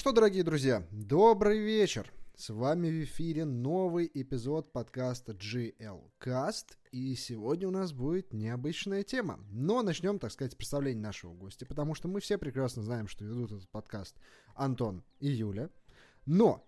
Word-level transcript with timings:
что, 0.00 0.12
дорогие 0.12 0.42
друзья, 0.42 0.82
добрый 0.90 1.58
вечер. 1.58 2.10
С 2.34 2.48
вами 2.48 2.88
в 2.88 3.04
эфире 3.04 3.44
новый 3.44 4.10
эпизод 4.14 4.72
подкаста 4.72 5.32
GL 5.32 6.00
Cast. 6.18 6.68
И 6.90 7.14
сегодня 7.16 7.68
у 7.68 7.70
нас 7.70 7.92
будет 7.92 8.32
необычная 8.32 9.02
тема. 9.02 9.38
Но 9.50 9.82
начнем, 9.82 10.18
так 10.18 10.32
сказать, 10.32 10.56
представление 10.56 11.02
нашего 11.02 11.34
гостя, 11.34 11.66
потому 11.66 11.94
что 11.94 12.08
мы 12.08 12.20
все 12.20 12.38
прекрасно 12.38 12.82
знаем, 12.82 13.08
что 13.08 13.26
ведут 13.26 13.52
этот 13.52 13.68
подкаст 13.68 14.16
Антон 14.54 15.04
и 15.18 15.28
Юля. 15.28 15.68
Но, 16.24 16.66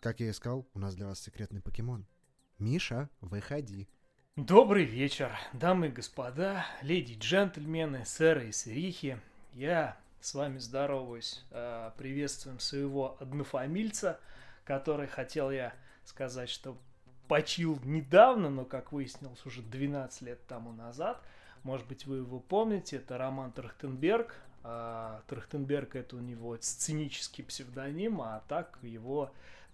как 0.00 0.20
я 0.20 0.30
и 0.30 0.32
сказал, 0.32 0.66
у 0.72 0.78
нас 0.78 0.94
для 0.94 1.04
вас 1.04 1.20
секретный 1.20 1.60
покемон. 1.60 2.06
Миша, 2.58 3.10
выходи. 3.20 3.90
Добрый 4.36 4.86
вечер, 4.86 5.38
дамы 5.52 5.88
и 5.88 5.90
господа, 5.90 6.64
леди 6.80 7.12
и 7.12 7.18
джентльмены, 7.18 8.06
сэры 8.06 8.48
и 8.48 8.52
сырихи. 8.52 9.20
Я 9.52 9.98
с 10.20 10.34
вами 10.34 10.58
здороваюсь, 10.58 11.44
э, 11.50 11.90
приветствуем 11.96 12.58
своего 12.60 13.16
однофамильца– 13.20 14.18
который 14.68 15.06
хотел 15.06 15.50
я 15.50 15.72
сказать, 16.04 16.50
что 16.50 16.76
почил 17.26 17.80
недавно, 17.84 18.50
но, 18.50 18.66
как 18.66 18.92
выяснилось, 18.92 19.46
уже 19.46 19.62
12 19.62 20.20
лет 20.20 20.46
тому 20.46 20.72
назад. 20.72 21.22
Может 21.62 21.86
быть, 21.86 22.04
вы 22.04 22.18
его 22.18 22.38
помните, 22.38 22.98
это 22.98 23.16
Роман 23.16 23.50
Трахтенберг. 23.52 24.36
А, 24.62 25.22
Трахтенберг 25.26 25.96
это 25.96 26.16
у 26.16 26.18
него 26.18 26.54
сценический 26.60 27.44
псевдоним, 27.44 28.20
а 28.20 28.44
так 28.46 28.78
его 28.82 29.32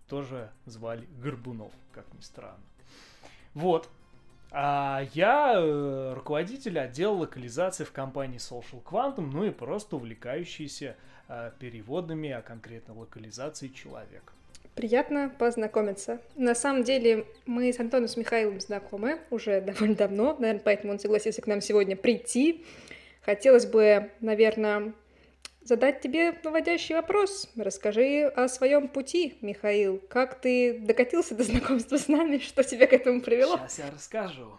тоже 0.09 0.48
звали 0.65 1.09
Горбунов, 1.20 1.72
как 1.91 2.05
ни 2.15 2.20
странно. 2.20 2.62
Вот. 3.53 3.91
А 4.56 5.02
я 5.14 5.55
э, 5.56 6.12
руководитель 6.14 6.78
отдела 6.78 7.12
локализации 7.12 7.83
в 7.83 7.91
компании 7.91 8.38
Social 8.38 8.80
Quantum, 8.84 9.28
ну 9.33 9.44
и 9.44 9.50
просто 9.50 9.97
увлекающийся 9.97 10.94
э, 11.28 11.50
переводами, 11.58 12.30
а 12.30 12.41
конкретно 12.41 12.94
локализацией 12.94 13.75
человека. 13.75 14.32
Приятно 14.77 15.32
познакомиться. 15.41 16.20
На 16.36 16.55
самом 16.55 16.84
деле 16.84 17.27
мы 17.47 17.72
с 17.72 17.80
Антоном 17.80 18.06
с 18.06 18.16
Михаилом 18.16 18.60
знакомы 18.60 19.19
уже 19.30 19.60
довольно 19.66 19.97
давно, 19.97 20.36
наверное, 20.38 20.62
поэтому 20.62 20.92
он 20.92 21.00
согласился 21.00 21.42
к 21.42 21.48
нам 21.48 21.60
сегодня 21.60 21.97
прийти. 21.97 22.64
Хотелось 23.22 23.66
бы, 23.66 24.12
наверное, 24.20 24.92
задать 25.65 26.01
тебе 26.01 26.33
наводящий 26.45 26.95
вопрос. 26.95 27.51
Расскажи 27.57 28.27
о 28.27 28.48
своем 28.48 28.89
пути, 28.89 29.39
Михаил. 29.41 30.01
Как 30.09 30.41
ты 30.41 30.79
докатился 30.79 31.34
до 31.34 31.43
знакомства 31.45 31.97
с 31.97 32.09
нами? 32.09 32.39
Что 32.39 32.62
тебя 32.62 32.87
к 32.87 32.93
этому 32.93 33.21
привело? 33.21 33.56
Сейчас 33.56 33.79
я 33.79 33.91
расскажу. 33.91 34.59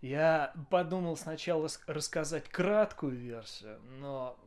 Я 0.00 0.52
подумал 0.70 1.16
сначала 1.16 1.68
рассказать 1.86 2.48
краткую 2.48 3.16
версию, 3.16 3.80
но 3.98 4.38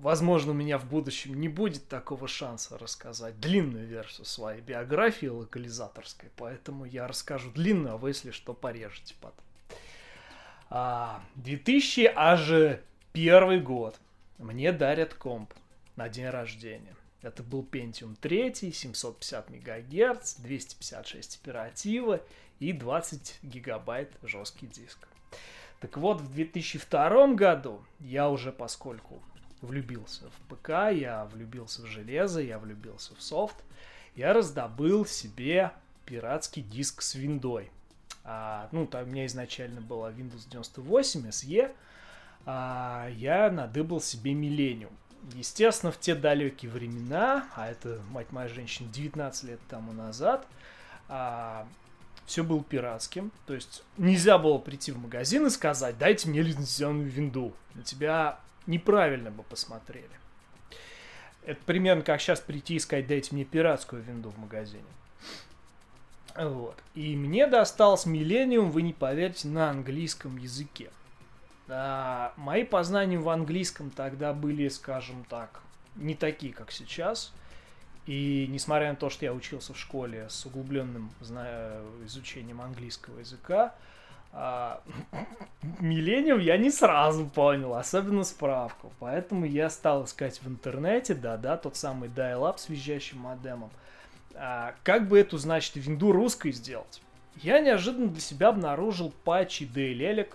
возможно, 0.00 0.52
у 0.52 0.54
меня 0.54 0.78
в 0.78 0.88
будущем 0.88 1.40
не 1.40 1.48
будет 1.48 1.88
такого 1.88 2.28
шанса 2.28 2.78
рассказать 2.78 3.40
длинную 3.40 3.86
версию 3.86 4.24
своей 4.24 4.60
биографии 4.60 5.26
локализаторской, 5.26 6.30
поэтому 6.36 6.84
я 6.84 7.08
расскажу 7.08 7.50
длинную, 7.50 7.94
а 7.94 7.96
вы, 7.96 8.10
если 8.10 8.30
что, 8.30 8.54
порежете 8.54 9.16
потом. 9.20 9.44
А, 10.68 11.20
2000 11.34 12.12
аж 12.14 12.78
первый 13.12 13.60
год. 13.60 13.98
Мне 14.40 14.72
дарят 14.72 15.12
комп 15.12 15.52
на 15.96 16.08
день 16.08 16.28
рождения. 16.28 16.96
Это 17.20 17.42
был 17.42 17.62
Pentium 17.62 18.16
3, 18.18 18.72
750 18.72 19.50
МГц, 19.50 20.36
256 20.36 21.40
оператива 21.42 22.22
и 22.58 22.72
20 22.72 23.40
гигабайт 23.42 24.10
жесткий 24.22 24.66
диск. 24.66 25.06
Так 25.80 25.98
вот, 25.98 26.22
в 26.22 26.32
2002 26.32 27.34
году 27.34 27.84
я 28.00 28.30
уже, 28.30 28.50
поскольку 28.50 29.22
влюбился 29.60 30.30
в 30.30 30.54
ПК, 30.54 30.90
я 30.90 31.26
влюбился 31.26 31.82
в 31.82 31.86
железо, 31.86 32.40
я 32.40 32.58
влюбился 32.58 33.14
в 33.14 33.22
софт. 33.22 33.56
Я 34.16 34.32
раздобыл 34.32 35.04
себе 35.04 35.72
пиратский 36.06 36.62
диск 36.62 37.02
с 37.02 37.14
виндой. 37.14 37.70
А, 38.24 38.70
ну, 38.72 38.86
там 38.86 39.02
у 39.02 39.06
меня 39.06 39.26
изначально 39.26 39.82
была 39.82 40.10
Windows 40.10 40.48
98 40.48 41.28
SE. 41.28 41.74
А, 42.46 43.08
я 43.16 43.50
надыбал 43.50 44.00
себе 44.00 44.32
Millennium. 44.32 44.92
Естественно, 45.34 45.92
в 45.92 46.00
те 46.00 46.14
далекие 46.14 46.70
времена, 46.70 47.46
а 47.54 47.68
это, 47.68 48.00
мать 48.10 48.32
моя 48.32 48.48
женщина, 48.48 48.88
19 48.92 49.44
лет 49.44 49.60
тому 49.68 49.92
назад, 49.92 50.46
а, 51.08 51.66
все 52.26 52.42
было 52.42 52.62
пиратским. 52.62 53.32
То 53.46 53.54
есть 53.54 53.82
нельзя 53.96 54.38
было 54.38 54.58
прийти 54.58 54.92
в 54.92 54.98
магазин 54.98 55.46
и 55.46 55.50
сказать, 55.50 55.98
дайте 55.98 56.28
мне 56.28 56.42
лицензионную 56.42 57.08
винду. 57.08 57.52
На 57.74 57.82
тебя 57.82 58.38
неправильно 58.66 59.30
бы 59.30 59.42
посмотрели. 59.42 60.08
Это 61.44 61.60
примерно 61.64 62.02
как 62.02 62.20
сейчас 62.20 62.40
прийти 62.40 62.76
и 62.76 62.78
сказать, 62.78 63.06
дайте 63.06 63.34
мне 63.34 63.44
пиратскую 63.44 64.02
винду 64.02 64.30
в 64.30 64.38
магазине. 64.38 64.84
Вот. 66.36 66.76
И 66.94 67.16
мне 67.16 67.46
досталось 67.46 68.06
Millennium, 68.06 68.70
вы 68.70 68.82
не 68.82 68.92
поверите, 68.92 69.48
на 69.48 69.70
английском 69.70 70.36
языке. 70.36 70.90
А, 71.70 72.32
мои 72.36 72.64
познания 72.64 73.18
в 73.18 73.28
английском 73.28 73.90
тогда 73.90 74.32
были, 74.32 74.68
скажем 74.68 75.24
так, 75.28 75.60
не 75.96 76.14
такие, 76.14 76.52
как 76.52 76.72
сейчас. 76.72 77.32
И 78.06 78.46
несмотря 78.48 78.90
на 78.90 78.96
то, 78.96 79.10
что 79.10 79.24
я 79.24 79.32
учился 79.32 79.72
в 79.72 79.78
школе 79.78 80.28
с 80.28 80.44
углубленным 80.46 81.10
изучением 82.04 82.60
английского 82.60 83.20
языка, 83.20 83.74
а, 84.32 84.82
Миллениум 85.80 86.38
я 86.38 86.56
не 86.56 86.70
сразу 86.70 87.26
понял, 87.26 87.74
особенно 87.74 88.24
справку. 88.24 88.92
Поэтому 88.98 89.44
я 89.44 89.70
стал 89.70 90.04
искать 90.04 90.40
в 90.42 90.48
интернете, 90.48 91.14
да-да, 91.14 91.56
тот 91.56 91.76
самый 91.76 92.08
dial-up 92.08 92.58
с 92.58 92.68
визжащим 92.68 93.18
модемом. 93.18 93.70
А, 94.34 94.74
как 94.84 95.08
бы 95.08 95.18
эту, 95.18 95.38
значит, 95.38 95.76
винду 95.76 96.12
русской 96.12 96.52
сделать? 96.52 97.02
Я 97.36 97.60
неожиданно 97.60 98.08
для 98.08 98.20
себя 98.20 98.48
обнаружил 98.48 99.12
патчи 99.24 99.64
DLL, 99.64 100.28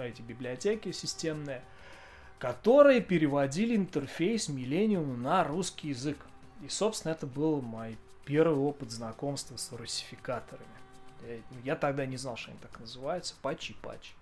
эти 0.00 0.22
библиотеки 0.22 0.92
системные, 0.92 1.62
которые 2.38 3.00
переводили 3.00 3.76
интерфейс 3.76 4.48
Millennium 4.48 5.16
на 5.16 5.44
русский 5.44 5.88
язык. 5.88 6.18
И, 6.64 6.68
собственно, 6.68 7.12
это 7.12 7.26
был 7.26 7.60
мой 7.60 7.98
первый 8.24 8.58
опыт 8.58 8.90
знакомства 8.90 9.56
с 9.56 9.72
русификаторами. 9.72 10.66
Я 11.64 11.76
тогда 11.76 12.06
не 12.06 12.16
знал, 12.16 12.36
что 12.36 12.50
они 12.50 12.60
так 12.60 12.80
называются. 12.80 13.34
Патчи-патчи. 13.42 14.12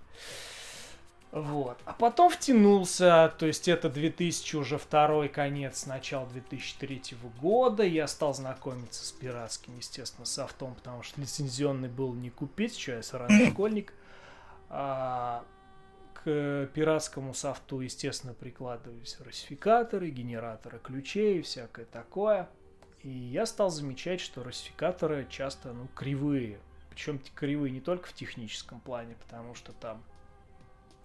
Вот. 1.32 1.78
А 1.84 1.92
потом 1.92 2.28
втянулся, 2.28 3.32
то 3.38 3.47
есть 3.47 3.69
это 3.69 3.88
2000 3.88 4.56
уже 4.56 4.78
второй 4.78 5.28
конец, 5.28 5.86
начало 5.86 6.26
2003 6.26 7.16
года. 7.41 7.84
Я 7.84 8.09
стал 8.09 8.34
знакомиться 8.34 9.04
с 9.06 9.12
пиратским, 9.12 9.76
естественно, 9.76 10.26
софтом, 10.26 10.75
потому 10.75 11.04
что 11.04 11.20
лицензионный 11.20 11.88
был 11.88 12.14
не 12.14 12.30
купить, 12.30 12.76
что 12.76 12.92
я 12.92 13.03
сраный 13.03 13.50
школьник. 13.50 13.92
А, 14.70 15.44
к 16.25 16.69
пиратскому 16.75 17.34
софту, 17.34 17.81
естественно, 17.81 18.34
прикладывались 18.34 19.19
русификаторы, 19.20 20.10
генераторы 20.10 20.78
ключей 20.78 21.42
всякое 21.42 21.86
такое. 21.86 22.48
И 23.03 23.08
я 23.08 23.47
стал 23.47 23.70
замечать, 23.70 24.20
что 24.20 24.42
русификаторы 24.42 25.26
часто, 25.30 25.72
ну, 25.72 25.88
кривые. 25.94 26.59
Причем 26.91 27.20
кривые 27.34 27.70
не 27.70 27.80
только 27.80 28.09
в 28.09 28.12
техническом 28.12 28.80
плане, 28.80 29.16
потому 29.26 29.54
что 29.54 29.72
там 29.72 30.03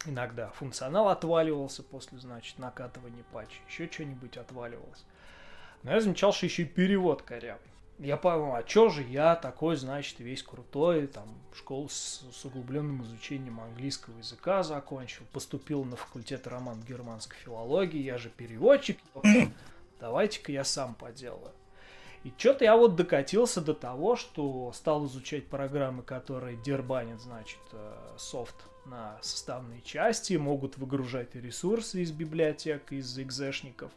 иногда 0.06 0.50
функционал 0.50 1.08
отваливался 1.10 1.84
после, 1.84 2.18
значит, 2.18 2.60
накатывания 2.60 3.24
патча, 3.32 3.60
еще 3.68 3.90
что-нибудь 3.90 4.38
отваливалось. 4.38 5.06
Но 5.84 5.92
я 5.92 6.02
замечал, 6.02 6.34
что 6.34 6.48
еще 6.48 6.64
и 6.64 6.66
перевод 6.66 7.22
корявый. 7.22 7.75
Я 8.00 8.18
подумал, 8.18 8.56
а 8.56 8.64
чё 8.64 8.90
же 8.90 9.04
я 9.04 9.36
такой, 9.36 9.78
значит, 9.78 10.20
весь 10.20 10.44
крутой, 10.44 11.08
там, 11.08 11.30
школу 11.54 11.88
с, 11.88 12.26
с 12.34 12.44
углубленным 12.44 13.04
изучением 13.04 13.62
английского 13.62 14.18
языка 14.18 14.64
закончил, 14.64 15.24
поступил 15.32 15.86
на 15.86 15.96
факультет 15.96 16.46
роман 16.46 16.82
германской 16.82 17.38
филологии, 17.38 18.02
я 18.02 18.18
же 18.18 18.30
переводчик, 18.30 19.00
давайте-ка 20.00 20.52
я 20.52 20.66
сам 20.66 20.94
поделаю. 20.96 21.54
И 22.26 22.34
что-то 22.38 22.66
я 22.66 22.76
вот 22.76 22.96
докатился 22.96 23.62
до 23.62 23.74
того, 23.74 24.16
что 24.16 24.74
стал 24.74 25.06
изучать 25.06 25.46
программы, 25.48 26.02
которые 26.04 26.58
дербанят, 26.58 27.22
значит, 27.22 27.60
э, 27.72 28.16
софт 28.18 28.56
на 28.86 29.18
составные 29.22 29.82
части, 29.84 30.34
могут 30.34 30.78
выгружать 30.78 31.36
ресурсы 31.36 32.02
из 32.02 32.12
библиотек, 32.12 32.92
из 32.92 33.18
экзешников, 33.20 33.92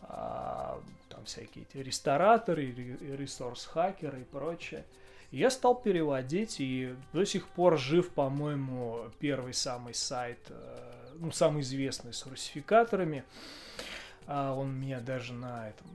там 0.00 1.24
всякие 1.24 1.64
эти 1.64 1.78
рестораторы, 1.78 2.70
ресурс-хакеры 2.70 4.22
и 4.22 4.24
прочее. 4.24 4.84
Я 5.30 5.50
стал 5.50 5.74
переводить, 5.74 6.60
и 6.60 6.94
до 7.12 7.24
сих 7.24 7.48
пор 7.48 7.78
жив, 7.78 8.10
по-моему, 8.10 9.10
первый 9.18 9.54
самый 9.54 9.92
сайт, 9.92 10.38
э, 10.50 11.14
ну, 11.18 11.32
самый 11.32 11.62
известный 11.62 12.12
с 12.12 12.24
русификаторами. 12.26 13.24
А 14.28 14.54
он 14.54 14.72
меня 14.72 15.00
даже 15.00 15.32
на 15.32 15.68
этом 15.68 15.86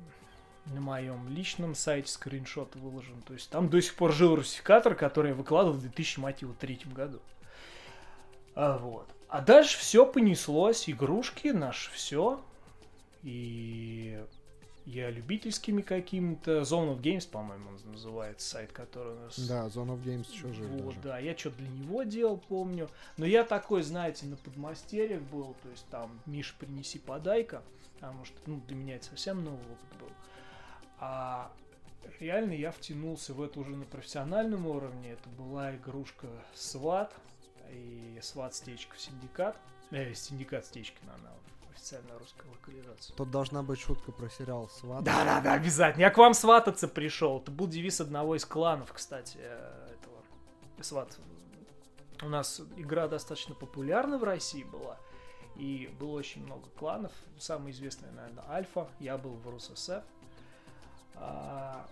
на 0.66 0.80
моем 0.80 1.28
личном 1.30 1.76
сайте 1.76 2.12
скриншот 2.12 2.76
выложен. 2.76 3.22
То 3.24 3.34
есть 3.34 3.50
там 3.50 3.70
до 3.70 3.82
сих 3.82 3.96
пор 3.96 4.14
жил 4.14 4.36
русификатор, 4.36 4.96
который 4.96 5.30
я 5.30 5.36
выкладывал 5.36 5.78
в 5.78 5.82
2003 5.82 6.82
году. 6.94 7.20
А, 8.56 8.78
вот. 8.78 9.08
А 9.28 9.42
дальше 9.42 9.78
все 9.80 10.06
понеслось, 10.06 10.90
игрушки, 10.90 11.50
наш 11.50 11.90
все. 11.94 12.42
И 13.24 14.24
я 14.86 15.10
любительскими 15.12 15.82
какими-то. 15.82 16.62
Zone 16.62 16.96
of 16.96 17.02
Games, 17.02 17.30
по-моему, 17.30 17.70
он 17.70 17.92
называется 17.92 18.50
сайт, 18.50 18.72
который 18.72 19.14
у 19.14 19.20
нас... 19.20 19.40
Да, 19.48 19.68
Zone 19.68 19.90
of 19.96 20.04
Games 20.04 20.32
еще 20.32 20.52
жив 20.54 20.68
Вот, 20.70 20.96
даже. 20.96 21.00
да, 21.02 21.20
я 21.20 21.38
что-то 21.38 21.58
для 21.58 21.70
него 21.70 22.04
делал, 22.04 22.38
помню. 22.38 22.90
Но 23.18 23.26
я 23.26 23.44
такой, 23.44 23.84
знаете, 23.84 24.26
на 24.26 24.38
подмастерьях 24.38 25.22
был, 25.24 25.56
то 25.62 25.70
есть 25.70 25.86
там, 25.92 26.20
Миша, 26.26 26.54
принеси 26.58 26.98
подайка, 27.00 27.62
потому 27.96 28.26
что, 28.26 28.38
ну, 28.48 28.62
для 28.68 28.76
меня 28.76 28.96
это 28.96 29.06
совсем 29.06 29.44
новый 29.44 29.60
опыт 29.62 30.00
был. 30.00 30.10
А 31.00 31.52
реально 32.20 32.54
я 32.54 32.72
втянулся 32.72 33.34
в 33.34 33.42
это 33.42 33.60
уже 33.60 33.76
на 33.76 33.86
профессиональном 33.86 34.66
уровне. 34.66 35.12
Это 35.12 35.30
была 35.30 35.76
игрушка 35.76 36.28
SWAT 36.56 37.12
и 37.72 38.18
SWAT 38.20 38.54
стечка 38.54 38.96
в 38.96 39.00
синдикат. 39.02 39.58
Э, 39.92 40.14
синдикат 40.14 40.66
Стечкина, 40.66 41.14
она 41.16 41.32
официальная 41.82 42.18
русская 42.20 42.48
локализация. 42.48 43.16
Тут 43.16 43.32
должна 43.32 43.64
быть 43.64 43.80
шутка 43.80 44.12
про 44.12 44.30
сериал 44.30 44.70
«Сват». 44.70 45.04
Да-да-да, 45.04 45.54
обязательно. 45.54 46.02
Я 46.02 46.12
к 46.12 46.18
вам 46.18 46.36
свататься 46.36 46.88
пришел. 46.88 47.40
Это 47.40 47.50
был 47.50 47.68
девиз 47.68 48.00
одного 48.00 48.36
из 48.36 48.46
кланов, 48.46 48.94
кстати, 48.94 49.38
э, 49.42 49.88
этого. 49.88 50.18
Сват. 50.82 51.18
У 52.22 52.30
нас 52.30 52.62
игра 52.78 53.08
достаточно 53.08 53.56
популярна 53.56 54.20
в 54.20 54.24
России 54.24 54.64
была. 54.64 54.98
И 55.56 55.92
было 56.00 56.12
очень 56.12 56.46
много 56.46 56.70
кланов. 56.78 57.12
Самый 57.40 57.72
известный, 57.72 58.12
наверное, 58.12 58.44
Альфа. 58.48 58.88
Я 59.00 59.18
был 59.18 59.32
в 59.32 59.50
РУССР. 59.50 60.04
А, 61.16 61.88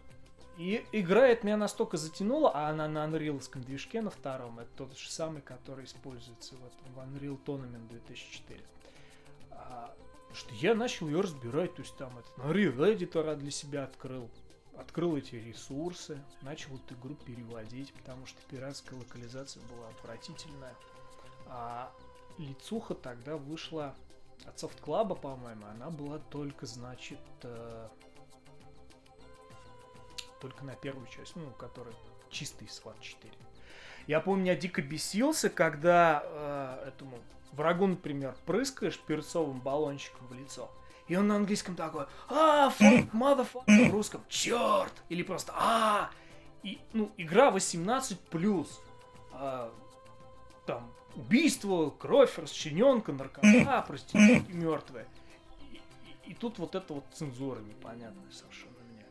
И 0.59 0.85
играет 0.91 1.43
меня 1.43 1.57
настолько 1.57 1.97
затянула, 1.97 2.51
а 2.53 2.69
она 2.69 2.87
на 2.87 3.05
Unreal 3.05 3.41
движке 3.59 4.03
на 4.03 4.11
втором. 4.11 4.59
Это 4.59 4.69
тот 4.77 4.97
же 4.97 5.09
самый, 5.09 5.41
который 5.41 5.85
используется 5.85 6.55
в 6.55 6.59
этом 6.59 6.93
в 6.93 6.99
Unreal 6.99 7.39
Tournament 7.43 7.87
2004 7.89 8.59
а, 8.59 8.78
что 10.33 10.53
я 10.55 10.75
начал 10.75 11.07
ее 11.07 11.21
разбирать, 11.21 11.75
то 11.75 11.81
есть 11.81 11.95
там 11.97 12.17
этот 12.17 12.37
Unreal 12.37 12.77
Editor 12.77 13.35
для 13.35 13.51
себя 13.51 13.83
открыл, 13.83 14.29
открыл 14.77 15.17
эти 15.17 15.35
ресурсы, 15.35 16.23
начал 16.41 16.75
эту 16.75 16.95
игру 16.95 17.15
переводить, 17.15 17.93
потому 17.93 18.25
что 18.25 18.39
пиратская 18.49 18.97
локализация 18.99 19.63
была 19.67 19.89
отвратительная. 19.89 20.75
А 21.47 21.91
лицуха 22.37 22.93
тогда 22.93 23.37
вышла 23.37 23.95
от 24.45 24.55
Soft 24.55 24.81
Club, 24.81 25.19
по-моему, 25.19 25.65
она 25.65 25.89
была 25.89 26.19
только, 26.19 26.65
значит, 26.65 27.19
э, 27.43 27.89
только 30.39 30.63
на 30.63 30.75
первую 30.75 31.07
часть, 31.07 31.35
ну, 31.35 31.49
которая 31.51 31.93
чистый 32.29 32.67
SWAT 32.67 32.95
4. 33.01 33.33
Я 34.09 34.21
помню, 34.21 34.47
я 34.47 34.55
дико 34.55 34.81
бесился, 34.81 35.51
когда 35.51 36.23
э, 36.25 36.87
этому 36.87 37.19
врагу, 37.51 37.85
например, 37.85 38.35
прыскаешь 38.47 38.97
перцовым 38.97 39.59
баллончиком 39.59 40.25
в 40.25 40.33
лицо, 40.33 40.71
и 41.07 41.15
он 41.15 41.27
на 41.27 41.35
английском 41.35 41.75
такой, 41.75 42.07
а, 42.27 42.71
fuck, 42.71 43.11
motherfucker, 43.11 43.89
в 43.89 43.91
русском, 43.93 44.23
черт, 44.27 44.91
или 45.09 45.21
просто, 45.21 45.53
а, 45.55 46.09
и, 46.63 46.79
ну, 46.93 47.11
игра 47.17 47.51
18 47.51 48.19
плюс, 48.19 48.81
а, 49.31 49.71
там, 50.65 50.91
убийство, 51.15 51.91
кровь, 51.91 52.35
расчлененка, 52.39 53.13
наркота, 53.13 53.83
проститутки 53.87 54.51
мертвые. 54.51 55.05
И, 55.71 55.75
и- 56.25 56.31
и 56.31 56.33
тут 56.33 56.57
вот 56.57 56.73
эта 56.73 56.95
вот 56.95 57.03
цензура 57.13 57.59
непонятная 57.59 58.31
совершенно 58.31 58.73
мне. 58.91 59.05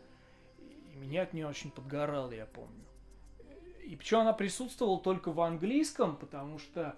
И 0.92 0.96
меня 0.96 1.22
от 1.22 1.34
нее 1.34 1.46
очень 1.46 1.70
подгорало, 1.70 2.32
я 2.32 2.46
помню. 2.46 2.82
И 3.88 3.96
причем 3.96 4.19
она 4.19 4.35
присутствовала 4.35 5.00
только 5.00 5.32
в 5.32 5.40
английском, 5.40 6.17
потому 6.17 6.58
что 6.58 6.94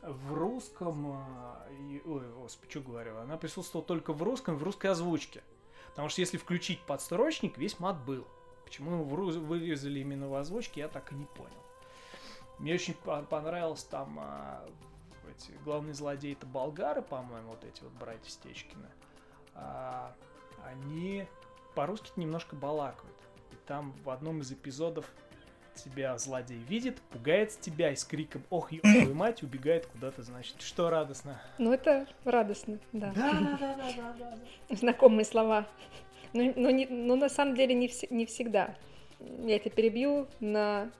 в 0.00 0.32
русском... 0.32 1.22
и- 1.78 2.00
Ой, 2.06 2.32
господи, 2.32 2.70
что 2.70 2.80
говорю? 2.80 3.18
Она 3.18 3.36
присутствовала 3.36 3.86
только 3.86 4.14
в 4.14 4.22
русском, 4.22 4.56
в 4.56 4.62
русской 4.62 4.86
озвучке. 4.86 5.42
Потому 5.90 6.08
что 6.08 6.22
если 6.22 6.38
включить 6.38 6.80
подстрочник, 6.86 7.58
весь 7.58 7.78
мат 7.78 8.02
был. 8.06 8.26
Почему 8.64 8.92
его 8.92 9.04
вырезали 9.04 10.00
именно 10.00 10.28
в 10.28 10.34
озвучке, 10.34 10.80
я 10.80 10.88
так 10.88 11.12
и 11.12 11.14
не 11.14 11.26
понял. 11.26 11.50
Мне 12.58 12.72
очень 12.74 12.94
по- 12.94 13.22
понравилось 13.22 13.84
там 13.84 14.18
а, 14.18 14.66
эти 15.36 15.50
главные 15.64 15.92
злодеи 15.92 16.32
это 16.32 16.46
болгары, 16.46 17.02
по-моему, 17.02 17.50
вот 17.50 17.64
эти 17.64 17.82
вот 17.82 17.92
братья 17.92 18.30
Стечкины. 18.30 18.88
А, 19.54 20.14
они 20.64 21.26
по-русски 21.74 22.12
немножко 22.16 22.56
балакают. 22.56 23.16
И 23.52 23.56
там 23.66 23.92
в 24.04 24.08
одном 24.08 24.40
из 24.40 24.50
эпизодов 24.52 25.04
тебя 25.84 26.16
злодей 26.18 26.58
видит, 26.68 27.00
пугается 27.10 27.60
тебя 27.60 27.90
и 27.92 27.96
с 27.96 28.04
криком 28.04 28.42
«Ох, 28.50 28.72
ебаную 28.72 29.14
мать!» 29.14 29.42
убегает 29.42 29.86
куда-то, 29.86 30.22
значит. 30.22 30.60
Что 30.60 30.90
радостно? 30.90 31.40
Ну, 31.58 31.72
это 31.72 32.06
радостно, 32.24 32.78
да. 32.92 33.12
Да-да-да-да-да. 33.14 34.74
Знакомые 34.76 35.24
слова. 35.24 35.66
Но, 36.32 36.52
но, 36.56 36.70
не- 36.70 36.86
но 36.86 37.16
на 37.16 37.28
самом 37.28 37.54
деле 37.56 37.74
не, 37.74 37.88
вс- 37.88 38.06
не 38.10 38.26
всегда. 38.26 38.74
Я 39.18 39.56
это 39.56 39.68
перебью 39.70 40.28
на 40.40 40.90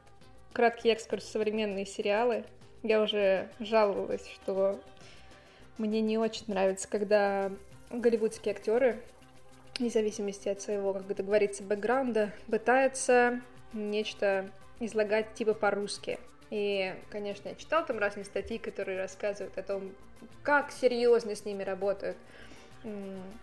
краткий 0.53 0.89
экскурс 0.91 1.25
в 1.25 1.29
современные 1.31 1.87
сериалы. 1.87 2.45
Я 2.83 3.01
уже 3.03 3.49
жаловалась, 3.61 4.27
что 4.29 4.81
мне 5.79 6.01
не 6.01 6.19
очень 6.19 6.45
нравится, 6.49 6.89
когда 6.89 7.53
голливудские 7.91 8.55
актеры, 8.55 9.01
вне 9.79 9.89
зависимости 9.91 10.49
от 10.49 10.61
своего, 10.61 10.93
как 10.93 11.11
это 11.11 11.23
говорится, 11.23 11.63
бэкграунда, 11.63 12.33
пытаются 12.51 13.41
нечто 13.73 14.51
излагать 14.81 15.35
типа 15.35 15.55
по-русски. 15.55 16.19
И, 16.51 16.95
конечно, 17.11 17.49
я 17.49 17.55
читал 17.55 17.87
там 17.87 17.99
разные 17.99 18.25
статьи, 18.25 18.59
которые 18.59 18.99
рассказывают 18.99 19.57
о 19.57 19.63
том, 19.63 19.93
как 20.43 20.73
серьезно 20.73 21.37
с 21.37 21.45
ними 21.45 21.63
работают 21.63 22.17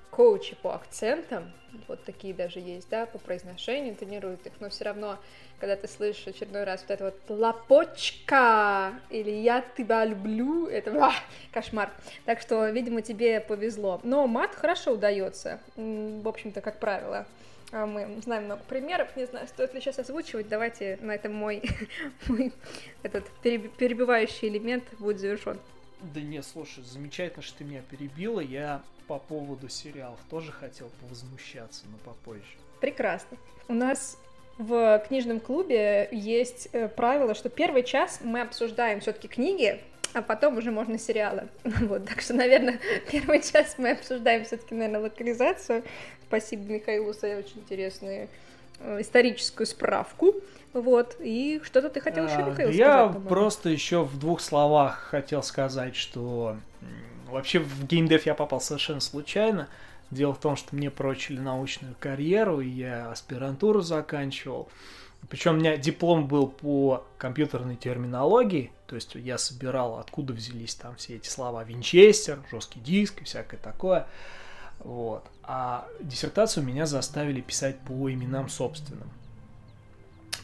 коучи 0.10 0.56
по 0.56 0.74
акцентам, 0.74 1.52
вот 1.88 2.04
такие 2.06 2.34
даже 2.34 2.60
есть, 2.60 2.90
да, 2.90 3.06
по 3.06 3.20
произношению 3.20 3.96
тренируют 3.96 4.46
их, 4.48 4.54
но 4.60 4.70
все 4.70 4.86
равно, 4.86 5.20
когда 5.60 5.76
ты 5.76 5.88
слышишь 5.88 6.28
очередной 6.28 6.64
раз 6.64 6.82
вот 6.82 6.92
это 6.92 7.04
вот 7.06 7.40
лапочка 7.40 8.94
или 9.12 9.30
я 9.30 9.64
тебя 9.78 10.06
люблю, 10.06 10.66
это 10.66 10.92
а, 11.06 11.12
кошмар. 11.52 11.92
Так 12.26 12.42
что, 12.42 12.68
видимо, 12.70 13.04
тебе 13.04 13.40
повезло. 13.40 14.00
Но 14.04 14.26
мат 14.26 14.56
хорошо 14.56 14.94
удается, 14.94 15.60
в 15.76 16.28
общем-то, 16.28 16.62
как 16.62 16.80
правило. 16.80 17.28
А 17.72 17.86
Мы 17.86 18.22
знаем 18.22 18.46
много 18.46 18.64
примеров, 18.64 19.16
не 19.16 19.26
знаю, 19.26 19.48
стоит 19.48 19.74
ли 19.74 19.82
сейчас 19.82 20.00
озвучивать, 20.00 20.48
давайте 20.48 20.98
на 21.02 21.12
этом 21.14 21.34
мой, 21.34 21.62
мой 22.28 22.54
этот 23.04 23.26
переб- 23.44 23.72
перебивающий 23.78 24.48
элемент 24.48 24.86
будет 25.00 25.20
завершен. 25.20 25.60
Да 26.02 26.22
не, 26.22 26.42
слушай, 26.44 26.84
замечательно, 26.84 27.44
что 27.44 27.58
ты 27.58 27.64
меня 27.66 27.82
перебила. 27.82 28.40
Я 28.40 28.82
по 29.08 29.20
поводу 29.20 29.68
сериалов 29.68 30.20
тоже 30.30 30.52
хотел 30.52 30.90
повозмущаться, 31.02 31.86
но 31.92 31.98
попозже. 31.98 32.44
Прекрасно. 32.80 33.38
У 33.68 33.74
нас 33.74 34.18
в 34.58 35.04
книжном 35.08 35.40
клубе 35.40 36.08
есть 36.12 36.70
э, 36.72 36.88
правило, 36.88 37.36
что 37.36 37.50
первый 37.50 37.84
час 37.84 38.20
мы 38.24 38.42
обсуждаем 38.42 39.02
все-таки 39.02 39.28
книги, 39.28 39.82
а 40.18 40.22
потом 40.22 40.58
уже 40.58 40.72
можно 40.72 40.98
сериалы. 40.98 41.48
Вот, 41.64 42.06
так 42.08 42.22
что, 42.22 42.34
наверное, 42.34 42.80
первый 43.12 43.42
час 43.42 43.76
мы 43.78 43.92
обсуждаем 43.92 44.44
все-таки, 44.46 44.74
наверное, 44.74 45.02
локализацию. 45.02 45.84
Спасибо 46.28 46.64
Михаилу 46.74 47.14
за 47.14 47.38
очень 47.38 47.60
интересную 47.60 48.28
э, 48.80 49.02
историческую 49.02 49.68
справку. 49.68 50.34
Вот, 50.74 51.16
и 51.20 51.62
что-то 51.64 51.90
ты 51.90 52.02
хотел 52.02 52.26
еще, 52.26 52.36
А, 52.36 52.42
Михаил, 52.50 52.70
сказать, 52.70 52.76
Я 52.76 53.06
по-моему. 53.08 53.30
просто 53.30 53.70
еще 53.70 54.04
в 54.04 54.20
двух 54.20 54.42
словах 54.42 55.08
хотел 55.12 55.42
сказать, 55.44 55.96
что 55.96 56.58
вообще 57.30 57.60
в 57.60 57.86
геймдев 57.86 58.26
я 58.26 58.34
попал 58.34 58.60
совершенно 58.60 59.00
случайно. 59.00 59.68
Дело 60.10 60.34
в 60.34 60.40
том, 60.40 60.56
что 60.56 60.76
мне 60.76 60.90
прочили 60.90 61.40
научную 61.40 61.96
карьеру, 62.00 62.62
и 62.62 62.68
я 62.70 63.12
аспирантуру 63.12 63.82
заканчивал. 63.82 64.70
Причем 65.30 65.56
у 65.56 65.58
меня 65.58 65.78
диплом 65.78 66.28
был 66.28 66.48
по 66.48 67.06
компьютерной 67.18 67.76
терминологии, 67.76 68.72
то 68.86 68.96
есть 68.96 69.16
я 69.16 69.38
собирал, 69.38 70.00
откуда 70.00 70.34
взялись 70.34 70.76
там 70.76 70.96
все 70.96 71.18
эти 71.18 71.28
слова 71.28 71.64
Винчестер, 71.64 72.40
жесткий 72.50 72.80
диск 72.80 73.22
и 73.22 73.26
всякое 73.26 73.58
такое. 73.58 74.08
Вот. 74.80 75.26
А 75.44 75.88
диссертацию 76.00 76.64
меня 76.64 76.86
заставили 76.86 77.42
писать 77.42 77.80
по 77.80 78.12
именам 78.12 78.48
собственным. 78.48 79.10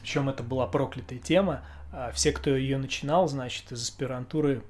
Причем 0.02 0.28
это 0.28 0.44
была 0.44 0.68
проклятая 0.68 1.20
тема. 1.20 1.62
А 1.94 2.12
Все, 2.12 2.34
кто 2.34 2.50
ее 2.50 2.78
начинал, 2.78 3.28
значит, 3.30 3.72
из 3.72 3.84
аспирантуры 3.84 4.64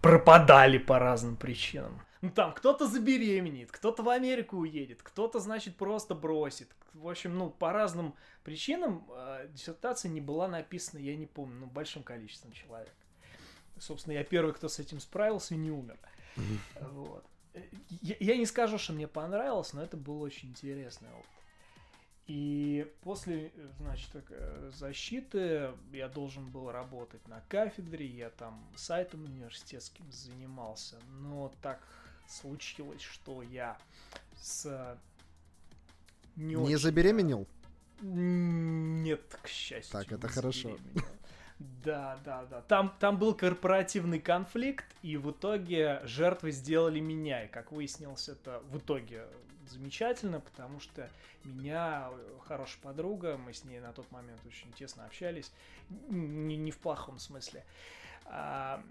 пропадали 0.00 0.78
по 0.78 0.98
разным 1.00 1.34
причинам. 1.34 2.00
Ну 2.26 2.32
там 2.32 2.52
кто-то 2.52 2.88
забеременеет, 2.88 3.70
кто-то 3.70 4.02
в 4.02 4.08
Америку 4.08 4.56
уедет, 4.56 5.00
кто-то, 5.00 5.38
значит, 5.38 5.76
просто 5.76 6.12
бросит. 6.12 6.68
В 6.92 7.08
общем, 7.08 7.38
ну, 7.38 7.50
по 7.50 7.72
разным 7.72 8.16
причинам 8.42 9.08
э, 9.08 9.48
диссертация 9.52 10.08
не 10.10 10.20
была 10.20 10.48
написана, 10.48 10.98
я 10.98 11.14
не 11.14 11.26
помню, 11.26 11.60
ну, 11.60 11.66
большим 11.66 12.02
количеством 12.02 12.50
человек. 12.50 12.92
Собственно, 13.78 14.14
я 14.14 14.24
первый, 14.24 14.54
кто 14.54 14.68
с 14.68 14.80
этим 14.80 14.98
справился 14.98 15.54
и 15.54 15.56
не 15.56 15.70
умер. 15.70 15.96
Вот. 16.80 17.24
Я, 18.02 18.16
я 18.18 18.36
не 18.36 18.44
скажу, 18.44 18.76
что 18.76 18.92
мне 18.92 19.06
понравилось, 19.06 19.72
но 19.72 19.82
это 19.82 19.96
был 19.96 20.20
очень 20.20 20.48
интересный 20.48 21.10
опыт. 21.10 21.30
И 22.26 22.92
после, 23.02 23.52
значит, 23.78 24.10
э, 24.30 24.72
защиты 24.74 25.70
я 25.92 26.08
должен 26.08 26.50
был 26.50 26.72
работать 26.72 27.28
на 27.28 27.40
кафедре, 27.48 28.04
я 28.04 28.30
там 28.30 28.68
сайтом 28.74 29.26
университетским 29.26 30.10
занимался, 30.10 30.96
но 31.20 31.52
так 31.62 31.80
случилось, 32.28 33.02
что 33.02 33.42
я 33.42 33.78
с 34.40 34.98
не, 36.36 36.54
не 36.54 36.56
очень... 36.56 36.78
забеременел? 36.78 37.46
Нет, 38.02 39.38
к 39.42 39.48
счастью. 39.48 39.92
Так, 39.92 40.12
это 40.12 40.28
хорошо. 40.28 40.76
Да, 41.58 42.18
да, 42.24 42.44
да. 42.44 42.60
Там, 42.62 42.94
там 43.00 43.18
был 43.18 43.34
корпоративный 43.34 44.20
конфликт, 44.20 44.84
и 45.00 45.16
в 45.16 45.30
итоге 45.30 46.02
жертвы 46.04 46.50
сделали 46.50 47.00
меня. 47.00 47.44
И 47.44 47.48
как 47.48 47.72
выяснилось, 47.72 48.28
это 48.28 48.62
в 48.70 48.76
итоге 48.76 49.26
замечательно, 49.66 50.40
потому 50.40 50.80
что 50.80 51.10
меня, 51.44 52.10
хорошая 52.46 52.82
подруга, 52.82 53.38
мы 53.38 53.54
с 53.54 53.64
ней 53.64 53.80
на 53.80 53.92
тот 53.92 54.10
момент 54.10 54.40
очень 54.46 54.70
тесно 54.72 55.06
общались, 55.06 55.50
не, 55.88 56.56
не 56.56 56.70
в 56.70 56.78
плохом 56.78 57.18
смысле, 57.18 57.64
а, 58.28 58.82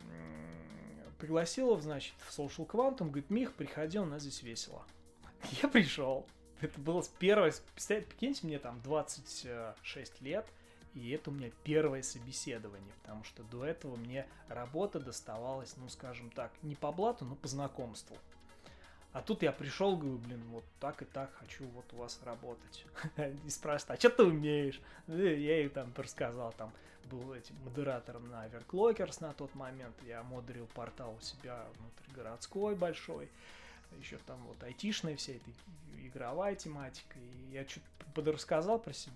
пригласила, 1.18 1.80
значит, 1.80 2.14
в 2.20 2.38
Social 2.38 2.68
Quantum, 2.68 3.08
говорит, 3.08 3.30
Мих, 3.30 3.54
приходи, 3.54 4.00
у 4.00 4.06
нас 4.06 4.22
здесь 4.22 4.44
весело. 4.44 4.84
Я 5.64 5.70
пришел. 5.70 6.26
Это 6.62 6.80
было 6.80 7.04
первое, 7.20 7.54
прикиньте, 7.76 8.48
мне 8.48 8.60
там 8.60 8.82
26 8.82 10.22
лет, 10.22 10.46
и 10.94 11.12
это 11.12 11.30
у 11.30 11.34
меня 11.34 11.52
первое 11.64 12.02
собеседование, 12.02 12.94
потому 13.02 13.24
что 13.26 13.44
до 13.44 13.66
этого 13.66 13.98
мне 13.98 14.26
работа 14.48 15.00
доставалась, 15.00 15.76
ну, 15.76 15.90
скажем 15.90 16.30
так, 16.30 16.52
не 16.62 16.76
по 16.76 16.92
блату, 16.94 17.26
но 17.26 17.36
по 17.36 17.48
знакомству. 17.50 18.18
А 19.12 19.22
тут 19.22 19.44
я 19.44 19.54
пришел, 19.54 19.96
говорю, 19.96 20.18
блин, 20.18 20.44
вот 20.50 20.66
так 20.80 21.02
и 21.02 21.06
так 21.06 21.34
хочу 21.36 21.66
вот 21.68 21.86
у 21.94 21.98
вас 21.98 22.20
работать. 22.24 22.86
И 23.46 23.50
спрашивают, 23.50 23.92
а 23.92 24.00
что 24.00 24.10
ты 24.10 24.24
умеешь? 24.24 24.82
Я 25.08 25.26
ей 25.60 25.70
там 25.70 25.94
рассказал, 25.96 26.54
там 26.58 26.74
был 27.06 27.34
этим 27.34 27.56
модератором 27.64 28.30
на 28.30 28.48
Overclockers 28.48 29.18
на 29.22 29.34
тот 29.34 29.54
момент. 29.56 29.96
Я 30.06 30.24
модерил 30.24 30.68
портал 30.68 31.16
у 31.16 31.22
себя 31.22 31.66
внутригородской 31.78 32.76
большой. 32.76 33.30
Еще 34.00 34.18
там 34.26 34.44
вот 34.48 34.62
айтишная 34.64 35.16
вся 35.16 35.34
эта 35.34 35.50
игровая 36.04 36.56
тематика. 36.56 37.18
И 37.20 37.52
я 37.52 37.68
что-то 37.68 37.86
подрассказал 38.14 38.80
про 38.80 38.94
себя, 38.94 39.14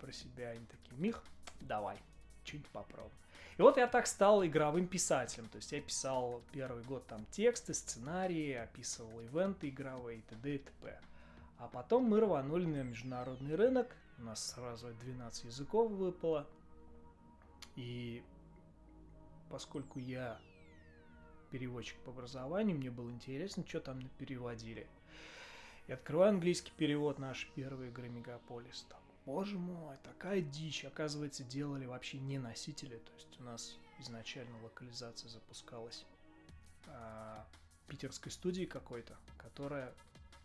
про 0.00 0.12
себя. 0.12 0.50
Они 0.50 0.66
такие, 0.66 0.98
Мих, 0.98 1.22
давай, 1.60 1.98
что-нибудь 2.44 2.70
попробуем. 2.70 3.12
И 3.56 3.62
вот 3.62 3.76
я 3.76 3.86
так 3.86 4.06
стал 4.06 4.44
игровым 4.44 4.86
писателем. 4.86 5.48
То 5.48 5.56
есть 5.56 5.70
я 5.72 5.80
писал 5.80 6.42
первый 6.52 6.82
год 6.82 7.06
там 7.06 7.24
тексты, 7.30 7.72
сценарии, 7.72 8.52
описывал 8.52 9.20
ивенты 9.20 9.68
игровые, 9.68 10.22
т.д. 10.22 10.56
и 10.56 10.58
т.п. 10.58 10.98
А 11.58 11.68
потом 11.68 12.04
мы 12.04 12.20
рванули 12.20 12.66
на 12.66 12.82
международный 12.82 13.54
рынок. 13.54 13.94
У 14.18 14.22
нас 14.22 14.52
сразу 14.52 14.88
12 14.92 15.44
языков 15.44 15.90
выпало. 15.90 16.46
И 17.76 18.22
поскольку 19.50 19.98
я 19.98 20.40
переводчик 21.50 21.98
по 22.00 22.10
образованию, 22.10 22.76
мне 22.76 22.90
было 22.90 23.10
интересно, 23.10 23.64
что 23.66 23.80
там 23.80 24.00
переводили. 24.18 24.86
И 25.86 25.92
открываю 25.92 26.30
английский 26.30 26.72
перевод 26.76 27.18
нашей 27.18 27.50
первой 27.54 27.88
игры 27.88 28.08
Мегаполис. 28.08 28.86
Там 28.88 29.00
боже 29.26 29.58
мой, 29.58 29.96
такая 30.02 30.40
дичь. 30.40 30.84
Оказывается, 30.84 31.44
делали 31.44 31.86
вообще 31.86 32.18
не 32.18 32.38
носители. 32.38 32.96
То 32.96 33.12
есть 33.14 33.40
у 33.40 33.44
нас 33.44 33.76
изначально 34.00 34.60
локализация 34.62 35.28
запускалась 35.28 36.04
а, 36.86 37.46
питерской 37.88 38.32
студии 38.32 38.64
какой-то, 38.64 39.16
которая 39.36 39.92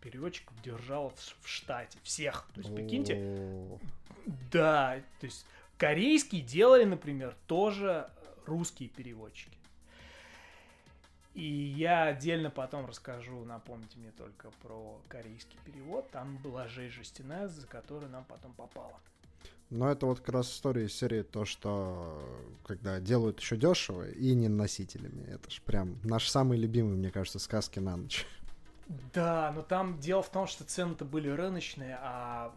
переводчиков 0.01 0.61
держала 0.61 1.09
в, 1.09 1.19
в 1.41 1.47
штате. 1.47 1.99
Всех. 2.03 2.47
То 2.53 2.61
есть, 2.61 2.73
прикиньте. 2.73 3.79
Да, 4.51 5.01
то 5.19 5.25
есть 5.25 5.45
корейский 5.79 6.41
делали, 6.41 6.83
например, 6.83 7.35
тоже 7.47 8.09
русские 8.45 8.89
переводчики. 8.89 9.57
И 11.33 11.43
я 11.43 12.03
отдельно 12.03 12.49
потом 12.49 12.85
расскажу, 12.85 13.45
напомните 13.45 13.97
мне 13.97 14.11
только 14.11 14.51
про 14.61 14.99
корейский 15.07 15.57
перевод. 15.63 16.09
Там 16.11 16.37
была 16.37 16.67
жесть 16.67 16.95
жестяная, 16.95 17.47
за 17.47 17.65
которую 17.65 18.11
нам 18.11 18.25
потом 18.25 18.53
попало. 18.53 18.99
Но 19.69 19.89
это 19.89 20.05
вот 20.07 20.19
как 20.19 20.29
раз 20.29 20.51
история 20.51 20.85
из 20.85 20.95
серии 20.95 21.21
то, 21.21 21.45
что 21.45 22.21
когда 22.65 22.99
делают 22.99 23.39
еще 23.39 23.55
дешево 23.55 24.09
и 24.09 24.33
не 24.33 24.49
носителями. 24.49 25.23
Это 25.29 25.49
ж 25.49 25.61
прям 25.61 25.97
наш 26.03 26.27
самый 26.27 26.57
любимый, 26.57 26.97
мне 26.97 27.11
кажется, 27.11 27.39
сказки 27.39 27.79
на 27.79 27.95
ночь. 27.95 28.25
Да, 29.13 29.51
но 29.55 29.61
там 29.61 29.99
дело 29.99 30.23
в 30.23 30.31
том, 30.31 30.47
что 30.47 30.63
цены-то 30.63 31.05
были 31.05 31.29
рыночные, 31.29 31.97
а 32.01 32.53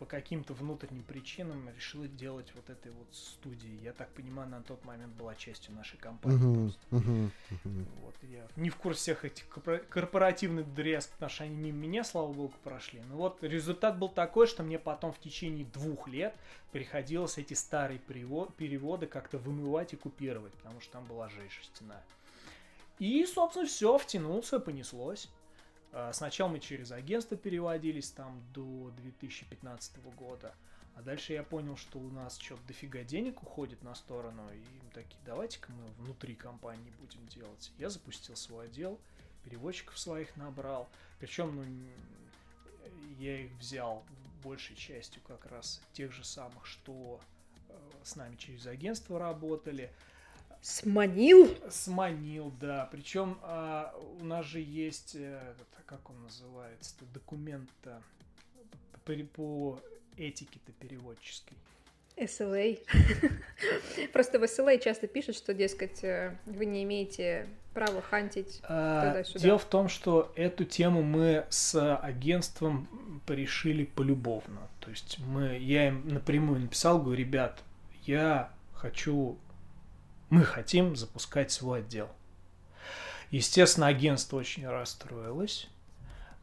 по 0.00 0.06
каким-то 0.06 0.54
внутренним 0.54 1.02
причинам 1.02 1.68
решила 1.76 2.08
делать 2.08 2.50
вот 2.54 2.70
этой 2.70 2.90
вот 2.90 3.06
студии. 3.12 3.82
Я 3.82 3.92
так 3.92 4.08
понимаю, 4.12 4.48
на 4.48 4.62
тот 4.62 4.82
момент 4.86 5.12
была 5.12 5.34
частью 5.34 5.74
нашей 5.74 5.98
компании. 5.98 6.38
Uh-huh, 6.40 6.74
uh-huh, 6.90 7.30
uh-huh. 7.50 7.86
Вот, 8.00 8.14
я 8.22 8.48
не 8.56 8.70
в 8.70 8.76
курсе 8.76 9.00
всех 9.00 9.26
этих 9.26 9.46
корпоративных 9.90 10.72
дреск, 10.72 11.10
потому 11.10 11.28
что 11.28 11.44
они 11.44 11.54
мимо 11.54 11.76
меня, 11.76 12.02
слава 12.02 12.32
богу, 12.32 12.54
прошли. 12.64 13.02
Но 13.10 13.16
вот 13.16 13.42
результат 13.42 13.98
был 13.98 14.08
такой, 14.08 14.46
что 14.46 14.62
мне 14.62 14.78
потом 14.78 15.12
в 15.12 15.20
течение 15.20 15.66
двух 15.66 16.08
лет 16.08 16.34
приходилось 16.72 17.36
эти 17.36 17.52
старые 17.52 17.98
переводы 17.98 19.06
как-то 19.06 19.36
вымывать 19.36 19.92
и 19.92 19.96
купировать, 19.96 20.54
потому 20.54 20.80
что 20.80 20.92
там 20.92 21.04
была 21.04 21.28
жесть 21.28 21.52
шерстяная. 21.52 22.02
И, 22.98 23.26
собственно, 23.26 23.66
все, 23.66 23.98
втянулся, 23.98 24.60
понеслось. 24.60 25.28
А, 25.92 26.12
сначала 26.12 26.48
мы 26.48 26.60
через 26.60 26.92
агентство 26.92 27.36
переводились 27.36 28.10
там 28.10 28.42
до 28.52 28.90
2015 28.96 29.98
года. 30.14 30.54
А 30.94 31.02
дальше 31.02 31.32
я 31.32 31.42
понял, 31.42 31.76
что 31.76 31.98
у 31.98 32.10
нас 32.10 32.36
что-то 32.36 32.62
дофига 32.68 33.02
денег 33.04 33.42
уходит 33.42 33.82
на 33.82 33.94
сторону. 33.94 34.42
И 34.52 34.58
мы 34.84 34.90
такие, 34.92 35.18
давайте-ка 35.24 35.72
мы 35.72 35.86
внутри 36.02 36.34
компании 36.34 36.92
будем 37.00 37.26
делать. 37.28 37.72
Я 37.78 37.88
запустил 37.88 38.36
свой 38.36 38.66
отдел, 38.66 38.98
переводчиков 39.44 39.98
своих 39.98 40.36
набрал. 40.36 40.88
Причем, 41.18 41.56
ну, 41.56 41.64
я 43.18 43.40
их 43.40 43.52
взял 43.52 44.04
большей 44.42 44.76
частью 44.76 45.22
как 45.22 45.46
раз 45.46 45.80
тех 45.92 46.12
же 46.12 46.24
самых, 46.24 46.66
что 46.66 47.20
э, 47.68 47.72
с 48.02 48.16
нами 48.16 48.36
через 48.36 48.66
агентство 48.66 49.18
работали. 49.18 49.92
Сманил? 50.62 51.56
Сманил, 51.70 52.52
да. 52.60 52.88
Причем 52.92 53.38
а, 53.42 53.94
у 54.20 54.24
нас 54.24 54.44
же 54.46 54.60
есть, 54.60 55.14
э, 55.14 55.54
как 55.86 56.10
он 56.10 56.22
называется, 56.22 56.94
документ 57.14 57.68
по, 57.82 59.14
по 59.34 59.80
этике-то 60.16 60.72
переводческой. 60.72 61.56
SLA. 62.16 62.78
Просто 64.12 64.38
в 64.38 64.42
SLA 64.42 64.78
часто 64.78 65.06
пишут, 65.06 65.36
что, 65.36 65.54
дескать, 65.54 66.04
э, 66.04 66.36
вы 66.44 66.66
не 66.66 66.82
имеете 66.84 67.48
права 67.72 68.02
хантить 68.02 68.60
а. 68.64 69.22
Дело 69.36 69.58
в 69.58 69.64
том, 69.64 69.88
что 69.88 70.32
эту 70.34 70.64
тему 70.64 71.02
мы 71.02 71.46
с 71.48 71.96
агентством 71.96 73.20
порешили 73.26 73.84
полюбовно. 73.84 74.68
То 74.80 74.90
есть 74.90 75.18
мы, 75.20 75.56
я 75.56 75.88
им 75.88 76.08
напрямую 76.08 76.60
написал, 76.60 77.00
говорю, 77.00 77.18
ребят, 77.18 77.62
я 78.04 78.50
хочу 78.74 79.38
мы 80.30 80.44
хотим 80.44 80.96
запускать 80.96 81.50
свой 81.52 81.80
отдел. 81.80 82.08
Естественно, 83.30 83.88
агентство 83.88 84.36
очень 84.36 84.66
расстроилось. 84.66 85.68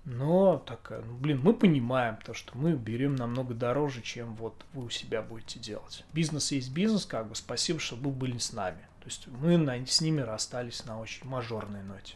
Но 0.09 0.57
такая, 0.57 1.01
ну, 1.01 1.17
блин, 1.17 1.41
мы 1.43 1.53
понимаем 1.53 2.15
то, 2.17 2.33
что 2.33 2.57
мы 2.57 2.75
берем 2.75 3.15
намного 3.15 3.53
дороже, 3.53 4.01
чем 4.01 4.35
вот 4.35 4.65
вы 4.71 4.85
у 4.85 4.89
себя 4.89 5.21
будете 5.21 5.59
делать. 5.59 6.05
Бизнес 6.13 6.53
есть 6.53 6.71
бизнес, 6.71 7.05
как 7.05 7.27
бы, 7.27 7.35
спасибо, 7.35 7.79
что 7.79 7.97
вы 7.97 8.11
были 8.11 8.37
с 8.37 8.53
нами. 8.53 8.87
То 9.01 9.05
есть 9.07 9.27
мы 9.27 9.57
на, 9.57 9.85
с 9.85 9.99
ними 9.99 10.21
расстались 10.21 10.85
на 10.85 10.97
очень 11.01 11.27
мажорной 11.27 11.83
ноте, 11.83 12.15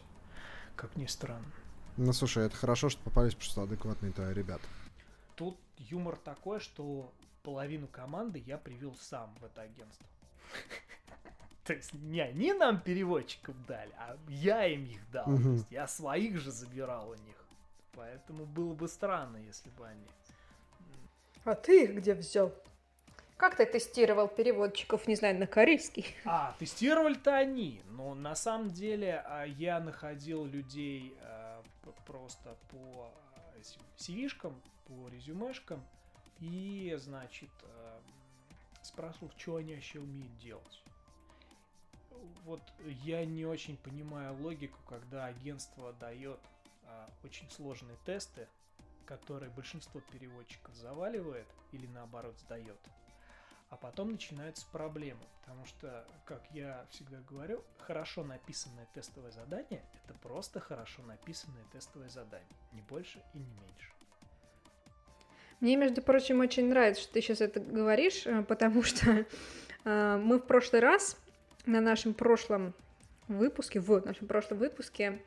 как 0.77 0.95
ни 0.95 1.05
странно. 1.05 1.51
Ну, 1.97 2.13
слушай, 2.13 2.45
это 2.45 2.55
хорошо, 2.55 2.87
что 2.87 3.01
попались 3.01 3.35
просто 3.35 3.63
адекватные-то 3.63 4.31
ребята. 4.31 4.63
Тут 5.35 5.57
юмор 5.77 6.15
такой, 6.15 6.61
что 6.61 7.13
половину 7.43 7.87
команды 7.87 8.41
я 8.45 8.57
привел 8.57 8.95
сам 9.01 9.35
в 9.41 9.43
это 9.43 9.63
агентство. 9.63 10.07
То 11.71 11.77
есть 11.77 11.93
не 11.93 12.19
они 12.19 12.51
нам 12.51 12.81
переводчиков 12.81 13.55
дали, 13.65 13.91
а 13.97 14.17
я 14.27 14.65
им 14.65 14.85
их 14.85 15.09
дал. 15.09 15.29
Угу. 15.29 15.43
То 15.43 15.49
есть 15.51 15.71
я 15.71 15.87
своих 15.87 16.37
же 16.37 16.51
забирал 16.51 17.09
у 17.09 17.15
них. 17.15 17.35
Поэтому 17.93 18.45
было 18.45 18.73
бы 18.73 18.89
странно, 18.89 19.37
если 19.37 19.69
бы 19.69 19.87
они... 19.87 20.05
А 21.45 21.55
ты 21.55 21.85
их 21.85 21.95
где 21.95 22.13
взял? 22.13 22.53
Как 23.37 23.55
ты 23.55 23.65
тестировал 23.65 24.27
переводчиков, 24.27 25.07
не 25.07 25.15
знаю, 25.15 25.39
на 25.39 25.47
корейский? 25.47 26.05
А, 26.25 26.53
тестировали-то 26.59 27.35
они. 27.35 27.81
Но 27.89 28.15
на 28.15 28.35
самом 28.35 28.69
деле 28.69 29.23
а, 29.25 29.45
я 29.45 29.79
находил 29.79 30.45
людей 30.45 31.15
а, 31.21 31.63
просто 32.05 32.55
по 32.69 33.11
CV-шкам, 33.97 34.53
по 34.87 35.07
резюмешкам. 35.07 35.81
И, 36.39 36.93
значит, 36.99 37.49
а, 37.63 37.99
спрашивал, 38.81 39.31
что 39.37 39.55
они 39.55 39.73
вообще 39.73 39.99
умеют 39.99 40.37
делать 40.37 40.81
вот 42.43 42.61
я 43.03 43.25
не 43.25 43.45
очень 43.45 43.77
понимаю 43.77 44.35
логику, 44.41 44.79
когда 44.87 45.25
агентство 45.25 45.93
дает 45.93 46.39
а, 46.85 47.09
очень 47.23 47.49
сложные 47.49 47.97
тесты, 48.05 48.47
который 49.05 49.49
большинство 49.49 50.01
переводчиков 50.11 50.73
заваливает 50.75 51.47
или 51.71 51.87
наоборот 51.87 52.37
сдает. 52.39 52.79
А 53.69 53.77
потом 53.77 54.11
начинаются 54.11 54.65
проблемы, 54.71 55.21
потому 55.39 55.65
что, 55.65 56.05
как 56.25 56.43
я 56.51 56.85
всегда 56.89 57.21
говорю, 57.21 57.63
хорошо 57.79 58.23
написанное 58.23 58.85
тестовое 58.93 59.31
задание– 59.31 59.81
это 60.03 60.13
просто 60.15 60.59
хорошо 60.59 61.01
написанное 61.03 61.63
тестовое 61.71 62.09
задание, 62.09 62.57
не 62.73 62.81
больше 62.81 63.23
и 63.33 63.37
не 63.37 63.53
меньше. 63.53 63.91
Мне, 65.61 65.77
между 65.77 66.01
прочим, 66.01 66.41
очень 66.41 66.67
нравится, 66.67 67.03
что 67.03 67.13
ты 67.13 67.21
сейчас 67.21 67.39
это 67.39 67.59
говоришь, 67.59 68.25
э, 68.25 68.43
потому 68.43 68.83
что 68.83 69.25
э, 69.85 70.17
мы 70.17 70.39
в 70.39 70.45
прошлый 70.45 70.81
раз 70.81 71.17
на 71.65 71.81
нашем 71.81 72.13
прошлом 72.13 72.73
выпуске, 73.27 73.79
в 73.79 74.05
нашем 74.05 74.27
прошлом 74.27 74.57
выпуске 74.57 75.19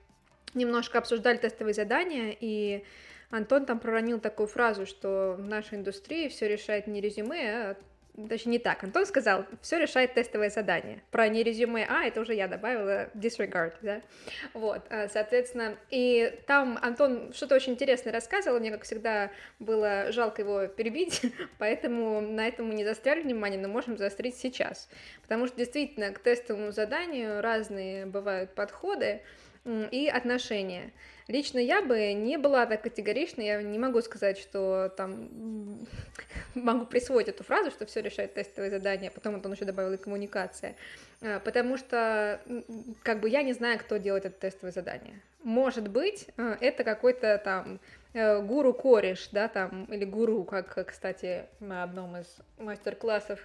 немножко 0.55 0.99
обсуждали 0.99 1.37
тестовые 1.37 1.75
задания, 1.75 2.37
и 2.39 2.85
Антон 3.31 3.67
там 3.67 3.81
проронил 3.81 4.21
такую 4.21 4.47
фразу, 4.47 4.87
что 4.87 5.37
в 5.39 5.47
нашей 5.47 5.79
индустрии 5.79 6.29
все 6.29 6.49
решает 6.49 6.87
не 6.87 7.01
резюме, 7.01 7.71
а 7.71 7.77
Точнее, 8.29 8.53
не 8.53 8.59
так. 8.61 8.85
Антон 8.85 9.07
сказал, 9.07 9.45
все 9.61 9.77
решает 9.79 10.15
тестовое 10.15 10.49
задание. 10.49 11.03
Про 11.11 11.29
не 11.29 11.43
резюме 11.43 11.85
А, 11.89 12.05
это 12.05 12.21
уже 12.21 12.33
я 12.35 12.47
добавила 12.47 13.09
disregard, 13.15 13.75
да? 13.83 14.03
Вот, 14.53 14.83
а, 14.89 15.09
соответственно, 15.09 15.77
и 15.91 16.33
там 16.47 16.79
Антон 16.81 17.33
что-то 17.33 17.57
очень 17.57 17.73
интересное 17.73 18.13
рассказывал, 18.13 18.61
мне, 18.61 18.71
как 18.71 18.85
всегда, 18.85 19.33
было 19.59 20.13
жалко 20.13 20.43
его 20.43 20.69
перебить, 20.69 21.23
поэтому 21.59 22.21
на 22.21 22.47
этом 22.47 22.69
мы 22.69 22.75
не 22.75 22.85
застряли 22.85 23.23
внимание, 23.23 23.61
но 23.61 23.67
можем 23.67 23.99
заострить 23.99 24.37
сейчас. 24.37 24.89
Потому 25.23 25.49
что 25.49 25.57
действительно 25.57 26.13
к 26.13 26.21
тестовому 26.21 26.71
заданию 26.71 27.41
разные 27.41 28.07
бывают 28.07 28.55
подходы 28.55 29.23
и 29.65 30.09
отношения. 30.09 30.93
Лично 31.27 31.59
я 31.59 31.81
бы 31.81 32.13
не 32.13 32.37
была 32.37 32.67
так 32.67 32.83
категорична, 32.83 33.41
я 33.41 33.63
не 33.63 33.79
могу 33.79 34.03
сказать, 34.03 34.37
что 34.39 34.93
там 34.95 35.87
могу 36.55 36.85
присвоить 36.85 37.29
эту 37.29 37.45
фразу, 37.45 37.71
что 37.71 37.87
все 37.87 38.03
решает 38.03 38.35
тестовое 38.35 38.71
задание, 38.71 39.11
а 39.11 39.13
потом 39.15 39.41
он 39.43 39.53
еще 39.53 39.65
добавил 39.65 39.95
и 39.95 39.97
коммуникация, 39.97 40.77
а, 41.23 41.41
потому 41.41 41.79
что 41.79 42.41
как 43.03 43.21
бы 43.21 43.31
я 43.31 43.43
не 43.43 43.55
знаю, 43.55 43.79
кто 43.79 43.97
делает 43.97 44.27
это 44.27 44.39
тестовое 44.39 44.73
задание. 44.73 45.21
Может 45.43 45.89
быть, 45.89 46.29
а, 46.37 46.59
это 46.61 46.85
какой-то 46.85 47.41
там 47.43 47.81
э, 48.13 48.41
гуру-кореш, 48.41 49.29
да, 49.33 49.49
там, 49.49 49.85
или 49.87 50.05
гуру, 50.05 50.45
как, 50.45 50.87
кстати, 50.87 51.47
на 51.61 51.85
одном 51.85 52.19
из 52.19 52.27
мастер-классов 52.59 53.41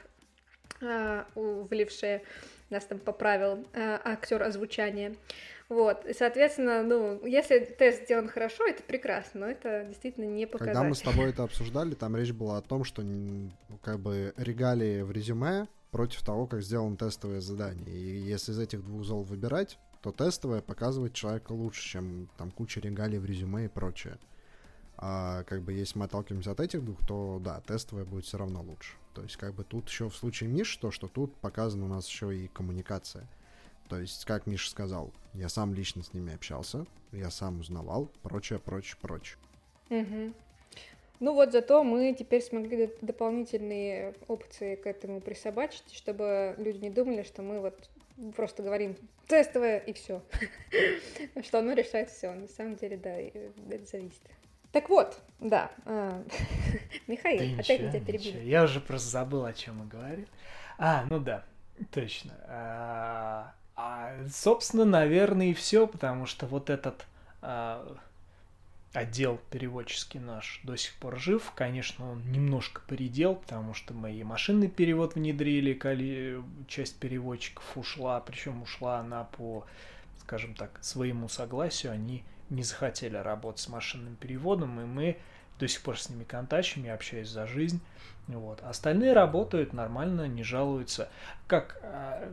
а, 0.81 1.25
у 1.35 1.61
Вливше 1.63 2.21
нас 2.69 2.85
там 2.85 2.99
поправил 2.99 3.65
актер 3.73 4.43
озвучания. 4.43 5.15
Вот, 5.69 6.03
и, 6.05 6.13
соответственно, 6.13 6.81
ну, 6.81 7.23
если 7.27 7.59
тест 7.59 8.05
сделан 8.05 8.27
хорошо, 8.27 8.65
это 8.65 8.81
прекрасно, 8.81 9.41
но 9.41 9.47
это 9.47 9.85
действительно 9.87 10.25
не 10.25 10.47
показатель. 10.47 10.73
Когда 10.73 10.89
мы 10.89 10.95
с 10.95 11.01
тобой 11.01 11.29
это 11.29 11.43
обсуждали, 11.43 11.93
там 11.93 12.15
речь 12.15 12.31
была 12.31 12.57
о 12.57 12.61
том, 12.61 12.83
что 12.83 13.03
как 13.83 13.99
бы 13.99 14.33
регалии 14.35 15.03
в 15.03 15.11
резюме 15.11 15.67
против 15.91 16.23
того, 16.23 16.47
как 16.47 16.63
сделано 16.63 16.97
тестовое 16.97 17.39
задание. 17.39 17.87
И 17.87 18.17
если 18.17 18.51
из 18.51 18.59
этих 18.59 18.83
двух 18.83 19.03
зол 19.03 19.21
выбирать, 19.23 19.77
то 20.01 20.11
тестовое 20.11 20.61
показывает 20.61 21.13
человека 21.13 21.51
лучше, 21.51 21.83
чем 21.83 22.29
там 22.37 22.49
куча 22.49 22.79
регалий 22.79 23.19
в 23.19 23.25
резюме 23.25 23.65
и 23.65 23.67
прочее. 23.67 24.17
А 25.01 25.43
как 25.43 25.61
бы 25.61 25.71
если 25.71 25.97
мы 25.97 26.05
отталкиваемся 26.05 26.51
от 26.51 26.59
этих 26.59 26.83
двух, 26.83 26.97
то 27.07 27.39
да, 27.41 27.61
тестовое 27.61 28.03
будет 28.03 28.25
все 28.25 28.37
равно 28.37 28.61
лучше. 28.61 28.95
То 29.13 29.23
есть 29.23 29.37
как 29.37 29.53
бы 29.53 29.63
тут 29.63 29.87
еще 29.87 30.09
в 30.09 30.15
случае 30.15 30.49
Миш, 30.49 30.75
то, 30.75 30.91
что 30.91 31.07
тут 31.07 31.33
показана 31.37 31.85
у 31.85 31.87
нас 31.87 32.05
еще 32.07 32.35
и 32.35 32.49
коммуникация. 32.49 33.25
То 33.87 33.97
есть, 33.97 34.25
как 34.25 34.45
Миша 34.45 34.69
сказал, 34.69 35.13
я 35.33 35.47
сам 35.47 35.73
лично 35.73 36.03
с 36.03 36.13
ними 36.13 36.35
общался, 36.35 36.85
я 37.13 37.31
сам 37.31 37.61
узнавал, 37.61 38.11
прочее, 38.21 38.59
прочее, 38.59 38.97
прочее. 39.01 39.37
Угу. 39.89 40.33
Ну 41.21 41.33
вот 41.33 41.53
зато 41.53 41.83
мы 41.83 42.13
теперь 42.13 42.41
смогли 42.41 42.93
дополнительные 43.01 44.15
опции 44.27 44.75
к 44.75 44.85
этому 44.85 45.21
присобачить, 45.21 45.93
чтобы 45.93 46.55
люди 46.57 46.77
не 46.77 46.89
думали, 46.89 47.23
что 47.23 47.41
мы 47.41 47.61
вот 47.61 47.89
просто 48.35 48.63
говорим 48.63 48.97
тестовое 49.27 49.79
и 49.79 49.93
все, 49.93 50.21
что 51.43 51.59
оно 51.59 51.71
решает 51.71 52.09
все. 52.09 52.33
На 52.33 52.47
самом 52.47 52.75
деле, 52.75 52.97
да, 52.97 53.11
это 53.11 53.85
зависит. 53.85 54.21
Так 54.71 54.89
вот, 54.89 55.19
да, 55.39 55.71
а, 55.85 56.23
Михаил, 57.07 57.59
опять 57.59 57.79
меня 57.79 57.91
тебя 57.91 58.01
перебили. 58.01 58.45
Я 58.45 58.63
уже 58.63 58.79
просто 58.79 59.09
забыл, 59.09 59.45
о 59.45 59.53
чем 59.53 59.77
мы 59.77 59.85
говорили. 59.85 60.27
А, 60.77 61.05
ну 61.09 61.19
да, 61.19 61.43
точно. 61.91 62.33
А, 62.47 63.53
а, 63.75 64.13
собственно, 64.31 64.85
наверное, 64.85 65.47
и 65.47 65.53
все, 65.53 65.87
потому 65.87 66.25
что 66.25 66.45
вот 66.45 66.69
этот 66.69 67.05
а, 67.41 67.97
отдел 68.93 69.39
переводческий 69.49 70.19
наш 70.19 70.61
до 70.63 70.75
сих 70.75 70.93
пор 70.95 71.19
жив. 71.19 71.51
Конечно, 71.55 72.11
он 72.11 72.31
немножко 72.31 72.81
поредел, 72.87 73.35
потому 73.35 73.73
что 73.73 73.93
мы 73.93 74.13
и 74.13 74.23
машинный 74.23 74.67
перевод 74.67 75.15
внедрили, 75.15 75.73
коли 75.73 76.41
часть 76.67 76.97
переводчиков 76.99 77.63
ушла, 77.75 78.19
причем 78.19 78.61
ушла 78.61 78.99
она 78.99 79.23
по, 79.23 79.65
скажем 80.21 80.55
так, 80.55 80.79
своему 80.81 81.29
согласию, 81.29 81.91
они 81.91 82.23
не 82.49 82.63
захотели 82.63 83.17
работать 83.17 83.61
с 83.61 83.69
машинным 83.69 84.15
переводом, 84.15 84.79
и 84.79 84.85
мы 84.85 85.17
до 85.59 85.67
сих 85.67 85.81
пор 85.81 85.99
с 85.99 86.09
ними 86.09 86.23
контачим, 86.23 86.83
я 86.83 86.93
общаюсь 86.93 87.29
за 87.29 87.45
жизнь. 87.45 87.81
Вот. 88.27 88.61
Остальные 88.63 89.13
работают 89.13 89.73
нормально, 89.73 90.27
не 90.27 90.43
жалуются. 90.43 91.09
Как 91.47 91.79
а, 91.83 92.31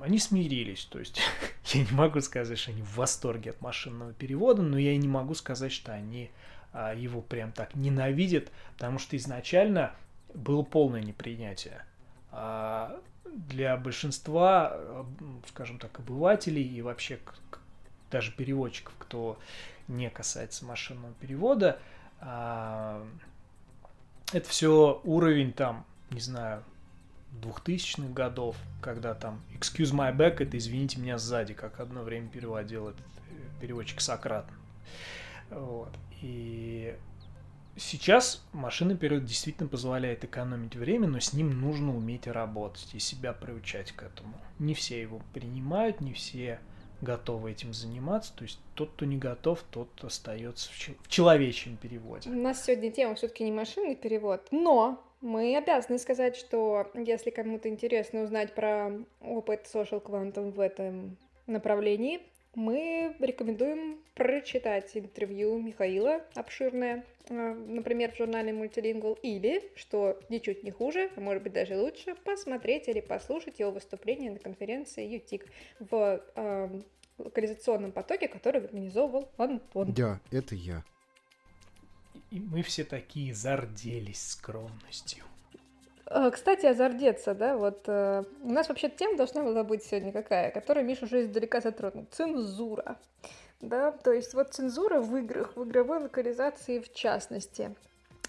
они 0.00 0.18
смирились. 0.18 0.84
То 0.84 0.98
есть 0.98 1.20
я 1.66 1.84
не 1.84 1.92
могу 1.92 2.20
сказать, 2.20 2.58
что 2.58 2.70
они 2.70 2.82
в 2.82 2.96
восторге 2.96 3.50
от 3.50 3.60
машинного 3.60 4.12
перевода, 4.12 4.62
но 4.62 4.78
я 4.78 4.92
и 4.92 4.98
не 4.98 5.08
могу 5.08 5.34
сказать, 5.34 5.72
что 5.72 5.92
они 5.92 6.30
а, 6.72 6.94
его 6.94 7.20
прям 7.20 7.52
так 7.52 7.74
ненавидят, 7.74 8.50
потому 8.74 8.98
что 8.98 9.16
изначально 9.16 9.92
было 10.34 10.62
полное 10.62 11.02
непринятие. 11.02 11.84
А 12.30 13.00
для 13.24 13.76
большинства, 13.76 15.06
скажем 15.48 15.78
так, 15.78 15.98
обывателей 15.98 16.62
и 16.62 16.82
вообще 16.82 17.18
даже 18.10 18.32
переводчиков, 18.32 18.94
кто 18.98 19.38
не 19.88 20.10
касается 20.10 20.64
машинного 20.64 21.12
перевода, 21.14 21.78
а, 22.20 23.06
это 24.32 24.48
все 24.48 25.00
уровень 25.04 25.52
там, 25.52 25.84
не 26.10 26.20
знаю, 26.20 26.62
2000-х 27.42 28.12
годов, 28.12 28.56
когда 28.80 29.14
там 29.14 29.40
«excuse 29.52 29.92
my 29.92 30.14
back»— 30.14 30.36
это 30.42 30.58
«извините 30.58 31.00
меня 31.00 31.18
сзади», 31.18 31.54
как 31.54 31.80
одно 31.80 32.02
время 32.02 32.28
переводил 32.28 32.88
этот 32.88 33.06
э, 33.30 33.60
переводчик 33.60 34.00
Сократ. 34.00 34.46
Вот. 35.50 35.90
И 36.22 36.96
сейчас 37.76 38.44
машинный 38.52 38.96
перевод 38.96 39.24
действительно 39.24 39.68
позволяет 39.68 40.24
экономить 40.24 40.76
время, 40.76 41.08
но 41.08 41.20
с 41.20 41.32
ним 41.32 41.60
нужно 41.60 41.96
уметь 41.96 42.26
работать 42.26 42.94
и 42.94 42.98
себя 42.98 43.32
приучать 43.32 43.92
к 43.92 44.02
этому. 44.02 44.34
Не 44.58 44.74
все 44.74 45.00
его 45.00 45.20
принимают, 45.32 46.00
не 46.00 46.12
все 46.12 46.60
готовы 47.00 47.52
этим 47.52 47.72
заниматься. 47.72 48.32
То 48.36 48.44
есть 48.44 48.58
тот, 48.74 48.90
кто 48.90 49.04
не 49.04 49.16
готов, 49.16 49.62
тот 49.70 49.88
остается 50.02 50.70
в, 50.72 51.08
человечьем 51.08 51.76
переводе. 51.76 52.30
У 52.30 52.34
нас 52.34 52.64
сегодня 52.64 52.90
тема 52.90 53.14
все-таки 53.14 53.44
не 53.44 53.52
машинный 53.52 53.96
перевод, 53.96 54.46
но 54.50 55.02
мы 55.20 55.56
обязаны 55.56 55.98
сказать, 55.98 56.36
что 56.36 56.90
если 56.94 57.30
кому-то 57.30 57.68
интересно 57.68 58.22
узнать 58.22 58.54
про 58.54 58.92
опыт 59.20 59.68
Social 59.72 60.02
Quantum 60.02 60.52
в 60.52 60.60
этом 60.60 61.16
направлении, 61.46 62.20
мы 62.54 63.14
рекомендуем 63.20 63.98
прочитать 64.14 64.96
интервью 64.96 65.60
Михаила 65.60 66.24
обширное, 66.34 67.04
э, 67.28 67.34
например, 67.34 68.12
в 68.12 68.16
журнале 68.16 68.52
Multilingual, 68.52 69.18
или, 69.22 69.70
что 69.76 70.20
ничуть 70.28 70.64
не 70.64 70.70
хуже, 70.70 71.10
а 71.16 71.20
может 71.20 71.42
быть 71.42 71.52
даже 71.52 71.76
лучше, 71.76 72.14
посмотреть 72.24 72.88
или 72.88 73.00
послушать 73.00 73.60
его 73.60 73.70
выступление 73.70 74.32
на 74.32 74.38
конференции 74.38 75.06
ЮТИК 75.06 75.46
в 75.78 76.22
э, 76.34 76.80
локализационном 77.18 77.92
потоке, 77.92 78.28
который 78.28 78.62
организовывал 78.62 79.30
Антон. 79.36 79.92
Да, 79.92 80.20
это 80.30 80.54
я. 80.54 80.84
И 82.30 82.40
мы 82.40 82.62
все 82.62 82.84
такие 82.84 83.34
зарделись 83.34 84.22
скромностью. 84.22 85.24
А, 86.12 86.28
кстати, 86.32 86.66
озардеться, 86.66 87.34
да, 87.34 87.56
вот 87.56 87.84
э, 87.86 88.24
у 88.42 88.50
нас 88.50 88.68
вообще 88.68 88.88
тема 88.88 89.16
должна 89.16 89.44
была 89.44 89.62
быть 89.62 89.84
сегодня 89.84 90.10
какая, 90.10 90.50
которую 90.50 90.84
Миша 90.84 91.04
уже 91.04 91.22
издалека 91.22 91.60
затронул. 91.60 92.04
Цензура. 92.10 92.98
Да, 93.60 93.92
то 93.92 94.12
есть 94.12 94.34
вот 94.34 94.52
цензура 94.52 95.00
в 95.00 95.16
играх, 95.16 95.54
в 95.54 95.62
игровой 95.62 96.00
локализации 96.00 96.80
в 96.80 96.92
частности. 96.92 97.76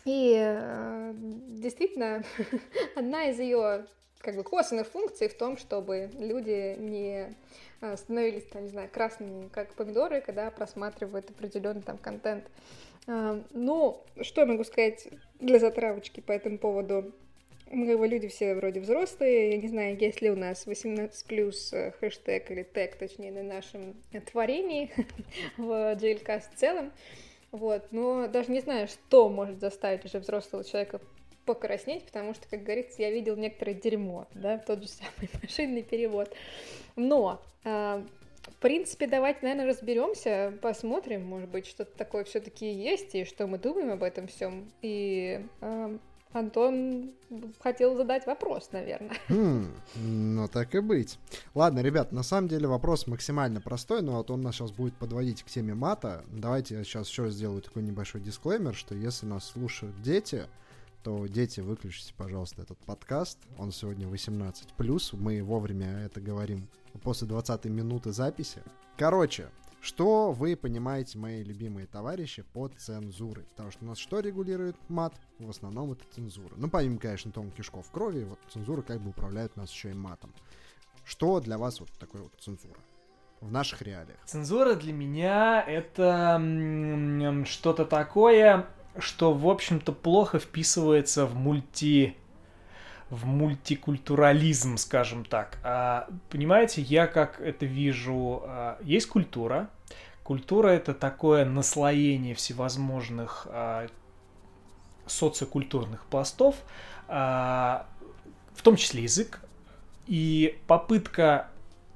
И 0.06 0.36
э, 0.38 1.14
действительно, 1.16 2.24
одна 2.96 3.26
из 3.32 3.40
ее 3.40 3.88
как 4.20 4.36
бы 4.36 4.44
косвенных 4.44 4.86
функций 4.88 5.28
в 5.28 5.36
том, 5.36 5.58
чтобы 5.58 6.12
люди 6.20 6.76
не 6.78 7.36
э, 7.82 7.98
становились, 7.98 8.46
там, 8.46 8.62
не 8.62 8.70
знаю, 8.70 8.90
красными, 8.94 9.48
как 9.48 9.74
помидоры, 9.74 10.22
когда 10.22 10.52
просматривают 10.52 11.32
определенный 11.32 11.82
там 11.82 11.98
контент. 11.98 12.46
Ну, 13.08 14.04
что 14.22 14.42
я 14.42 14.48
могу 14.48 14.64
сказать 14.64 15.08
для 15.40 15.58
затравочки 15.58 16.20
по 16.20 16.32
этому 16.32 16.60
поводу? 16.60 17.12
Мы 17.72 17.88
как 17.88 18.00
бы 18.00 18.08
люди 18.08 18.28
все 18.28 18.54
вроде 18.54 18.82
взрослые, 18.82 19.52
я 19.52 19.58
не 19.58 19.70
знаю, 19.70 19.98
есть 19.98 20.22
ли 20.22 20.30
у 20.30 20.36
нас 20.36 20.66
18 20.66 21.26
плюс 21.26 21.72
э, 21.72 21.94
хэштег 22.00 22.52
или 22.52 22.64
тег, 22.64 22.98
точнее, 22.98 23.32
на 23.32 23.44
нашем 23.44 23.96
творении 24.30 24.92
в 25.58 25.96
JLCast 25.96 26.54
в 26.54 26.60
целом. 26.60 26.92
Вот, 27.52 27.84
но 27.92 28.28
даже 28.28 28.52
не 28.52 28.60
знаю, 28.60 28.88
что 28.88 29.30
может 29.30 29.62
заставить 29.62 30.04
уже 30.04 30.20
взрослого 30.20 30.66
человека 30.66 31.00
покраснеть, 31.46 32.06
потому 32.06 32.34
что, 32.34 32.48
как 32.50 32.64
говорится, 32.64 33.02
я 33.02 33.12
видел 33.12 33.38
некоторое 33.38 33.74
дерьмо, 33.74 34.28
да, 34.34 34.58
тот 34.58 34.82
же 34.82 34.90
самый 34.90 35.30
машинный 35.42 35.84
перевод. 35.84 36.34
Но, 36.98 37.42
э, 37.64 38.04
в 38.44 38.56
принципе, 38.60 39.08
давайте, 39.08 39.40
наверное, 39.44 39.68
разберемся, 39.68 40.54
посмотрим, 40.62 41.26
может 41.26 41.50
быть, 41.50 41.68
что-то 41.68 41.96
такое 41.98 42.26
все-таки 42.26 42.70
есть, 42.70 43.16
и 43.16 43.24
что 43.24 43.48
мы 43.48 43.58
думаем 43.58 43.92
об 43.92 44.04
этом 44.04 44.28
всем. 44.28 44.72
И 44.82 45.40
э, 45.62 45.98
Антон 46.34 47.12
хотел 47.60 47.96
задать 47.98 48.26
вопрос, 48.26 48.70
наверное. 48.72 49.18
Хм, 49.28 49.68
ну 49.96 50.48
так 50.48 50.74
и 50.76 50.80
быть. 50.80 51.20
Ладно, 51.54 51.80
ребят, 51.82 52.12
на 52.12 52.24
самом 52.24 52.48
деле 52.48 52.68
вопрос 52.68 53.08
максимально 53.08 53.60
простой, 53.60 54.02
но 54.02 54.14
вот 54.14 54.32
он 54.32 54.42
нас 54.42 54.56
сейчас 54.56 54.72
будет 54.72 54.96
подводить 54.96 55.44
к 55.44 55.48
теме 55.48 55.74
мата. 55.74 56.24
Давайте 56.32 56.76
я 56.76 56.84
сейчас 56.84 57.10
еще 57.10 57.30
сделаю 57.30 57.62
такой 57.62 57.84
небольшой 57.84 58.22
дисклеймер, 58.22 58.74
что 58.76 58.96
если 58.96 59.26
нас 59.26 59.46
слушают 59.46 60.02
дети, 60.02 60.48
то 61.04 61.26
дети, 61.28 61.60
выключите, 61.60 62.14
пожалуйста, 62.16 62.62
этот 62.62 62.78
подкаст. 62.80 63.38
Он 63.58 63.72
сегодня 63.72 64.08
18+, 64.08 64.54
мы 65.18 65.44
вовремя 65.44 66.04
это 66.06 66.22
говорим 66.22 66.68
после 67.04 67.28
20 67.28 67.66
минуты 67.66 68.12
записи. 68.12 68.62
Короче, 68.98 69.50
что 69.82 70.32
вы 70.32 70.56
понимаете, 70.56 71.18
мои 71.18 71.44
любимые 71.44 71.88
товарищи, 71.88 72.44
под 72.54 72.80
цензурой? 72.80 73.46
Потому 73.46 73.72
что 73.72 73.84
у 73.84 73.88
нас 73.88 73.98
что 73.98 74.20
регулирует 74.20 74.76
мат? 74.90 75.14
В 75.40 75.50
основном 75.50 75.92
это 75.92 76.04
цензура. 76.12 76.54
Ну, 76.56 76.70
помимо, 76.70 77.00
конечно, 77.00 77.32
тонких 77.32 77.58
кишков 77.58 77.90
крови, 77.92 78.24
вот 78.24 78.40
цензура 78.50 78.84
как 78.84 79.02
бы 79.02 79.10
управляет 79.10 79.56
нас 79.56 79.72
еще 79.72 79.90
и 79.90 79.96
матом. 79.96 80.34
Что 81.04 81.40
для 81.40 81.58
вас 81.58 81.80
вот 81.80 81.90
такое 82.00 82.22
вот 82.22 82.34
цензура? 82.40 82.80
В 83.42 83.52
наших 83.52 83.82
реалиях. 83.82 84.20
Цензура 84.26 84.76
для 84.76 84.94
меня 84.94 85.64
это 85.64 86.40
что-то 87.48 87.86
такое, 87.86 88.68
что, 89.00 89.34
в 89.34 89.50
общем-то, 89.50 89.94
плохо 89.94 90.38
вписывается 90.38 91.26
в 91.26 91.34
мульти 91.34 92.16
в 93.12 93.26
мультикультурализм, 93.26 94.78
скажем 94.78 95.26
так. 95.26 95.60
А, 95.64 96.08
понимаете, 96.30 96.82
я 96.82 97.08
как 97.08 97.42
это 97.42 97.66
вижу, 97.66 98.42
а, 98.46 98.80
есть 98.82 99.08
культура. 99.08 99.70
Культура 100.24 100.70
это 100.70 100.94
такое 100.94 101.44
наслоение 101.44 102.34
всевозможных 102.34 103.48
а, 103.50 103.88
социокультурных 105.06 106.06
пластов, 106.06 106.56
а, 107.10 107.86
в 108.56 108.62
том 108.62 108.78
числе 108.78 109.04
язык, 109.04 109.42
и 110.08 110.58
попытка 110.68 111.50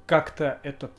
как-то 0.06 0.60
этот 0.62 0.92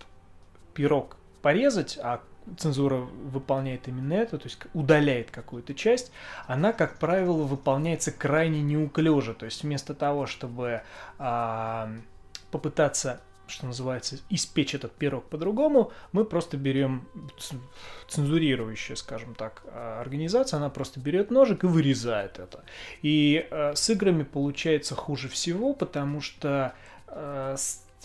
пирог 0.74 1.18
порезать, 1.44 2.00
а 2.02 2.22
цензура 2.58 2.96
выполняет 2.96 3.88
именно 3.88 4.14
это, 4.14 4.38
то 4.38 4.46
есть 4.46 4.60
удаляет 4.74 5.32
какую-то 5.32 5.74
часть, 5.74 6.12
она, 6.48 6.74
как 6.74 6.98
правило, 7.00 7.44
выполняется 7.44 8.12
крайне 8.12 8.62
неуклюже. 8.62 9.34
То 9.34 9.46
есть 9.46 9.64
вместо 9.64 9.94
того, 9.94 10.26
чтобы 10.26 10.82
а, 11.20 11.90
попытаться 12.52 13.22
что 13.48 13.66
называется, 13.66 14.18
испечь 14.30 14.76
этот 14.76 14.92
пирог 14.92 15.26
по-другому, 15.30 15.92
мы 16.12 16.26
просто 16.26 16.58
берем 16.58 17.08
цензурирующая, 18.08 18.96
скажем 18.96 19.36
так, 19.36 19.64
а, 19.68 20.02
организация, 20.02 20.58
она 20.58 20.70
просто 20.70 21.00
берет 21.00 21.32
ножик 21.32 21.64
и 21.64 21.68
вырезает 21.68 22.40
это. 22.40 22.64
И 23.02 23.48
э, 23.50 23.74
с 23.76 23.90
играми 23.90 24.24
получается 24.24 24.96
хуже 24.96 25.30
всего, 25.30 25.74
потому 25.74 26.22
что 26.22 26.74
э, 27.08 27.56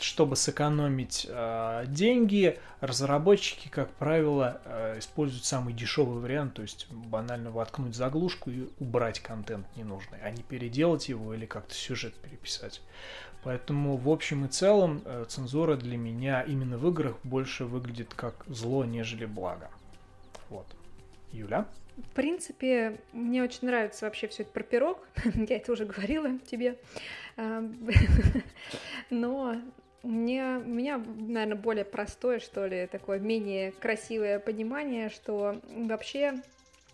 чтобы 0.03 0.37
сэкономить 0.37 1.27
э, 1.29 1.85
деньги, 1.87 2.59
разработчики, 2.81 3.69
как 3.69 3.91
правило, 3.91 4.61
э, 4.65 4.99
используют 4.99 5.45
самый 5.45 5.73
дешевый 5.75 6.21
вариант, 6.21 6.55
то 6.55 6.63
есть 6.63 6.91
банально 6.91 7.51
воткнуть 7.51 7.95
заглушку 7.95 8.51
и 8.51 8.69
убрать 8.81 9.21
контент 9.21 9.67
ненужный, 9.77 10.19
а 10.23 10.31
не 10.31 10.43
переделать 10.43 11.09
его 11.09 11.35
или 11.35 11.47
как-то 11.47 11.75
сюжет 11.75 12.15
переписать. 12.15 12.83
Поэтому 13.45 13.97
в 13.97 14.09
общем 14.09 14.45
и 14.45 14.49
целом 14.49 15.03
э, 15.05 15.25
цензура 15.29 15.77
для 15.77 15.97
меня 15.97 16.43
именно 16.43 16.79
в 16.79 16.89
играх 16.89 17.17
больше 17.25 17.65
выглядит 17.65 18.15
как 18.15 18.45
зло, 18.47 18.85
нежели 18.85 19.27
благо. 19.27 19.71
Вот. 20.49 20.67
Юля? 21.33 21.67
В 21.97 22.15
принципе, 22.15 23.01
мне 23.13 23.43
очень 23.43 23.67
нравится 23.67 24.07
вообще 24.07 24.27
все 24.29 24.43
это 24.43 24.53
про 24.53 24.63
пирог. 24.63 25.07
Я 25.35 25.57
это 25.57 25.73
уже 25.73 25.85
говорила 25.85 26.39
тебе. 26.41 26.79
Но 29.11 29.57
мне, 30.03 30.61
у 30.65 30.69
меня, 30.69 30.99
наверное, 30.99 31.57
более 31.57 31.85
простое, 31.85 32.41
что 32.41 32.67
ли, 32.67 32.87
такое 32.87 33.19
менее 33.19 33.73
красивое 33.73 34.39
понимание, 34.39 35.11
что 35.11 35.61
вообще 35.69 36.35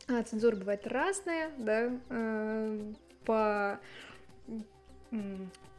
а, 0.09 0.23
цензура 0.23 0.57
бывает 0.57 0.87
разная, 0.87 1.51
да, 1.59 1.91
э, 2.11 2.93
по 3.25 3.81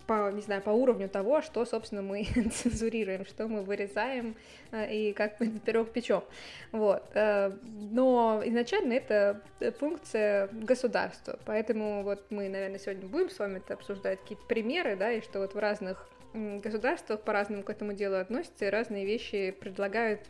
по, 0.09 0.31
не 0.31 0.41
знаю, 0.41 0.63
по 0.63 0.71
уровню 0.71 1.07
того, 1.07 1.43
что, 1.43 1.63
собственно, 1.65 2.01
мы 2.01 2.23
цензурируем, 2.51 3.25
что 3.25 3.47
мы 3.47 3.61
вырезаем 3.61 4.35
э, 4.71 4.91
и 4.91 5.13
как 5.13 5.39
мы 5.39 5.45
этот 5.47 5.61
пирог 5.61 5.91
печем. 5.91 6.23
Вот. 6.71 7.03
Э, 7.13 7.51
но 7.91 8.41
изначально 8.43 8.93
это 8.93 9.43
функция 9.79 10.47
государства, 10.47 11.37
поэтому 11.45 12.01
вот 12.01 12.25
мы, 12.31 12.49
наверное, 12.49 12.79
сегодня 12.79 13.07
будем 13.07 13.29
с 13.29 13.37
вами 13.37 13.59
это 13.59 13.75
обсуждать 13.75 14.19
какие-то 14.21 14.43
примеры, 14.47 14.95
да, 14.95 15.11
и 15.11 15.21
что 15.21 15.41
вот 15.41 15.53
в 15.53 15.59
разных 15.59 16.09
государствах 16.33 17.21
по-разному 17.21 17.63
к 17.63 17.69
этому 17.69 17.93
делу 17.93 18.15
относятся 18.17 18.65
и 18.65 18.69
разные 18.69 19.05
вещи 19.05 19.51
предлагают 19.51 20.21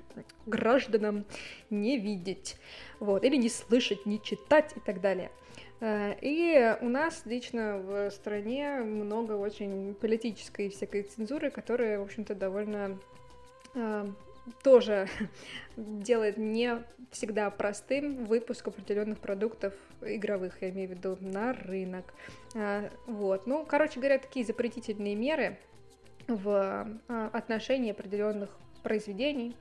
гражданам 0.45 1.25
не 1.69 1.97
видеть, 1.97 2.57
вот, 2.99 3.23
или 3.23 3.35
не 3.35 3.49
слышать, 3.49 4.05
не 4.05 4.21
читать 4.21 4.73
и 4.75 4.79
так 4.79 5.01
далее. 5.01 5.31
Э, 5.81 6.15
и 6.21 6.77
у 6.81 6.89
нас 6.89 7.21
лично 7.25 7.77
в 7.77 8.11
стране 8.11 8.79
много 8.79 9.33
очень 9.33 9.93
политической 9.95 10.69
всякой 10.69 11.03
цензуры, 11.03 11.51
которая, 11.51 11.99
в 11.99 12.03
общем-то, 12.03 12.35
довольно 12.35 12.97
э, 13.75 14.07
тоже 14.63 15.07
делает 15.77 16.37
не 16.37 16.83
всегда 17.11 17.49
простым 17.49 18.25
выпуск 18.25 18.67
определенных 18.67 19.19
продуктов 19.19 19.73
игровых, 20.01 20.61
я 20.61 20.69
имею 20.69 20.89
в 20.89 20.91
виду, 20.91 21.17
на 21.21 21.53
рынок. 21.53 22.13
Э, 22.55 22.89
вот. 23.05 23.47
Ну, 23.47 23.65
короче 23.65 23.99
говоря, 23.99 24.19
такие 24.19 24.45
запретительные 24.45 25.15
меры 25.15 25.57
в 26.29 26.87
отношении 27.05 27.91
определенных 27.91 28.49
произведений, 28.83 29.55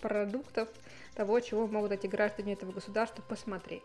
продуктов, 0.00 0.68
того, 1.14 1.40
чего 1.40 1.66
могут 1.66 1.92
эти 1.92 2.06
граждане 2.06 2.52
этого 2.52 2.72
государства 2.72 3.22
посмотреть. 3.22 3.82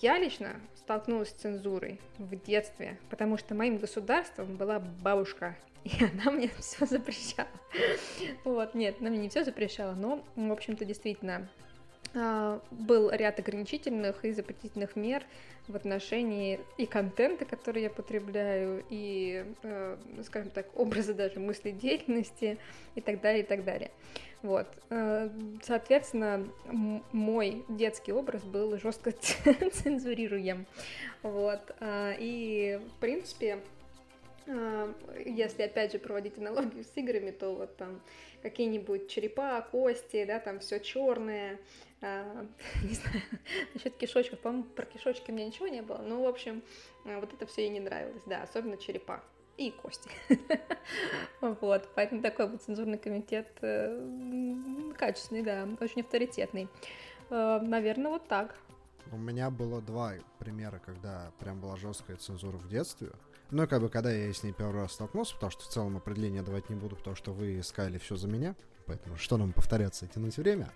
Я 0.00 0.18
лично 0.18 0.60
столкнулась 0.76 1.30
с 1.30 1.32
цензурой 1.32 2.00
в 2.18 2.36
детстве, 2.36 2.98
потому 3.08 3.38
что 3.38 3.54
моим 3.54 3.78
государством 3.78 4.56
была 4.56 4.80
бабушка, 4.80 5.56
и 5.84 6.04
она 6.04 6.30
мне 6.30 6.50
все 6.58 6.84
запрещала. 6.84 7.48
Вот, 8.44 8.74
нет, 8.74 8.96
она 9.00 9.10
мне 9.10 9.18
не 9.18 9.28
все 9.28 9.44
запрещала, 9.44 9.94
но, 9.94 10.24
в 10.36 10.52
общем-то, 10.52 10.84
действительно, 10.84 11.36
а, 11.36 11.67
был 12.14 13.10
ряд 13.10 13.38
ограничительных 13.38 14.24
и 14.24 14.32
запретительных 14.32 14.96
мер 14.96 15.24
в 15.68 15.76
отношении 15.76 16.60
и 16.78 16.86
контента, 16.86 17.44
который 17.44 17.82
я 17.82 17.90
потребляю, 17.90 18.84
и, 18.88 19.44
э, 19.62 19.96
скажем 20.24 20.50
так, 20.50 20.66
образа 20.74 21.14
даже 21.14 21.38
мысли 21.38 21.70
деятельности 21.70 22.58
и 22.94 23.00
так 23.00 23.20
далее, 23.20 23.42
и 23.42 23.46
так 23.46 23.64
далее. 23.64 23.90
Вот. 24.42 24.66
Э, 24.88 25.28
соответственно, 25.62 26.48
мой 27.12 27.64
детский 27.68 28.12
образ 28.12 28.42
был 28.42 28.78
жестко 28.78 29.12
цензурируем. 29.72 30.66
Вот. 31.22 31.60
Э, 31.80 32.14
и, 32.18 32.80
в 32.96 33.00
принципе, 33.00 33.60
если 35.26 35.64
опять 35.64 35.92
же 35.92 35.98
проводить 35.98 36.38
аналогию 36.38 36.82
с 36.82 36.96
играми, 36.96 37.32
то 37.32 37.54
вот 37.54 37.76
там 37.76 38.00
какие-нибудь 38.40 39.08
черепа, 39.10 39.60
кости, 39.60 40.24
да, 40.24 40.38
там 40.38 40.60
все 40.60 40.80
черное, 40.80 41.54
а, 41.54 41.58
не 42.82 42.94
знаю, 42.94 43.22
насчет 43.74 43.96
кишочков, 43.96 44.38
по-моему, 44.40 44.64
про 44.64 44.86
кишочки 44.86 45.30
меня 45.30 45.46
ничего 45.46 45.68
не 45.68 45.82
было, 45.82 45.98
но, 45.98 46.22
в 46.22 46.26
общем, 46.26 46.62
а, 47.04 47.18
вот 47.20 47.32
это 47.32 47.46
все 47.46 47.62
ей 47.62 47.70
не 47.70 47.80
нравилось, 47.80 48.22
да, 48.26 48.42
особенно 48.42 48.76
черепа 48.76 49.22
и 49.56 49.70
кости. 49.70 50.10
Вот, 51.40 51.88
поэтому 51.94 52.22
такой 52.22 52.48
вот 52.48 52.62
цензурный 52.62 52.98
комитет 52.98 53.48
э, 53.60 54.94
качественный, 54.96 55.42
да, 55.42 55.68
очень 55.80 56.00
авторитетный. 56.00 56.68
Э, 57.30 57.60
Наверное, 57.60 58.12
вот 58.12 58.26
так. 58.26 58.56
У 59.12 59.16
меня 59.16 59.50
было 59.50 59.80
два 59.80 60.14
примера, 60.38 60.80
когда 60.84 61.30
прям 61.38 61.60
была 61.60 61.76
жесткая 61.76 62.16
цензура 62.16 62.56
в 62.56 62.68
детстве. 62.68 63.10
Ну, 63.50 63.66
как 63.66 63.80
бы, 63.80 63.88
когда 63.88 64.10
я 64.10 64.32
с 64.32 64.42
ней 64.42 64.52
первый 64.52 64.82
раз 64.82 64.92
столкнулся, 64.92 65.34
потому 65.34 65.50
что 65.50 65.62
в 65.62 65.68
целом 65.68 65.96
определение 65.96 66.42
давать 66.42 66.68
не 66.70 66.76
буду, 66.76 66.96
потому 66.96 67.16
что 67.16 67.32
вы 67.32 67.60
искали 67.60 67.98
все 67.98 68.16
за 68.16 68.28
меня. 68.28 68.54
Поэтому 68.88 69.16
что 69.16 69.36
нам 69.36 69.52
повторяться 69.52 70.06
и 70.06 70.08
тянуть 70.08 70.36
время. 70.38 70.70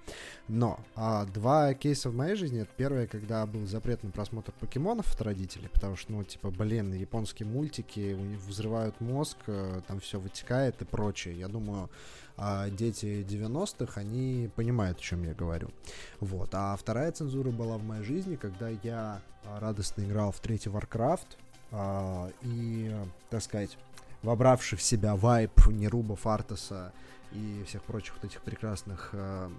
Но 0.48 0.78
а, 0.94 1.24
два 1.24 1.74
кейса 1.74 2.10
в 2.10 2.14
моей 2.14 2.36
жизни. 2.36 2.60
Это 2.60 2.70
первое, 2.76 3.06
когда 3.06 3.44
был 3.46 3.66
запрет 3.66 4.02
на 4.04 4.10
просмотр 4.10 4.52
покемонов 4.52 5.12
от 5.12 5.22
родителей, 5.22 5.68
потому 5.72 5.96
что, 5.96 6.12
ну, 6.12 6.22
типа, 6.22 6.50
блин, 6.50 6.92
японские 6.92 7.48
мультики 7.48 8.12
у 8.12 8.22
них 8.22 8.38
взрывают 8.40 9.00
мозг, 9.00 9.38
э, 9.46 9.80
там 9.88 9.98
все 10.00 10.20
вытекает 10.20 10.80
и 10.82 10.84
прочее. 10.84 11.38
Я 11.38 11.48
думаю, 11.48 11.90
а 12.36 12.68
дети 12.70 13.24
90-х, 13.28 14.00
они 14.00 14.50
понимают, 14.54 14.98
о 14.98 15.02
чем 15.02 15.22
я 15.24 15.34
говорю. 15.34 15.70
Вот. 16.20 16.50
А 16.52 16.76
вторая 16.76 17.12
цензура 17.12 17.50
была 17.50 17.78
в 17.78 17.84
моей 17.84 18.04
жизни, 18.04 18.36
когда 18.36 18.68
я 18.68 19.22
а, 19.44 19.60
радостно 19.60 20.02
играл 20.02 20.32
в 20.32 20.40
третий 20.40 20.70
Warcraft, 20.70 21.36
а, 21.70 22.30
и, 22.42 22.94
так 23.30 23.42
сказать, 23.42 23.76
вобравший 24.22 24.78
в 24.78 24.82
себя 24.82 25.16
вайп 25.16 25.66
Неруба, 25.68 26.16
Фартаса 26.16 26.92
и 27.34 27.64
всех 27.64 27.82
прочих 27.82 28.14
вот 28.14 28.24
этих 28.24 28.40
прекрасных 28.42 29.10
а, 29.12 29.50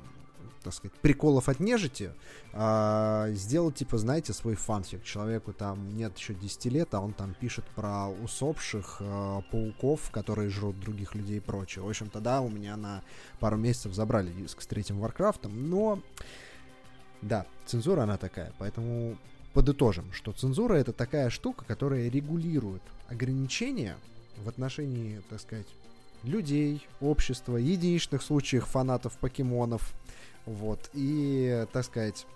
так 0.63 0.73
сказать, 0.73 0.97
приколов 0.99 1.49
от 1.49 1.59
нежити, 1.59 2.11
а, 2.53 3.29
сделал, 3.31 3.71
типа, 3.71 3.97
знаете, 3.97 4.33
свой 4.33 4.55
фанфик. 4.55 5.03
Человеку 5.03 5.53
там 5.53 5.95
нет 5.95 6.17
еще 6.17 6.33
10 6.33 6.65
лет, 6.65 6.93
а 6.93 7.01
он 7.01 7.13
там 7.13 7.33
пишет 7.33 7.65
про 7.75 8.07
усопших 8.09 8.97
а, 8.99 9.41
пауков, 9.51 10.09
которые 10.11 10.49
жрут 10.49 10.79
других 10.79 11.15
людей 11.15 11.37
и 11.37 11.41
прочее. 11.41 11.83
В 11.83 11.89
общем, 11.89 12.09
тогда 12.09 12.41
у 12.41 12.49
меня 12.49 12.77
на 12.77 13.03
пару 13.39 13.57
месяцев 13.57 13.93
забрали 13.93 14.31
диск 14.31 14.61
с 14.61 14.67
третьим 14.67 14.99
Warcraft'ом, 14.99 15.69
но... 15.69 15.99
Да, 17.21 17.45
цензура 17.65 18.01
она 18.01 18.17
такая, 18.17 18.51
поэтому 18.59 19.17
подытожим, 19.53 20.11
что 20.11 20.33
цензура 20.33 20.73
это 20.73 20.91
такая 20.91 21.29
штука, 21.29 21.63
которая 21.63 22.09
регулирует 22.09 22.81
ограничения 23.07 23.95
в 24.43 24.49
отношении, 24.49 25.21
так 25.29 25.39
сказать, 25.39 25.67
людей, 26.23 26.87
общества, 27.01 27.57
единичных 27.57 28.21
случаев 28.21 28.65
фанатов 28.65 29.17
покемонов, 29.17 29.93
вот. 30.45 30.89
И, 30.93 31.65
так 31.71 31.85
сказать, 31.85 32.27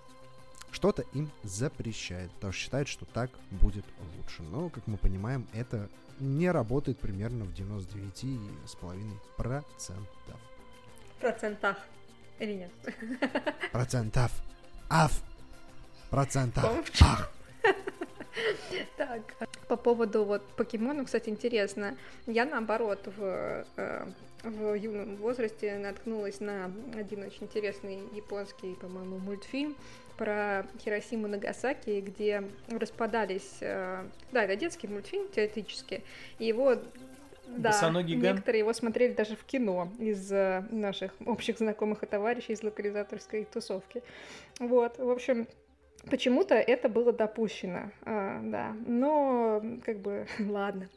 что-то 0.71 1.03
им 1.13 1.29
запрещает, 1.43 2.31
потому 2.31 2.53
что 2.53 2.61
считает, 2.61 2.87
что 2.87 3.05
так 3.05 3.29
будет 3.51 3.85
лучше. 4.17 4.41
Но, 4.43 4.69
как 4.69 4.87
мы 4.87 4.97
понимаем, 4.97 5.45
это 5.53 5.89
не 6.19 6.49
работает 6.51 6.99
примерно 6.99 7.45
в 7.45 7.53
99,5%. 7.53 9.63
Процентах. 11.19 11.77
Или 12.39 12.53
нет? 12.53 12.71
Процентов. 13.71 14.31
Аф. 14.89 15.21
Процентов. 16.09 16.63
Ах. 17.01 17.31
Так, 18.95 19.46
по 19.67 19.75
поводу 19.75 20.23
вот 20.23 20.43
покемонов, 20.55 21.05
кстати, 21.05 21.29
интересно. 21.29 21.97
Я 22.25 22.45
наоборот 22.45 22.99
в 23.17 23.65
э, 23.77 24.05
в 24.43 24.73
юном 24.75 25.15
возрасте 25.17 25.77
наткнулась 25.77 26.39
на 26.39 26.71
один 26.95 27.23
очень 27.23 27.43
интересный 27.43 27.99
японский, 28.13 28.75
по-моему, 28.75 29.17
мультфильм 29.17 29.75
про 30.17 30.65
Хиросиму 30.83 31.27
Нагасаки, 31.27 32.01
где 32.01 32.43
распадались... 32.69 33.57
Э, 33.61 34.05
да, 34.31 34.43
это 34.43 34.55
детский 34.55 34.87
мультфильм 34.87 35.27
теоретически, 35.29 36.03
и 36.39 36.45
его 36.45 36.75
да, 37.47 37.69
Босоногий 37.69 38.15
некоторые 38.15 38.59
его 38.59 38.73
смотрели 38.73 39.13
даже 39.13 39.35
в 39.35 39.43
кино 39.45 39.89
из 39.99 40.31
э, 40.31 40.65
наших 40.69 41.13
общих 41.25 41.57
знакомых 41.57 42.03
и 42.03 42.05
товарищей 42.05 42.53
из 42.53 42.61
локализаторской 42.61 43.45
тусовки. 43.45 44.03
Вот, 44.59 44.97
в 44.97 45.09
общем, 45.09 45.47
почему-то 46.07 46.55
это 46.55 46.89
было 46.89 47.13
допущено, 47.13 47.91
а, 48.03 48.41
да, 48.43 48.75
но 48.85 49.61
как 49.85 49.99
бы 49.99 50.27
ладно. 50.39 50.89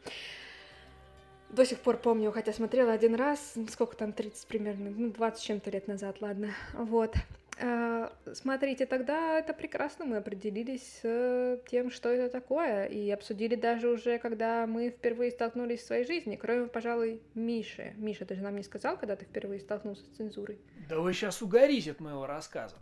До 1.50 1.64
сих 1.64 1.78
пор 1.80 1.96
помню, 1.96 2.30
хотя 2.30 2.52
смотрела 2.52 2.92
один 2.92 3.16
раз, 3.16 3.54
сколько 3.70 3.96
там, 3.96 4.12
30 4.12 4.46
примерно, 4.46 4.90
ну, 4.90 5.10
20 5.10 5.42
чем-то 5.42 5.70
лет 5.70 5.88
назад, 5.88 6.20
ладно, 6.20 6.50
вот. 6.74 7.14
А, 7.62 8.12
смотрите, 8.32 8.86
тогда 8.86 9.38
это 9.38 9.52
прекрасно, 9.52 10.06
мы 10.06 10.16
определились 10.16 11.00
с 11.02 11.60
тем, 11.68 11.90
что 11.90 12.08
это 12.08 12.30
такое, 12.30 12.86
и 12.86 13.10
обсудили 13.10 13.54
даже 13.54 13.88
уже, 13.88 14.18
когда 14.18 14.66
мы 14.66 14.90
впервые 14.90 15.30
столкнулись 15.30 15.80
в 15.80 15.86
своей 15.86 16.06
жизни, 16.06 16.36
кроме, 16.36 16.68
пожалуй, 16.68 17.20
Миши. 17.34 17.92
Миша, 17.96 18.24
ты 18.24 18.36
же 18.36 18.42
нам 18.42 18.56
не 18.56 18.62
сказал, 18.62 18.96
когда 18.96 19.16
ты 19.16 19.26
впервые 19.26 19.60
столкнулся 19.60 20.04
с 20.04 20.16
цензурой? 20.16 20.58
Да 20.88 21.00
вы 21.00 21.12
сейчас 21.12 21.42
угорите 21.42 21.90
от 21.90 22.00
моего 22.00 22.26
рассказа. 22.26 22.76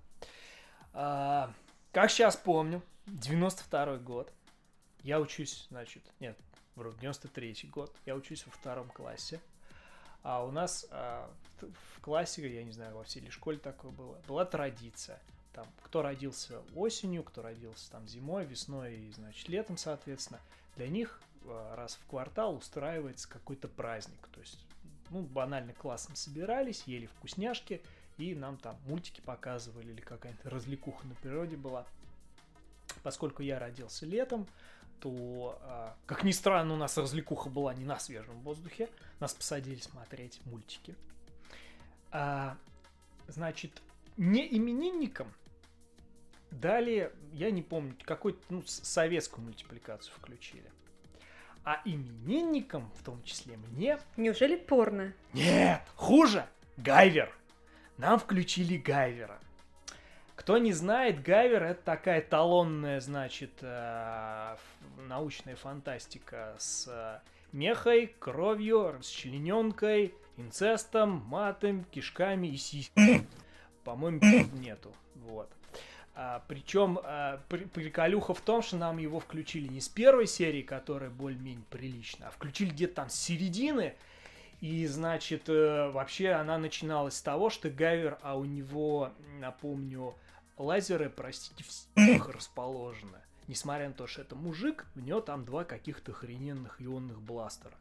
А, 0.92 1.50
как 2.00 2.12
сейчас 2.12 2.36
помню, 2.36 2.80
92 3.06 3.96
год, 3.96 4.32
я 5.02 5.18
учусь, 5.18 5.66
значит, 5.68 6.04
нет, 6.20 6.38
вроде 6.76 6.96
93 7.00 7.70
год, 7.72 7.92
я 8.06 8.14
учусь 8.14 8.46
во 8.46 8.52
втором 8.52 8.88
классе, 8.90 9.40
а 10.22 10.44
у 10.44 10.52
нас 10.52 10.86
а, 10.92 11.28
в 11.60 12.00
классе, 12.00 12.48
я 12.54 12.62
не 12.62 12.70
знаю, 12.70 12.94
во 12.94 13.02
всей 13.02 13.18
ли 13.18 13.30
школе 13.30 13.58
такое 13.58 13.90
было, 13.90 14.16
была 14.28 14.44
традиция. 14.44 15.20
Там, 15.52 15.66
кто 15.82 16.02
родился 16.02 16.62
осенью, 16.76 17.24
кто 17.24 17.42
родился 17.42 17.90
там 17.90 18.06
зимой, 18.06 18.44
весной 18.44 18.94
и, 18.94 19.10
значит, 19.10 19.48
летом, 19.48 19.76
соответственно, 19.76 20.38
для 20.76 20.86
них 20.86 21.20
а, 21.46 21.74
раз 21.74 21.96
в 21.96 22.06
квартал 22.06 22.54
устраивается 22.54 23.28
какой-то 23.28 23.66
праздник. 23.66 24.28
То 24.32 24.38
есть, 24.38 24.64
ну, 25.10 25.22
банально 25.22 25.72
классом 25.72 26.14
собирались, 26.14 26.84
ели 26.86 27.06
вкусняшки, 27.06 27.82
и 28.18 28.34
нам 28.34 28.58
там 28.58 28.76
мультики 28.86 29.20
показывали 29.20 29.92
или 29.92 30.00
какая-то 30.00 30.50
развлекуха 30.50 31.06
на 31.06 31.14
природе 31.14 31.56
была. 31.56 31.86
Поскольку 33.02 33.42
я 33.42 33.58
родился 33.58 34.06
летом, 34.06 34.46
то, 35.00 35.58
а, 35.62 35.96
как 36.06 36.24
ни 36.24 36.32
странно, 36.32 36.74
у 36.74 36.76
нас 36.76 36.98
развлекуха 36.98 37.48
была 37.48 37.72
не 37.74 37.84
на 37.84 37.98
свежем 37.98 38.40
воздухе. 38.40 38.90
Нас 39.20 39.34
посадили 39.34 39.78
смотреть 39.78 40.40
мультики. 40.44 40.96
А, 42.10 42.56
значит, 43.28 43.82
не 44.16 44.46
именинникам 44.56 45.32
дали, 46.50 47.12
я 47.32 47.50
не 47.50 47.62
помню, 47.62 47.94
какую-то 48.04 48.40
ну, 48.48 48.62
советскую 48.66 49.44
мультипликацию 49.44 50.14
включили. 50.16 50.70
А 51.64 51.82
именинникам, 51.84 52.90
в 52.98 53.04
том 53.04 53.22
числе 53.22 53.56
мне... 53.58 53.98
Неужели 54.16 54.56
порно? 54.56 55.12
Нет, 55.34 55.82
хуже! 55.94 56.48
Гайвер! 56.78 57.32
Нам 57.98 58.20
включили 58.20 58.76
Гайвера. 58.76 59.38
Кто 60.36 60.56
не 60.58 60.72
знает, 60.72 61.20
Гайвер 61.20 61.64
это 61.64 61.82
такая 61.82 62.22
талонная, 62.22 63.00
значит, 63.00 63.50
э, 63.60 64.56
научная 65.08 65.56
фантастика 65.56 66.54
с 66.58 66.86
э, 66.86 67.18
мехой, 67.50 68.14
кровью, 68.20 68.92
расчлененкой, 68.92 70.14
инцестом, 70.36 71.24
матом, 71.26 71.84
кишками 71.90 72.46
и 72.46 72.56
сиськами. 72.56 73.26
По-моему, 73.82 74.20
нету. 74.52 74.94
Вот. 75.16 75.50
А, 76.14 76.42
причем 76.46 77.00
а, 77.02 77.40
при, 77.48 77.64
приколюха 77.64 78.32
в 78.32 78.40
том, 78.40 78.62
что 78.62 78.76
нам 78.76 78.98
его 78.98 79.18
включили 79.18 79.66
не 79.66 79.80
с 79.80 79.88
первой 79.88 80.26
серии, 80.28 80.62
которая 80.62 81.10
более-менее 81.10 81.64
прилична, 81.70 82.28
а 82.28 82.30
включили 82.30 82.70
где-то 82.70 82.94
там 82.94 83.10
с 83.10 83.14
середины. 83.14 83.94
И, 84.60 84.86
значит, 84.86 85.48
э, 85.48 85.90
вообще 85.90 86.30
она 86.30 86.58
начиналась 86.58 87.14
с 87.14 87.22
того, 87.22 87.48
что 87.48 87.70
Гайвер, 87.70 88.18
а 88.22 88.36
у 88.36 88.44
него, 88.44 89.12
напомню, 89.38 90.16
лазеры, 90.56 91.10
простите, 91.10 91.64
всех 91.64 92.28
расположены. 92.34 93.18
Несмотря 93.46 93.88
на 93.88 93.94
то, 93.94 94.06
что 94.06 94.22
это 94.22 94.34
мужик, 94.34 94.84
у 94.96 95.00
него 95.00 95.20
там 95.20 95.44
два 95.44 95.64
каких-то 95.64 96.12
охрененных 96.12 96.82
ионных 96.82 97.22
бластера. 97.22 97.76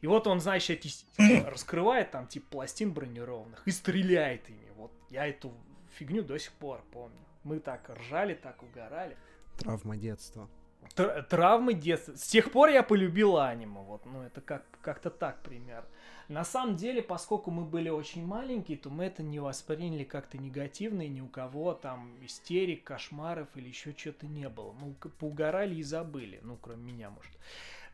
И 0.00 0.06
вот 0.06 0.26
он, 0.26 0.40
значит, 0.40 0.84
эти 0.84 1.04
раскрывает 1.46 2.10
там 2.10 2.26
типа 2.26 2.46
пластин 2.50 2.92
бронированных 2.92 3.62
и 3.66 3.70
стреляет 3.70 4.48
ими. 4.48 4.70
Вот 4.76 4.92
я 5.10 5.26
эту 5.26 5.52
фигню 5.98 6.22
до 6.22 6.38
сих 6.38 6.52
пор 6.52 6.82
помню. 6.92 7.18
Мы 7.44 7.58
так 7.58 7.90
ржали, 7.90 8.34
так 8.34 8.62
угорали. 8.62 9.16
Травма 9.58 9.96
детства. 9.96 10.48
Тр- 10.94 11.22
травмы 11.22 11.74
детства. 11.74 12.14
С 12.16 12.26
тех 12.26 12.50
пор 12.50 12.70
я 12.70 12.82
полюбил 12.82 13.38
аниме. 13.38 13.80
Вот, 13.80 14.04
ну 14.06 14.22
это 14.22 14.40
как- 14.40 14.66
как-то 14.82 15.10
так 15.10 15.40
пример. 15.42 15.84
На 16.28 16.44
самом 16.44 16.76
деле, 16.76 17.02
поскольку 17.02 17.50
мы 17.50 17.64
были 17.64 17.88
очень 17.88 18.24
маленькие, 18.24 18.78
то 18.78 18.88
мы 18.88 19.06
это 19.06 19.22
не 19.22 19.40
восприняли 19.40 20.04
как-то 20.04 20.38
негативно, 20.38 21.02
и 21.02 21.08
ни 21.08 21.20
у 21.20 21.26
кого 21.26 21.74
там 21.74 22.16
истерик, 22.24 22.84
кошмаров 22.84 23.48
или 23.56 23.68
еще 23.68 23.92
что-то 23.96 24.26
не 24.26 24.48
было. 24.48 24.72
Мы 24.72 24.94
поугорали 25.18 25.74
и 25.74 25.82
забыли, 25.82 26.38
ну, 26.42 26.56
кроме 26.56 26.92
меня, 26.92 27.10
может. 27.10 27.32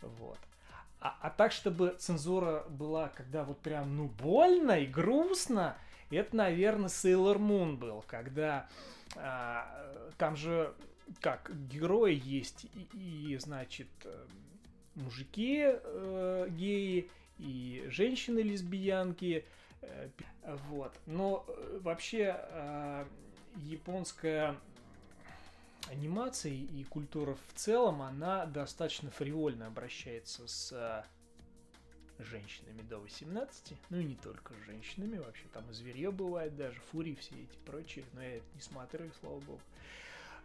Вот. 0.02 0.38
А, 1.00 1.16
а 1.22 1.30
так, 1.30 1.52
чтобы 1.52 1.96
цензура 1.98 2.64
была, 2.68 3.08
когда 3.08 3.42
вот 3.44 3.58
прям, 3.60 3.96
ну, 3.96 4.08
больно 4.08 4.80
и 4.80 4.86
грустно, 4.86 5.76
это, 6.10 6.36
наверное, 6.36 6.88
Sailor 6.88 7.38
Moon 7.38 7.76
был, 7.76 8.04
когда 8.06 8.68
а, 9.16 9.66
там 10.18 10.36
же, 10.36 10.74
как, 11.20 11.50
герои 11.68 12.20
есть 12.24 12.66
и, 12.74 13.32
и 13.32 13.38
значит, 13.38 13.88
э, 14.04 14.26
мужики 14.94 15.62
э, 15.62 16.48
геи, 16.50 17.10
и 17.38 17.84
женщины-лесбиянки. 17.88 19.44
Э, 19.82 20.08
вот. 20.68 20.92
Но 21.06 21.44
э, 21.48 21.78
вообще 21.82 22.36
э, 22.38 23.06
японская 23.56 24.56
анимация 25.90 26.52
и 26.52 26.84
культура 26.84 27.34
в 27.34 27.54
целом, 27.54 28.02
она 28.02 28.46
достаточно 28.46 29.10
фривольно 29.10 29.68
обращается 29.68 30.48
с 30.48 31.04
женщинами 32.18 32.80
до 32.82 32.98
18, 32.98 33.74
ну 33.90 33.98
и 34.00 34.04
не 34.04 34.16
только 34.16 34.54
с 34.54 34.66
женщинами, 34.66 35.18
вообще 35.18 35.44
там 35.52 35.70
и 35.70 35.74
зверье 35.74 36.10
бывает 36.10 36.56
даже, 36.56 36.80
фури 36.90 37.14
все 37.14 37.34
эти 37.34 37.56
прочие, 37.66 38.04
но 38.14 38.22
я 38.22 38.36
это 38.36 38.46
не 38.54 38.62
смотрю, 38.62 39.10
слава 39.20 39.38
богу. 39.40 39.60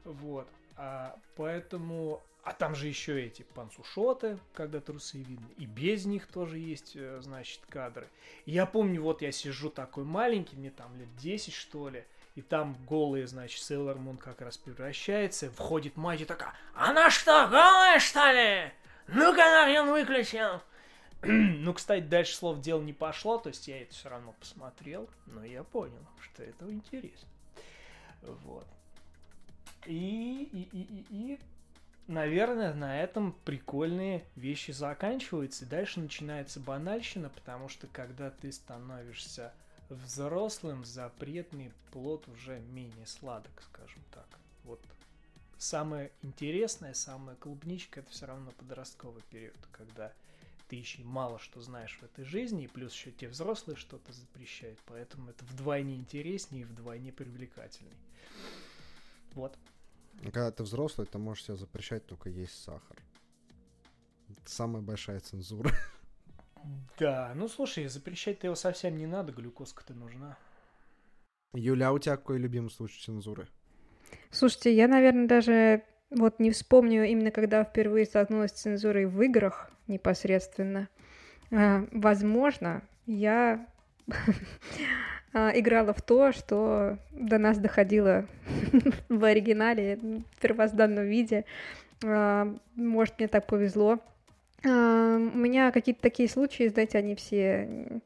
Вот. 0.04 0.48
А, 0.78 1.16
поэтому... 1.36 2.22
А 2.44 2.54
там 2.54 2.74
же 2.74 2.88
еще 2.88 3.24
эти 3.24 3.44
пансушоты, 3.44 4.40
когда 4.54 4.80
трусы 4.80 5.20
видны. 5.20 5.52
И 5.58 5.66
без 5.68 6.06
них 6.06 6.26
тоже 6.26 6.58
есть, 6.58 6.94
э, 6.96 7.20
значит, 7.22 7.62
кадры. 7.70 8.08
Я 8.48 8.66
помню, 8.66 9.00
вот 9.04 9.22
я 9.22 9.32
сижу 9.32 9.70
такой 9.70 10.06
маленький, 10.06 10.56
мне 10.56 10.72
там 10.72 10.98
лет 10.98 11.16
10, 11.18 11.54
что 11.54 11.90
ли. 11.90 12.04
И 12.34 12.42
там 12.42 12.76
голые, 12.88 13.28
значит, 13.28 13.62
Сейлор 13.62 13.98
Мун 13.98 14.18
как 14.18 14.42
раз 14.42 14.58
превращается. 14.58 15.52
Входит 15.52 15.98
мать 15.98 16.22
и 16.22 16.26
такая, 16.26 16.54
она 16.74 17.12
что, 17.12 17.48
голая, 17.48 18.00
что 18.00 18.32
ли? 18.32 18.72
Ну-ка, 19.08 19.38
нахрен 19.38 19.92
выключил. 19.92 20.62
ну, 21.22 21.74
кстати, 21.74 22.04
дальше 22.04 22.36
слов 22.36 22.62
дел 22.62 22.82
не 22.82 22.94
пошло, 22.94 23.38
то 23.38 23.50
есть 23.50 23.68
я 23.68 23.82
это 23.84 23.94
все 23.94 24.10
равно 24.10 24.34
посмотрел, 24.40 25.08
но 25.28 25.44
я 25.44 25.64
понял, 25.64 26.08
что 26.20 26.42
это 26.42 26.72
интересно. 26.72 27.30
Вот. 28.22 28.66
И, 29.86 30.50
и, 30.52 30.78
и, 30.78 30.82
и, 30.82 31.06
и, 31.10 31.40
наверное, 32.08 32.74
на 32.74 33.02
этом 33.02 33.34
прикольные 33.46 34.24
вещи 34.36 34.72
заканчиваются. 34.72 35.66
И 35.66 35.68
дальше 35.68 36.00
начинается 36.00 36.60
банальщина, 36.60 37.30
потому 37.30 37.70
что 37.70 37.88
когда 37.88 38.30
ты 38.30 38.52
становишься 38.52 39.54
взрослым, 39.90 40.86
запретный 40.86 41.72
плод 41.92 42.28
уже 42.30 42.60
менее 42.60 43.06
сладок, 43.06 43.62
скажем 43.62 44.02
так. 44.12 44.28
Вот 44.64 44.80
самое 45.58 46.12
интересное, 46.22 46.94
самая 46.94 47.36
клубничка, 47.36 48.00
это 48.00 48.10
все 48.10 48.26
равно 48.26 48.52
подростковый 48.52 49.22
период, 49.30 49.58
когда 49.72 50.14
ты 50.70 50.78
еще 50.78 51.04
мало 51.04 51.38
что 51.38 51.60
знаешь 51.62 51.98
в 52.00 52.04
этой 52.04 52.24
жизни, 52.24 52.64
и 52.64 52.68
плюс 52.68 52.94
еще 52.94 53.12
те 53.12 53.28
взрослые 53.28 53.76
что-то 53.76 54.14
запрещают, 54.14 54.80
поэтому 54.86 55.30
это 55.30 55.44
вдвойне 55.46 55.96
интереснее 55.96 56.62
и 56.62 56.66
вдвойне 56.66 57.12
привлекательней. 57.12 57.92
Вот. 59.34 59.58
Когда 60.22 60.52
ты 60.52 60.64
взрослый, 60.64 61.08
ты 61.08 61.18
можешь 61.18 61.46
себе 61.46 61.58
запрещать 61.58 62.06
только 62.06 62.30
есть 62.30 62.64
сахар. 62.64 62.98
Это 64.30 64.50
самая 64.52 64.82
большая 64.82 65.20
цензура. 65.20 65.72
Да, 67.00 67.32
ну 67.36 67.48
слушай, 67.48 67.88
запрещать-то 67.88 68.48
его 68.48 68.56
совсем 68.56 68.96
не 68.96 69.08
надо, 69.08 69.32
глюкозка-то 69.32 69.94
нужна. 69.96 70.38
Юля, 71.54 71.90
а 71.90 71.92
у 71.92 72.00
тебя 72.00 72.18
какой 72.18 72.38
любимый 72.38 72.70
случай 72.70 73.02
цензуры? 73.02 73.48
Слушайте, 74.30 74.76
я, 74.76 74.88
наверное, 74.88 75.28
даже 75.28 75.84
вот 76.12 76.40
не 76.40 76.52
вспомню 76.52 77.06
именно, 77.06 77.32
когда 77.32 77.64
впервые 77.64 78.06
столкнулась 78.06 78.52
с 78.52 78.62
цензурой 78.62 79.06
в 79.06 79.22
играх 79.22 79.72
непосредственно. 79.88 80.88
А, 81.52 81.88
возможно, 81.92 82.84
я 83.06 83.66
играла 85.34 85.94
в 85.94 86.02
то, 86.02 86.32
что 86.32 86.98
до 87.12 87.38
нас 87.38 87.58
доходило 87.58 88.26
в 89.10 89.24
оригинале, 89.24 89.98
в 89.98 90.42
первозданном 90.42 91.06
виде. 91.06 91.46
А, 92.04 92.54
может, 92.76 93.20
мне 93.20 93.28
так 93.28 93.48
повезло. 93.48 94.00
А, 94.66 95.16
у 95.16 95.38
меня 95.38 95.72
какие-то 95.72 96.02
такие 96.02 96.28
случаи, 96.30 96.68
знаете, 96.68 96.98
они 96.98 97.16
все 97.16 98.02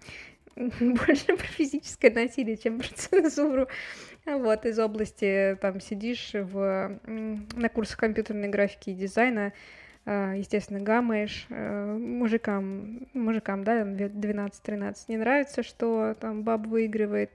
больше 0.56 1.26
про 1.26 1.48
физическое 1.48 2.12
насилие, 2.12 2.58
чем 2.58 2.80
про 2.80 2.88
цензуру. 2.88 3.68
Вот, 4.26 4.66
из 4.66 4.80
области, 4.80 5.58
там, 5.62 5.80
сидишь 5.80 6.32
в, 6.34 7.00
на 7.06 7.70
курсах 7.70 7.98
компьютерной 7.98 8.50
графики 8.50 8.90
и 8.90 8.96
дизайна, 8.96 9.48
а, 9.48 9.52
естественно, 10.06 10.80
гамаешь 10.80 11.48
э, 11.50 11.98
мужикам, 11.98 13.08
мужикам, 13.14 13.64
да, 13.64 13.82
12-13, 13.82 14.96
не 15.08 15.18
нравится, 15.18 15.64
что 15.64 16.16
там 16.20 16.44
баба 16.44 16.68
выигрывает, 16.68 17.32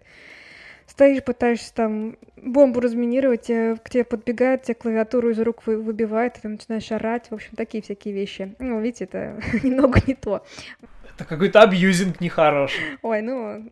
стоишь, 0.87 1.25
пытаешься 1.25 1.75
там 1.75 2.17
бомбу 2.37 2.81
разминировать, 2.81 3.51
э, 3.51 3.77
к 3.83 3.91
тебе 3.91 4.05
подбегает, 4.05 4.63
тебе 4.63 4.75
клавиатуру 4.75 5.31
из 5.31 5.41
рук 5.41 5.67
выбивает, 5.67 6.39
ты 6.41 6.49
начинаешь 6.49 6.91
орать, 6.93 7.31
в 7.31 7.35
общем, 7.35 7.51
такие 7.57 7.83
всякие 7.83 8.15
вещи. 8.15 8.55
Ну, 8.59 8.81
видите, 8.81 9.05
это 9.05 9.41
немного 9.63 10.01
не 10.07 10.15
то. 10.15 10.45
Это 11.21 11.29
какой-то 11.29 11.61
абьюзинг 11.61 12.19
нехороший. 12.23 12.97
Ой, 13.03 13.21
ну, 13.21 13.71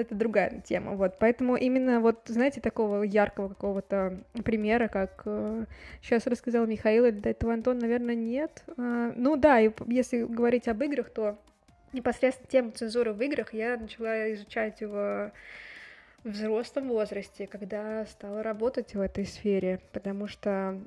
это 0.00 0.16
другая 0.16 0.60
тема, 0.64 0.96
вот. 0.96 1.16
Поэтому 1.20 1.54
именно 1.54 2.00
вот, 2.00 2.22
знаете, 2.26 2.60
такого 2.60 3.04
яркого 3.04 3.48
какого-то 3.48 4.18
примера, 4.44 4.88
как 4.88 5.22
э, 5.26 5.66
сейчас 6.02 6.26
рассказал 6.26 6.66
Михаил, 6.66 7.04
или 7.04 7.20
до 7.20 7.28
этого 7.28 7.52
Антон, 7.52 7.78
наверное, 7.78 8.16
нет. 8.16 8.64
Э, 8.76 9.12
ну 9.14 9.36
да, 9.36 9.60
и 9.60 9.70
если 9.86 10.24
говорить 10.24 10.66
об 10.66 10.82
играх, 10.82 11.10
то 11.10 11.38
непосредственно 11.92 12.48
тему 12.50 12.70
цензуры 12.72 13.12
в 13.12 13.22
играх 13.22 13.54
я 13.54 13.76
начала 13.76 14.34
изучать 14.34 14.82
в 14.82 15.30
взрослом 16.26 16.88
возрасте, 16.88 17.46
когда 17.46 18.04
стала 18.06 18.42
работать 18.42 18.94
в 18.94 19.00
этой 19.00 19.24
сфере, 19.24 19.80
потому 19.92 20.26
что, 20.26 20.80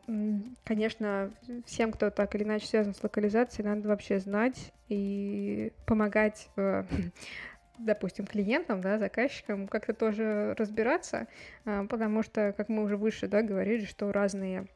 конечно, 0.64 1.32
всем, 1.66 1.92
кто 1.92 2.10
так 2.10 2.36
или 2.36 2.44
иначе 2.44 2.68
связан 2.68 2.94
с 2.94 3.04
локализацией, 3.04 3.68
надо 3.68 3.88
вообще 3.88 4.20
знать 4.20 4.72
и 4.90 5.72
помогать 5.86 6.50
э, 6.58 6.84
допустим, 7.80 8.26
клиентам, 8.26 8.82
да, 8.82 8.98
заказчикам 8.98 9.68
как-то 9.68 9.94
тоже 9.94 10.54
разбираться, 10.58 11.28
а, 11.66 11.86
потому 11.86 12.24
что, 12.24 12.54
как 12.56 12.70
мы 12.70 12.84
уже 12.84 12.98
выше, 12.98 13.28
да, 13.28 13.42
говорили, 13.42 13.86
что 13.86 14.12
разные 14.12 14.68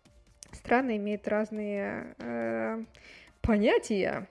страны 0.54 0.98
имеют 0.98 1.28
разные 1.28 2.16
э, 2.20 2.84
понятия, 3.42 4.28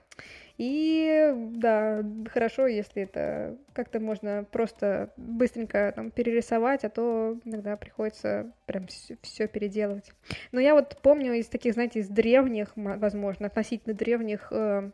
и 0.65 1.33
да, 1.57 2.05
хорошо, 2.31 2.67
если 2.67 3.03
это 3.03 3.57
как-то 3.73 3.99
можно 3.99 4.45
просто 4.49 5.09
быстренько 5.17 5.91
там 5.93 6.09
перерисовать, 6.09 6.85
а 6.85 6.89
то 6.89 7.37
иногда 7.43 7.75
приходится 7.75 8.49
прям 8.65 8.87
все 9.21 9.47
переделывать. 9.49 10.13
Но 10.53 10.61
я 10.61 10.73
вот 10.73 10.97
помню 11.01 11.33
из 11.33 11.47
таких, 11.47 11.73
знаете, 11.73 11.99
из 11.99 12.07
древних, 12.07 12.71
возможно, 12.75 13.47
относительно 13.47 13.93
древних, 13.93 14.47
э, 14.51 14.89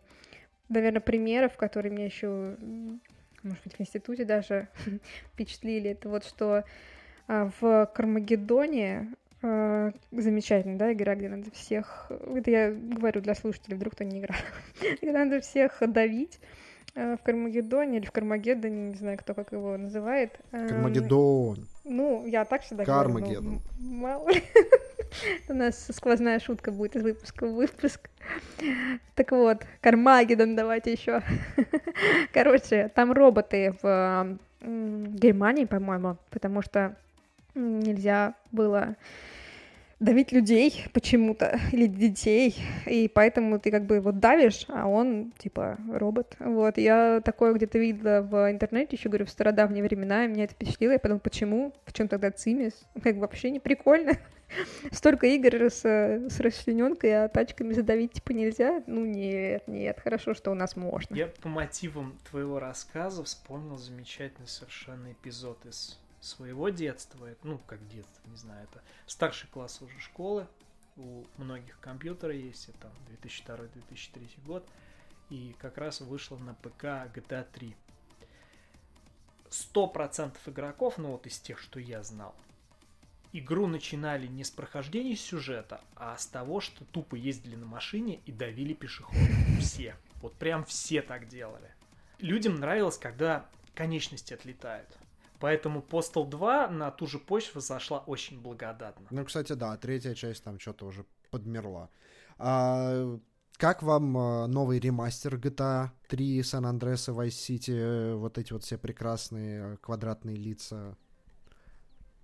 наверное, 0.70 1.02
примеров, 1.02 1.56
которые 1.56 1.92
мне 1.92 2.06
еще, 2.06 2.56
может 3.44 3.64
быть, 3.64 3.76
в 3.76 3.80
институте 3.80 4.26
даже 4.26 4.70
впечатлили, 5.34 5.92
это 5.92 6.10
вот 6.10 6.26
что 6.26 6.64
а, 7.28 7.52
в 7.62 7.92
Кармагеддоне 7.94 9.14
Замечательно, 9.42 10.78
да, 10.78 10.92
игра, 10.92 11.16
где 11.16 11.30
надо 11.30 11.50
всех... 11.52 12.12
Это 12.36 12.52
я 12.52 12.72
говорю 12.72 13.22
для 13.22 13.36
слушателей, 13.36 13.78
вдруг 13.78 13.94
кто 13.94 14.04
не 14.04 14.20
играл. 14.20 14.38
где 15.02 15.12
надо 15.14 15.40
всех 15.40 15.78
давить 15.80 16.40
uh, 16.96 17.18
в 17.18 17.24
Кармагеддоне 17.24 18.00
или 18.00 18.06
в 18.06 18.12
Кармагеддоне, 18.12 18.90
не 18.90 18.96
знаю, 18.96 19.18
кто 19.18 19.34
как 19.34 19.54
его 19.54 19.78
называет. 19.78 20.38
Кармагеддон. 20.52 21.68
Ну, 21.86 22.26
я 22.28 22.44
так 22.44 22.64
всегда 22.64 22.84
Кармагеддон. 22.84 23.44
говорю. 23.44 23.62
Мало 23.80 24.30
ли. 24.30 24.44
У 25.50 25.54
нас 25.54 25.88
сквозная 25.92 26.40
шутка 26.40 26.72
будет 26.72 26.98
из 26.98 27.04
выпуска 27.04 27.48
в 27.48 27.54
выпуск. 27.54 28.10
Так 29.16 29.32
вот, 29.32 29.66
Кармагеддон 29.80 30.56
давайте 30.56 30.92
еще. 30.92 31.22
Короче, 32.34 32.92
там 32.94 33.14
роботы 33.14 33.74
в 33.82 34.38
Германии, 34.62 35.64
по-моему, 35.66 36.18
потому 36.30 36.62
что 36.62 36.98
нельзя 37.60 38.36
было 38.52 38.96
давить 40.00 40.32
людей 40.32 40.86
почему-то, 40.94 41.60
или 41.72 41.88
детей, 41.88 42.56
и 42.86 43.08
поэтому 43.14 43.60
ты 43.60 43.72
как 43.72 43.86
бы 43.86 43.96
его 43.96 44.12
давишь, 44.12 44.66
а 44.70 44.88
он, 44.88 45.34
типа, 45.38 45.78
робот. 45.92 46.36
Вот, 46.40 46.78
я 46.78 47.22
такое 47.24 47.54
где-то 47.54 47.78
видела 47.78 48.22
в 48.22 48.52
интернете, 48.52 48.96
еще 48.96 49.10
говорю, 49.10 49.26
в 49.26 49.30
стародавние 49.30 49.84
времена, 49.84 50.26
и 50.26 50.28
меня 50.28 50.46
это 50.46 50.54
впечатлило, 50.54 50.94
я 50.94 51.00
подумала, 51.00 51.20
почему, 51.20 51.74
в 51.86 51.94
чем 51.94 52.08
тогда 52.08 52.32
цимис? 52.32 52.74
Как 53.04 53.16
бы 53.16 53.22
вообще 53.22 53.52
не 53.52 53.60
прикольно. 53.60 54.14
Столько 54.92 55.28
игр 55.28 55.70
с, 55.70 55.84
с 55.84 56.40
расчлененкой, 56.40 57.26
а 57.26 57.28
тачками 57.28 57.74
задавить, 57.74 58.14
типа, 58.14 58.32
нельзя? 58.32 58.84
Ну, 58.88 59.06
нет, 59.06 59.68
нет, 59.68 60.00
хорошо, 60.00 60.34
что 60.34 60.52
у 60.52 60.56
нас 60.56 60.76
можно. 60.76 61.14
Я 61.14 61.28
по 61.28 61.50
мотивам 61.50 62.18
твоего 62.30 62.60
рассказа 62.60 63.24
вспомнил 63.24 63.78
замечательный 63.78 64.48
совершенно 64.48 65.12
эпизод 65.12 65.66
из 65.66 66.00
своего 66.22 66.70
детства, 66.70 67.30
ну, 67.44 67.60
как 67.60 67.88
детство, 67.88 68.28
не 68.30 68.38
знаю, 68.38 68.64
это 68.64 68.82
старший 69.06 69.50
класс 69.50 69.82
уже 69.82 70.00
школы, 70.00 70.48
у 70.98 71.24
многих 71.38 71.80
компьютеры 71.80 72.36
есть, 72.36 72.70
это 72.70 72.92
2002-2003 73.24 74.46
год, 74.46 74.68
и 75.30 75.56
как 75.60 75.78
раз 75.78 76.02
вышла 76.02 76.38
на 76.38 76.54
ПК 76.56 76.84
GTA 77.14 77.48
3. 77.52 77.76
100% 79.50 80.38
игроков, 80.48 80.98
ну 80.98 81.12
вот 81.12 81.26
из 81.26 81.40
тех, 81.40 81.60
что 81.60 81.80
я 81.80 82.04
знал, 82.04 82.36
игру 83.34 83.68
начинали 83.68 84.28
не 84.28 84.44
с 84.44 84.52
прохождения 84.52 85.16
сюжета, 85.16 85.82
а 85.96 86.18
с 86.18 86.28
того, 86.28 86.60
что 86.60 86.86
тупо 86.86 87.16
ездили 87.16 87.56
на 87.56 87.66
машине 87.66 88.20
и 88.26 88.32
давили 88.32 88.74
пешеходов. 88.74 89.30
Все. 89.60 89.96
Вот 90.22 90.36
прям 90.36 90.66
все 90.66 91.02
так 91.02 91.28
делали. 91.28 91.74
Людям 92.20 92.56
нравилось, 92.56 92.98
когда 92.98 93.46
конечности 93.74 94.34
отлетают. 94.34 94.88
Поэтому 95.40 95.80
Postal 95.82 96.28
2 96.28 96.68
на 96.70 96.92
ту 96.92 97.08
же 97.08 97.18
почву 97.18 97.62
зашла 97.62 98.00
очень 98.00 98.42
благодатно. 98.42 99.08
Ну, 99.10 99.26
кстати, 99.26 99.54
да, 99.54 99.78
третья 99.78 100.14
часть 100.14 100.44
там 100.44 100.60
что-то 100.60 100.86
уже 100.86 101.06
подмерла. 101.32 101.90
А, 102.38 103.18
как 103.58 103.84
вам 103.84 104.18
э, 104.18 104.48
новый 104.48 104.80
ремастер 104.80 105.36
GTA 105.36 105.90
3, 106.08 106.40
San 106.42 106.64
Andreas, 106.64 107.14
Vice 107.14 107.30
City, 107.30 108.16
вот 108.16 108.38
эти 108.38 108.54
вот 108.54 108.64
все 108.64 108.78
прекрасные 108.78 109.78
квадратные 109.78 110.36
лица? 110.36 110.98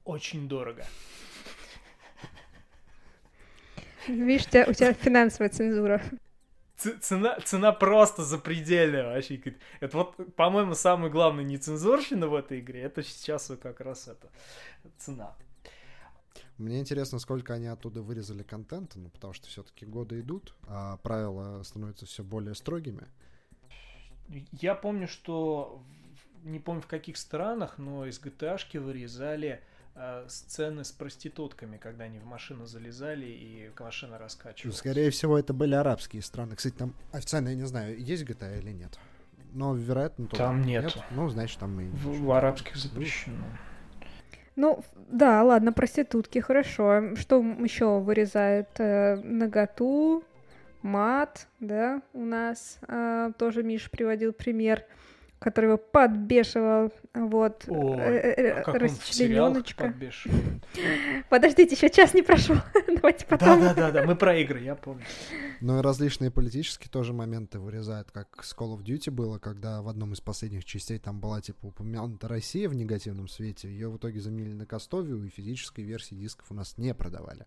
Очень 0.03 0.47
дорого. 0.47 0.85
Видишь, 4.07 4.45
у 4.45 4.49
тебя, 4.49 4.65
у 4.67 4.73
тебя 4.73 4.93
финансовая 4.93 5.49
цензура. 5.49 6.01
Цена, 6.77 7.39
цена 7.39 7.71
просто 7.71 8.23
запредельная 8.23 9.05
вообще. 9.05 9.41
Это 9.79 9.97
вот, 9.97 10.35
по-моему, 10.35 10.75
самое 10.75 11.11
главное 11.11 11.43
нецензурщина 11.43 12.27
в 12.27 12.35
этой 12.35 12.59
игре. 12.59 12.81
Это 12.81 13.01
сейчас 13.01 13.51
как 13.61 13.79
раз 13.79 14.07
это 14.07 14.29
цена. 14.97 15.35
Мне 16.57 16.79
интересно, 16.79 17.19
сколько 17.19 17.53
они 17.53 17.67
оттуда 17.67 18.01
вырезали 18.01 18.43
контента, 18.43 18.99
ну, 18.99 19.09
потому 19.09 19.33
что 19.33 19.47
все-таки 19.47 19.85
годы 19.85 20.21
идут, 20.21 20.53
а 20.67 20.97
правила 20.97 21.63
становятся 21.63 22.05
все 22.05 22.23
более 22.23 22.55
строгими. 22.55 23.07
Я 24.51 24.75
помню, 24.75 25.07
что 25.07 25.83
не 26.43 26.59
помню 26.59 26.81
в 26.81 26.87
каких 26.87 27.17
странах, 27.17 27.77
но 27.77 28.05
из 28.05 28.19
GTA 28.21 28.79
вырезали 28.79 29.61
сцены 30.27 30.83
с 30.83 30.91
проститутками, 30.91 31.77
когда 31.77 32.05
они 32.05 32.19
в 32.19 32.25
машину 32.25 32.65
залезали 32.65 33.25
и 33.25 33.71
машина 33.79 34.17
раскачивалась. 34.17 34.77
Скорее 34.77 35.09
всего, 35.09 35.39
это 35.39 35.53
были 35.53 35.73
арабские 35.73 36.21
страны. 36.21 36.55
Кстати, 36.55 36.73
там 36.73 36.93
официально, 37.11 37.49
я 37.49 37.55
не 37.55 37.65
знаю, 37.65 37.97
есть 37.97 38.23
GTA 38.23 38.59
или 38.59 38.71
нет. 38.71 38.97
Но, 39.53 39.73
вероятно, 39.73 40.27
тоже 40.27 40.43
там 40.43 40.61
нет. 40.63 40.83
нет. 40.83 40.97
Ну, 41.11 41.29
значит, 41.29 41.59
там 41.59 41.79
и... 41.79 41.85
В, 41.85 42.25
в 42.25 42.31
арабских 42.31 42.75
запрещено. 42.75 43.45
Ну, 44.57 44.83
да, 45.09 45.43
ладно, 45.43 45.71
проститутки, 45.71 46.39
хорошо. 46.39 47.15
Что 47.15 47.41
еще 47.41 47.99
вырезает? 47.99 48.69
Э, 48.79 49.15
наготу, 49.15 50.23
мат, 50.81 51.47
да, 51.59 52.01
у 52.13 52.23
нас 52.23 52.79
э, 52.87 53.31
тоже 53.37 53.63
Миша 53.63 53.89
приводил 53.89 54.33
пример 54.33 54.83
который 55.45 55.65
его 55.65 55.77
подбешивал, 55.77 56.91
вот, 57.13 57.65
О, 57.67 57.99
э, 57.99 58.33
э, 58.35 58.63
а 58.63 58.73
расчлененочка. 58.73 59.93
Подождите, 61.29 61.75
еще 61.75 61.91
час 61.91 62.15
не 62.15 62.23
прошел, 62.23 62.55
давайте 62.87 63.27
потом. 63.27 63.61
Да-да-да, 63.61 64.03
мы 64.05 64.15
про 64.15 64.35
игры, 64.37 64.61
я 64.61 64.73
помню. 64.73 65.05
Ну 65.61 65.77
и 65.77 65.83
различные 65.83 66.31
политические 66.31 66.89
тоже 66.89 67.13
моменты 67.13 67.59
вырезают, 67.59 68.09
как 68.09 68.43
с 68.43 68.55
Call 68.57 68.75
of 68.75 68.83
Duty 68.83 69.11
было, 69.11 69.37
когда 69.37 69.83
в 69.83 69.87
одном 69.87 70.13
из 70.13 70.19
последних 70.19 70.65
частей 70.65 70.97
там 70.97 71.19
была, 71.19 71.41
типа, 71.41 71.67
упомянута 71.67 72.27
Россия 72.27 72.67
в 72.67 72.73
негативном 72.73 73.27
свете, 73.27 73.67
ее 73.67 73.89
в 73.89 73.97
итоге 73.97 74.21
заменили 74.21 74.53
на 74.53 74.65
Костовию, 74.65 75.23
и 75.25 75.29
физической 75.29 75.81
версии 75.81 76.15
дисков 76.15 76.47
у 76.49 76.55
нас 76.55 76.79
не 76.79 76.95
продавали. 76.95 77.45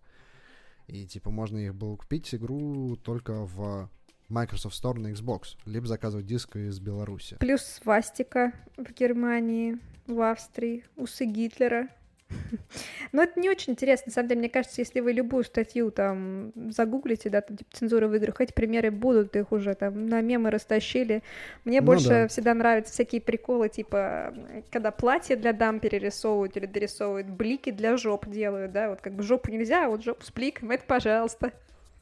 И, 0.87 1.05
типа, 1.05 1.31
можно 1.31 1.59
их 1.59 1.75
было 1.75 1.97
купить 1.97 2.33
игру 2.33 2.95
только 2.95 3.45
в 3.45 3.91
Microsoft 4.29 4.83
Store 4.83 4.99
на 4.99 5.09
Xbox, 5.09 5.57
либо 5.65 5.87
заказывать 5.87 6.27
диск 6.27 6.57
из 6.57 6.81
Беларуси. 6.81 7.37
Плюс 7.41 7.63
свастика 7.63 8.53
в 8.77 8.93
Германии, 8.93 9.79
в 10.07 10.21
Австрии, 10.21 10.85
усы 10.97 11.25
Гитлера. 11.25 11.89
Но 13.13 13.23
это 13.23 13.41
не 13.41 13.49
очень 13.49 13.73
интересно. 13.73 14.05
На 14.07 14.13
самом 14.13 14.29
деле, 14.29 14.41
мне 14.41 14.49
кажется, 14.51 14.81
если 14.81 15.01
вы 15.01 15.13
любую 15.13 15.45
статью 15.45 15.91
там 15.91 16.53
загуглите, 16.71 17.31
да, 17.31 17.41
там, 17.41 17.57
типа 17.57 17.71
цензура 17.73 18.07
в 18.07 18.15
играх, 18.15 18.41
эти 18.41 18.53
примеры 18.53 18.91
будут, 18.91 19.35
их 19.35 19.51
уже 19.53 19.75
там 19.75 20.09
на 20.09 20.21
мемы 20.21 20.51
растащили. 20.51 21.23
Мне 21.65 21.81
ну, 21.81 21.87
больше 21.87 22.09
да. 22.09 22.29
всегда 22.29 22.55
нравятся 22.55 22.93
всякие 22.93 23.21
приколы, 23.21 23.69
типа, 23.69 24.35
когда 24.71 24.91
платье 24.91 25.37
для 25.37 25.53
дам 25.53 25.81
перерисовывают 25.81 26.57
или 26.57 26.67
дорисовывают, 26.67 27.29
блики 27.29 27.71
для 27.71 27.97
жоп 27.97 28.27
делают, 28.29 28.73
да, 28.73 28.91
вот 28.91 29.01
как 29.01 29.15
бы 29.15 29.23
жопу 29.23 29.51
нельзя, 29.51 29.87
а 29.87 29.89
вот 29.89 30.05
жопу 30.05 30.25
с 30.25 30.31
бликом, 30.31 30.71
это 30.71 30.85
пожалуйста. 30.85 31.53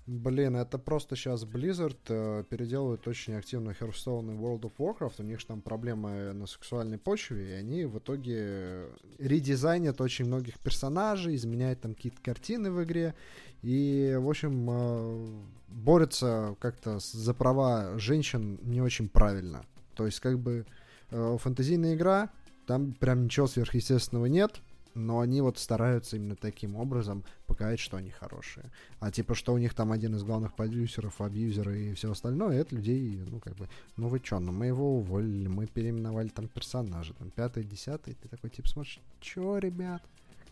Блин, 0.06 0.54
это 0.54 0.78
просто 0.78 1.16
сейчас 1.16 1.44
Blizzard 1.44 1.98
э, 2.08 2.44
переделывают 2.48 3.08
очень 3.08 3.34
активно 3.34 3.70
Hearthstone 3.70 4.34
и 4.34 4.38
World 4.38 4.60
of 4.60 4.72
Warcraft. 4.78 5.14
У 5.18 5.22
них 5.24 5.40
же 5.40 5.46
там 5.46 5.60
проблемы 5.60 6.32
на 6.32 6.46
сексуальной 6.46 6.96
почве, 6.96 7.50
и 7.50 7.52
они 7.54 7.86
в 7.86 7.98
итоге 7.98 8.86
редизайнят 9.18 10.00
очень 10.00 10.26
многих 10.26 10.60
персонажей, 10.60 11.34
изменяют 11.34 11.80
там 11.80 11.94
какие-то 11.94 12.22
картины 12.22 12.70
в 12.70 12.84
игре. 12.84 13.16
И, 13.62 14.16
в 14.20 14.28
общем, 14.28 14.68
э, 14.70 15.26
борются 15.66 16.54
как-то 16.60 17.00
за 17.00 17.34
права 17.34 17.98
женщин 17.98 18.60
не 18.62 18.80
очень 18.80 19.08
правильно. 19.08 19.64
То 19.96 20.06
есть, 20.06 20.20
как 20.20 20.38
бы, 20.38 20.66
э, 21.10 21.36
фэнтезийная 21.40 21.96
игра, 21.96 22.30
там 22.68 22.92
прям 22.92 23.24
ничего 23.24 23.48
сверхъестественного 23.48 24.26
нет, 24.26 24.60
но 24.96 25.20
они 25.20 25.40
вот 25.40 25.58
стараются 25.58 26.16
именно 26.16 26.36
таким 26.36 26.74
образом 26.76 27.24
показать, 27.46 27.78
что 27.78 27.96
они 27.96 28.10
хорошие. 28.10 28.70
А 28.98 29.10
типа, 29.10 29.34
что 29.34 29.52
у 29.52 29.58
них 29.58 29.74
там 29.74 29.92
один 29.92 30.16
из 30.16 30.24
главных 30.24 30.54
продюсеров, 30.54 31.20
абьюзеры 31.20 31.90
и 31.90 31.94
все 31.94 32.10
остальное, 32.10 32.60
это 32.60 32.74
людей, 32.74 33.20
ну, 33.30 33.38
как 33.38 33.54
бы, 33.56 33.68
ну 33.96 34.08
вы 34.08 34.20
чё, 34.20 34.40
ну 34.40 34.52
мы 34.52 34.66
его 34.66 34.98
уволили, 34.98 35.48
мы 35.48 35.66
переименовали 35.66 36.28
там 36.28 36.48
персонажа, 36.48 37.14
там, 37.14 37.30
пятый, 37.30 37.64
десятый, 37.64 38.14
ты 38.14 38.28
такой, 38.28 38.50
типа, 38.50 38.68
смотришь, 38.68 39.00
чё, 39.20 39.58
ребят? 39.58 40.02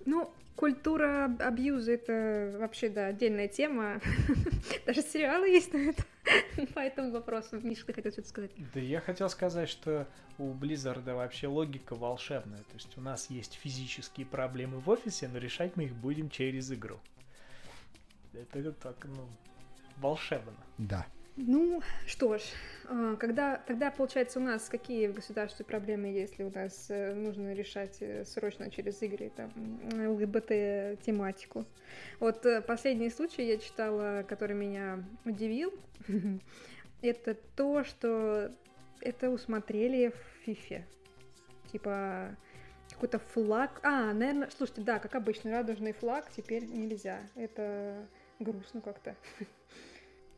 Ну, 0.06 0.32
культура 0.56 1.34
абьюза 1.38 1.92
это 1.92 2.56
вообще, 2.58 2.88
да, 2.88 3.06
отдельная 3.06 3.48
тема. 3.48 4.00
Даже 4.86 5.02
сериалы 5.02 5.48
есть 5.48 5.72
на 5.72 5.78
это. 5.78 6.04
По 6.74 6.80
этому 6.80 7.10
вопросу. 7.10 7.60
Миша, 7.60 7.86
ты 7.86 7.92
хотел 7.92 8.12
что-то 8.12 8.28
сказать? 8.28 8.50
Да 8.72 8.80
я 8.80 9.00
хотел 9.00 9.28
сказать, 9.28 9.68
что 9.68 10.06
у 10.38 10.52
Близзарда 10.52 11.14
вообще 11.14 11.46
логика 11.46 11.94
волшебная. 11.94 12.58
То 12.58 12.74
есть 12.74 12.96
у 12.96 13.00
нас 13.00 13.30
есть 13.30 13.54
физические 13.54 14.26
проблемы 14.26 14.78
в 14.78 14.88
офисе, 14.88 15.28
но 15.28 15.38
решать 15.38 15.76
мы 15.76 15.84
их 15.84 15.94
будем 15.94 16.30
через 16.30 16.70
игру. 16.72 16.98
Это 18.32 18.72
так, 18.72 18.96
ну, 19.04 19.28
волшебно. 19.98 20.56
Да. 20.78 21.06
Ну, 21.36 21.82
что 22.06 22.38
ж, 22.38 22.42
а, 22.84 23.16
когда, 23.16 23.56
тогда, 23.56 23.90
получается, 23.90 24.38
у 24.38 24.42
нас 24.42 24.68
какие 24.68 25.08
в 25.08 25.14
государстве 25.14 25.64
проблемы, 25.64 26.06
если 26.06 26.44
у 26.44 26.50
нас 26.52 26.86
э, 26.90 27.12
нужно 27.12 27.54
решать 27.54 27.96
э, 28.00 28.24
срочно 28.24 28.70
через 28.70 29.02
игры 29.02 29.32
там 29.34 29.50
ЛГБТ-тематику? 29.92 31.66
Вот 32.20 32.46
э, 32.46 32.62
последний 32.62 33.10
случай 33.10 33.46
я 33.46 33.58
читала, 33.58 34.24
который 34.28 34.54
меня 34.54 35.02
удивил, 35.24 35.74
это 37.02 37.34
то, 37.56 37.82
что 37.82 38.52
это 39.00 39.30
усмотрели 39.30 40.10
в 40.10 40.44
Фифе. 40.44 40.86
Типа, 41.72 42.36
какой-то 42.92 43.18
флаг. 43.18 43.80
А, 43.82 44.12
наверное, 44.12 44.50
слушайте, 44.56 44.82
да, 44.82 45.00
как 45.00 45.16
обычно, 45.16 45.50
радужный 45.50 45.94
флаг 45.94 46.30
теперь 46.30 46.64
нельзя. 46.64 47.18
Это 47.34 48.06
грустно 48.38 48.80
как-то. 48.80 49.16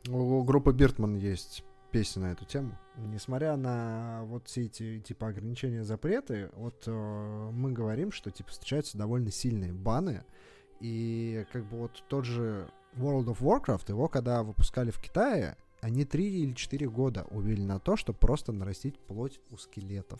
У 0.09 0.43
группы 0.43 0.71
Биртман 0.71 1.15
есть 1.15 1.63
песня 1.91 2.23
на 2.23 2.31
эту 2.31 2.45
тему. 2.45 2.77
Несмотря 2.97 3.55
на 3.57 4.23
вот 4.25 4.47
все 4.47 4.65
эти 4.65 4.99
типа 4.99 5.27
ограничения, 5.27 5.83
запреты, 5.83 6.49
вот 6.53 6.83
э, 6.85 7.49
мы 7.51 7.71
говорим, 7.71 8.11
что 8.11 8.31
типа 8.31 8.51
встречаются 8.51 8.97
довольно 8.97 9.31
сильные 9.31 9.73
баны, 9.73 10.23
и 10.79 11.45
как 11.51 11.65
бы 11.65 11.77
вот 11.77 12.03
тот 12.07 12.25
же 12.25 12.69
World 12.95 13.25
of 13.25 13.39
Warcraft, 13.39 13.89
его 13.89 14.07
когда 14.07 14.43
выпускали 14.43 14.91
в 14.91 14.99
Китае, 14.99 15.57
они 15.81 16.05
три 16.05 16.41
или 16.41 16.53
четыре 16.53 16.89
года 16.89 17.25
увели 17.29 17.63
на 17.63 17.79
то, 17.79 17.95
чтобы 17.95 18.17
просто 18.17 18.51
нарастить 18.51 18.97
плоть 18.99 19.39
у 19.51 19.57
скелетов. 19.57 20.19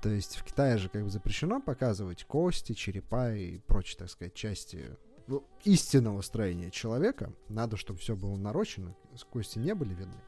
То 0.00 0.08
есть 0.08 0.36
в 0.36 0.44
Китае 0.44 0.78
же 0.78 0.88
как 0.88 1.04
бы 1.04 1.10
запрещено 1.10 1.60
показывать 1.60 2.24
кости, 2.24 2.72
черепа 2.72 3.34
и 3.34 3.58
прочие, 3.58 3.98
так 3.98 4.10
сказать, 4.10 4.34
части 4.34 4.96
ну, 5.26 5.44
истинного 5.64 6.20
строения 6.22 6.70
человека. 6.70 7.32
Надо, 7.48 7.76
чтобы 7.76 7.98
все 7.98 8.16
было 8.16 8.36
нарочено, 8.36 8.94
кости 9.30 9.58
не 9.58 9.74
были 9.74 9.94
видны. 9.94 10.20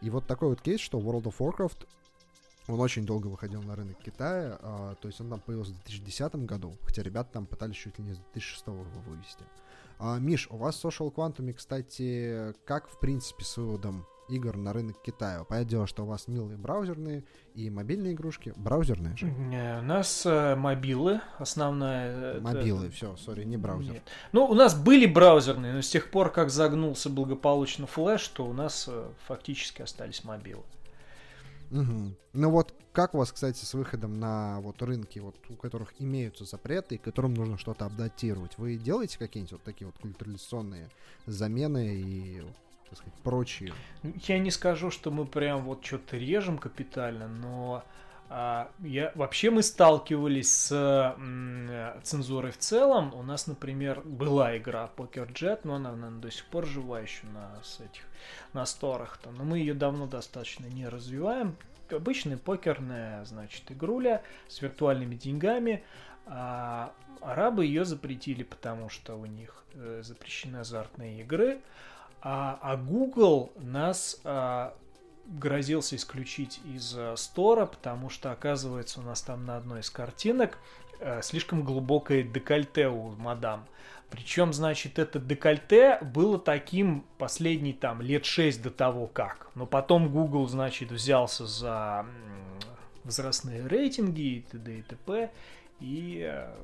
И 0.00 0.10
вот 0.10 0.26
такой 0.26 0.48
вот 0.48 0.60
кейс, 0.60 0.80
что 0.80 0.98
World 0.98 1.24
of 1.24 1.36
Warcraft, 1.38 1.86
он 2.66 2.80
очень 2.80 3.04
долго 3.04 3.26
выходил 3.26 3.62
на 3.62 3.76
рынок 3.76 3.98
Китая, 3.98 4.58
а, 4.60 4.94
то 4.96 5.08
есть 5.08 5.20
он 5.20 5.28
там 5.28 5.40
появился 5.40 5.72
в 5.72 5.84
2010 5.84 6.34
году, 6.46 6.74
хотя 6.82 7.02
ребята 7.02 7.30
там 7.34 7.46
пытались 7.46 7.76
чуть 7.76 7.98
ли 7.98 8.04
не 8.04 8.14
с 8.14 8.18
2006 8.18 8.66
его 8.66 8.84
вывести. 9.06 9.44
А, 9.98 10.18
Миш, 10.18 10.48
у 10.50 10.56
вас 10.56 10.82
Social 10.82 11.12
Quantum, 11.12 11.52
кстати, 11.52 12.54
как 12.64 12.88
в 12.88 12.98
принципе 12.98 13.44
с 13.44 13.56
выводом 13.56 14.06
игр 14.28 14.56
на 14.56 14.72
рынок 14.72 14.96
Китая. 15.02 15.44
Понятное 15.44 15.70
дело, 15.70 15.86
что 15.86 16.04
у 16.04 16.06
вас 16.06 16.28
милые 16.28 16.56
браузерные 16.56 17.24
и 17.54 17.70
мобильные 17.70 18.12
игрушки. 18.12 18.52
Браузерные 18.56 19.16
же? 19.16 19.26
Не, 19.26 19.78
у 19.78 19.82
нас 19.82 20.24
э, 20.26 20.54
мобилы, 20.56 21.20
основная... 21.38 22.40
Мобилы, 22.40 22.86
это... 22.86 22.94
все, 22.94 23.16
сори, 23.16 23.44
не 23.44 23.56
браузер. 23.56 23.94
Нет. 23.94 24.02
Ну, 24.32 24.44
у 24.44 24.54
нас 24.54 24.74
были 24.74 25.06
браузерные, 25.06 25.72
но 25.72 25.82
с 25.82 25.88
тех 25.88 26.10
пор, 26.10 26.30
как 26.30 26.50
загнулся 26.50 27.10
благополучно 27.10 27.86
флеш, 27.86 28.26
то 28.28 28.46
у 28.46 28.52
нас 28.52 28.86
э, 28.88 29.08
фактически 29.26 29.82
остались 29.82 30.24
мобилы. 30.24 30.62
Угу. 31.70 32.14
Ну 32.34 32.50
вот, 32.50 32.74
как 32.92 33.14
у 33.14 33.18
вас, 33.18 33.32
кстати, 33.32 33.64
с 33.64 33.74
выходом 33.74 34.20
на 34.20 34.60
вот 34.60 34.80
рынки, 34.82 35.18
вот 35.18 35.36
у 35.48 35.54
которых 35.54 35.94
имеются 35.98 36.44
запреты, 36.44 36.94
и 36.94 36.98
которым 36.98 37.34
нужно 37.34 37.58
что-то 37.58 37.86
адаптировать? 37.86 38.56
Вы 38.58 38.76
делаете 38.76 39.18
какие-нибудь 39.18 39.52
вот 39.52 39.62
такие 39.62 39.86
вот 39.86 39.98
культурализационные 39.98 40.88
замены 41.26 41.96
и 41.96 42.42
так 42.88 42.98
сказать, 42.98 43.14
прочие. 43.22 43.72
Я 44.02 44.38
не 44.38 44.50
скажу, 44.50 44.90
что 44.90 45.10
мы 45.10 45.24
прям 45.26 45.62
вот 45.64 45.84
что-то 45.84 46.16
режем 46.16 46.58
капитально, 46.58 47.28
но 47.28 47.84
А, 48.30 48.70
я, 48.80 49.12
вообще 49.14 49.50
мы 49.50 49.62
сталкивались 49.62 50.50
с 50.50 51.14
м, 51.18 51.70
цензурой 52.02 52.52
в 52.52 52.58
целом. 52.58 53.14
У 53.14 53.22
нас, 53.22 53.46
например, 53.46 54.00
была 54.00 54.56
игра 54.56 54.90
Poker 54.96 55.30
Jet, 55.32 55.60
но 55.64 55.74
она, 55.74 55.92
наверное, 55.92 56.20
до 56.20 56.30
сих 56.30 56.44
пор 56.46 56.66
жива 56.66 57.00
еще 57.00 57.26
на 57.26 57.62
с 57.62 57.80
этих 57.80 58.02
на 58.52 58.64
сторах. 58.66 59.20
-то. 59.22 59.30
Но 59.36 59.44
мы 59.44 59.58
ее 59.58 59.74
давно 59.74 60.06
достаточно 60.06 60.66
не 60.66 60.88
развиваем. 60.88 61.54
Обычная 61.90 62.38
покерная, 62.38 63.24
значит, 63.26 63.70
игруля 63.70 64.22
с 64.48 64.62
виртуальными 64.62 65.16
деньгами. 65.16 65.84
А 66.26 66.92
арабы 67.20 67.66
ее 67.66 67.84
запретили, 67.84 68.42
потому 68.42 68.88
что 68.88 69.16
у 69.16 69.26
них 69.26 69.64
э, 69.74 70.00
запрещены 70.02 70.56
азартные 70.58 71.20
игры. 71.20 71.60
А, 72.24 72.58
а 72.62 72.76
Google 72.76 73.52
нас 73.56 74.18
а, 74.24 74.74
грозился 75.26 75.96
исключить 75.96 76.60
из 76.64 76.96
э, 76.96 77.16
стора, 77.16 77.66
потому 77.66 78.10
что, 78.10 78.32
оказывается, 78.32 79.00
у 79.00 79.02
нас 79.02 79.22
там 79.22 79.44
на 79.44 79.56
одной 79.56 79.80
из 79.80 79.90
картинок 79.90 80.58
э, 81.00 81.22
слишком 81.22 81.64
глубокое 81.64 82.22
декольте 82.22 82.88
у 82.88 83.10
мадам. 83.16 83.66
Причем, 84.10 84.52
значит, 84.52 84.98
это 84.98 85.18
декольте 85.18 85.98
было 86.02 86.38
таким 86.38 87.04
последний 87.18 87.72
там 87.72 88.00
лет 88.00 88.24
6 88.24 88.62
до 88.62 88.70
того 88.70 89.06
как. 89.06 89.48
Но 89.54 89.66
потом 89.66 90.10
Google, 90.10 90.46
значит, 90.46 90.92
взялся 90.92 91.46
за 91.46 92.06
возрастные 93.02 93.66
рейтинги 93.66 94.20
и 94.20 94.40
т.д. 94.40 94.78
и 94.78 94.82
т.п. 94.82 95.30
и 95.80 96.22
э, 96.26 96.54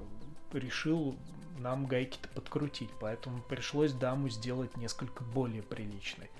решил 0.58 1.16
нам 1.58 1.86
гайки-то 1.86 2.28
подкрутить. 2.30 2.90
Поэтому 3.00 3.42
пришлось 3.42 3.92
даму 3.92 4.28
сделать 4.28 4.76
несколько 4.76 5.22
более 5.22 5.62
приличной. 5.62 6.30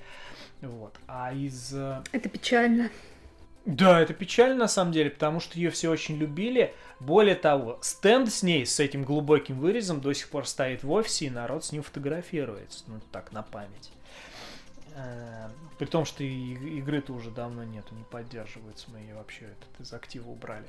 Вот. 0.60 0.94
А 1.06 1.32
из... 1.32 1.74
Э, 1.74 2.02
это 2.12 2.28
печально. 2.28 2.90
Да, 3.66 4.00
это 4.00 4.14
печально 4.14 4.54
на 4.56 4.68
самом 4.68 4.92
деле, 4.92 5.10
потому 5.10 5.38
что 5.38 5.58
ее 5.58 5.70
все 5.70 5.90
очень 5.90 6.16
любили. 6.16 6.74
Более 6.98 7.34
того, 7.34 7.78
стенд 7.82 8.32
с 8.32 8.42
ней, 8.42 8.64
с 8.64 8.80
этим 8.80 9.04
глубоким 9.04 9.58
вырезом, 9.58 10.00
до 10.00 10.12
сих 10.14 10.28
пор 10.30 10.46
стоит 10.46 10.82
в 10.82 10.90
офисе, 10.90 11.26
и 11.26 11.30
народ 11.30 11.64
с 11.64 11.72
ним 11.72 11.82
фотографируется. 11.82 12.84
Ну, 12.86 13.00
так, 13.12 13.32
на 13.32 13.42
память. 13.42 13.92
Э, 14.94 15.50
при 15.78 15.86
том, 15.86 16.04
что 16.04 16.24
игры-то 16.24 17.12
уже 17.12 17.30
давно 17.30 17.64
нету, 17.64 17.94
не 17.94 18.04
поддерживаются. 18.04 18.90
Мы 18.90 18.98
ее 18.98 19.14
вообще 19.14 19.44
этот 19.44 19.80
из 19.80 19.92
актива 19.92 20.30
убрали. 20.30 20.66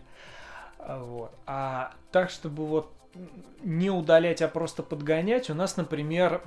А, 0.79 1.03
вот. 1.03 1.33
А 1.45 1.93
так, 2.11 2.29
чтобы 2.29 2.65
вот 2.65 2.93
не 3.63 3.89
удалять, 3.89 4.41
а 4.41 4.47
просто 4.47 4.83
подгонять, 4.83 5.49
у 5.49 5.53
нас, 5.53 5.77
например, 5.77 6.41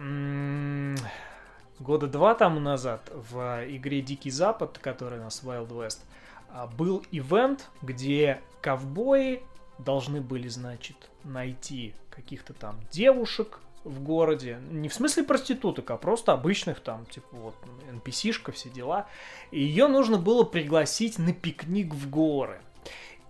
года 1.79 2.07
два 2.07 2.35
тому 2.35 2.61
назад 2.61 3.11
в 3.12 3.65
игре 3.69 4.01
Дикий 4.01 4.31
Запад, 4.31 4.79
которая 4.79 5.21
у 5.21 5.25
нас 5.25 5.43
Wild 5.45 5.69
West, 5.69 6.01
а, 6.51 6.67
был 6.67 7.05
ивент, 7.11 7.69
где 7.83 8.41
ковбои 8.61 9.43
должны 9.79 10.21
были, 10.21 10.49
значит, 10.49 10.97
найти 11.25 11.95
каких-то 12.11 12.53
там 12.55 12.79
девушек 12.91 13.61
в 13.83 14.03
городе. 14.03 14.61
Не 14.71 14.89
в 14.89 14.95
смысле 14.95 15.25
проституток, 15.25 15.91
а 15.91 15.97
просто 15.97 16.33
обычных 16.33 16.81
там, 16.81 17.07
типа 17.07 17.29
вот 17.33 17.55
NPC-шка, 17.91 18.53
все 18.53 18.71
дела. 18.71 19.07
И 19.51 19.61
ее 19.61 19.89
нужно 19.89 20.17
было 20.17 20.45
пригласить 20.45 21.19
на 21.19 21.33
пикник 21.33 21.93
в 21.93 22.09
горы. 22.09 22.61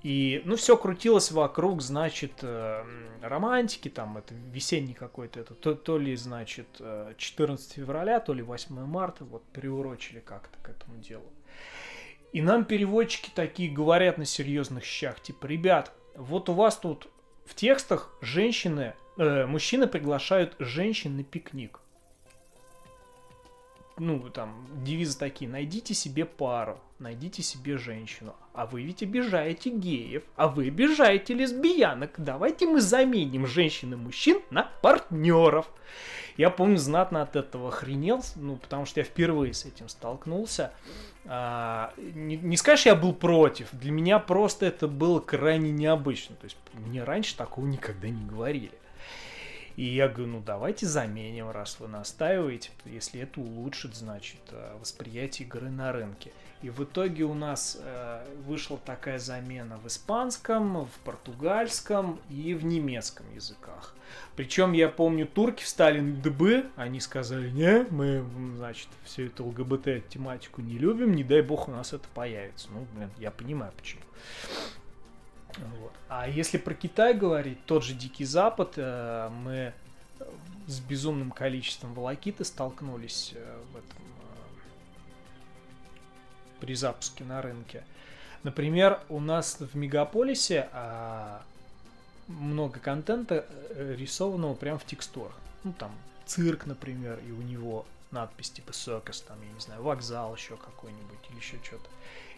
И, 0.04 0.42
ну, 0.44 0.56
все 0.56 0.76
крутилось 0.76 1.32
вокруг, 1.32 1.80
значит, 1.80 2.32
э, 2.42 2.84
романтики, 3.22 3.88
там, 3.88 4.18
это 4.18 4.34
весенний 4.34 4.92
какой-то, 4.92 5.40
это 5.40 5.54
то, 5.54 5.74
то 5.74 5.96
ли, 5.96 6.14
значит, 6.14 6.68
14 7.16 7.70
э, 7.70 7.74
февраля, 7.80 8.20
то 8.20 8.34
ли 8.34 8.42
8 8.42 8.84
марта, 8.84 9.24
вот, 9.24 9.42
приурочили 9.44 10.20
как-то 10.20 10.58
к 10.62 10.68
этому 10.68 10.98
делу. 10.98 11.24
И 12.34 12.42
нам 12.42 12.66
переводчики 12.66 13.30
такие 13.34 13.70
говорят 13.70 14.18
на 14.18 14.26
серьезных 14.26 14.84
щах, 14.84 15.22
типа, 15.22 15.46
ребят, 15.46 15.90
вот 16.16 16.50
у 16.50 16.52
вас 16.52 16.76
тут 16.76 17.08
в 17.46 17.54
текстах 17.54 18.12
женщины, 18.20 18.92
э, 19.16 19.46
мужчины 19.46 19.86
приглашают 19.86 20.54
женщин 20.58 21.16
на 21.16 21.24
пикник 21.24 21.80
ну, 23.98 24.28
там, 24.30 24.66
девизы 24.84 25.18
такие, 25.18 25.50
найдите 25.50 25.94
себе 25.94 26.24
пару, 26.24 26.80
найдите 26.98 27.42
себе 27.42 27.76
женщину. 27.76 28.34
А 28.52 28.66
вы 28.66 28.82
ведь 28.82 29.02
обижаете 29.02 29.70
геев, 29.70 30.22
а 30.36 30.48
вы 30.48 30.68
обижаете 30.68 31.34
лесбиянок. 31.34 32.12
Давайте 32.18 32.66
мы 32.66 32.80
заменим 32.80 33.46
женщин 33.46 33.92
и 33.92 33.96
мужчин 33.96 34.40
на 34.50 34.70
партнеров. 34.82 35.70
Я 36.36 36.50
помню, 36.50 36.78
знатно 36.78 37.22
от 37.22 37.36
этого 37.36 37.68
охренел, 37.68 38.22
ну, 38.36 38.56
потому 38.56 38.86
что 38.86 39.00
я 39.00 39.04
впервые 39.04 39.54
с 39.54 39.64
этим 39.64 39.88
столкнулся. 39.88 40.72
А, 41.26 41.94
не, 41.96 42.36
не 42.36 42.56
скажешь, 42.56 42.86
я 42.86 42.96
был 42.96 43.12
против. 43.14 43.68
Для 43.72 43.92
меня 43.92 44.18
просто 44.18 44.66
это 44.66 44.88
было 44.88 45.20
крайне 45.20 45.70
необычно. 45.70 46.34
То 46.36 46.44
есть 46.44 46.56
мне 46.72 47.04
раньше 47.04 47.36
такого 47.36 47.66
никогда 47.66 48.08
не 48.08 48.24
говорили. 48.24 48.72
И 49.76 49.84
я 49.84 50.08
говорю, 50.08 50.32
ну 50.32 50.42
давайте 50.44 50.86
заменим, 50.86 51.50
раз 51.50 51.80
вы 51.80 51.88
настаиваете, 51.88 52.70
если 52.84 53.20
это 53.22 53.40
улучшит, 53.40 53.94
значит, 53.94 54.40
э, 54.50 54.76
восприятие 54.80 55.46
игры 55.48 55.68
на 55.68 55.92
рынке. 55.92 56.32
И 56.62 56.70
в 56.70 56.82
итоге 56.82 57.24
у 57.24 57.34
нас 57.34 57.76
э, 57.78 58.24
вышла 58.46 58.78
такая 58.78 59.18
замена 59.18 59.76
в 59.78 59.86
испанском, 59.86 60.86
в 60.86 60.98
португальском 61.04 62.20
и 62.30 62.54
в 62.54 62.64
немецком 62.64 63.26
языках. 63.34 63.94
Причем 64.36 64.72
я 64.72 64.88
помню, 64.88 65.26
турки 65.26 65.62
встали 65.62 66.00
на 66.00 66.14
дыбы, 66.14 66.66
они 66.76 67.00
сказали, 67.00 67.50
не, 67.50 67.84
мы, 67.90 68.24
значит, 68.56 68.88
всю 69.04 69.24
эту 69.24 69.44
ЛГБТ 69.44 70.08
тематику 70.08 70.62
не 70.62 70.78
любим, 70.78 71.14
не 71.14 71.24
дай 71.24 71.42
бог 71.42 71.68
у 71.68 71.72
нас 71.72 71.92
это 71.92 72.06
появится. 72.14 72.68
Ну, 72.72 72.86
блин, 72.94 73.10
я 73.18 73.30
понимаю 73.30 73.72
почему. 73.76 74.02
Вот. 75.58 75.92
А 76.08 76.28
если 76.28 76.58
про 76.58 76.74
Китай 76.74 77.14
говорить, 77.14 77.64
тот 77.66 77.84
же 77.84 77.94
Дикий 77.94 78.24
Запад, 78.24 78.74
э, 78.76 79.28
мы 79.30 79.72
с 80.66 80.80
безумным 80.80 81.30
количеством 81.30 81.94
волокиты 81.94 82.44
столкнулись 82.44 83.32
э, 83.34 83.58
в 83.72 83.76
этом, 83.76 83.98
э, 83.98 84.60
при 86.60 86.74
запуске 86.74 87.24
на 87.24 87.42
рынке. 87.42 87.84
Например, 88.42 89.00
у 89.08 89.20
нас 89.20 89.58
в 89.58 89.74
Мегаполисе 89.74 90.68
а, 90.72 91.40
много 92.26 92.78
контента 92.78 93.46
рисованного 93.74 94.52
прямо 94.54 94.78
в 94.78 94.84
текстурах. 94.84 95.34
Ну, 95.62 95.72
там, 95.72 95.90
цирк, 96.26 96.66
например, 96.66 97.20
и 97.26 97.32
у 97.32 97.40
него 97.40 97.86
надпись 98.10 98.50
типа 98.50 98.70
circus, 98.72 99.24
там, 99.26 99.38
я 99.42 99.50
не 99.50 99.60
знаю, 99.60 99.82
вокзал 99.82 100.34
еще 100.36 100.58
какой-нибудь 100.58 101.18
или 101.30 101.36
еще 101.36 101.58
что-то. 101.62 101.88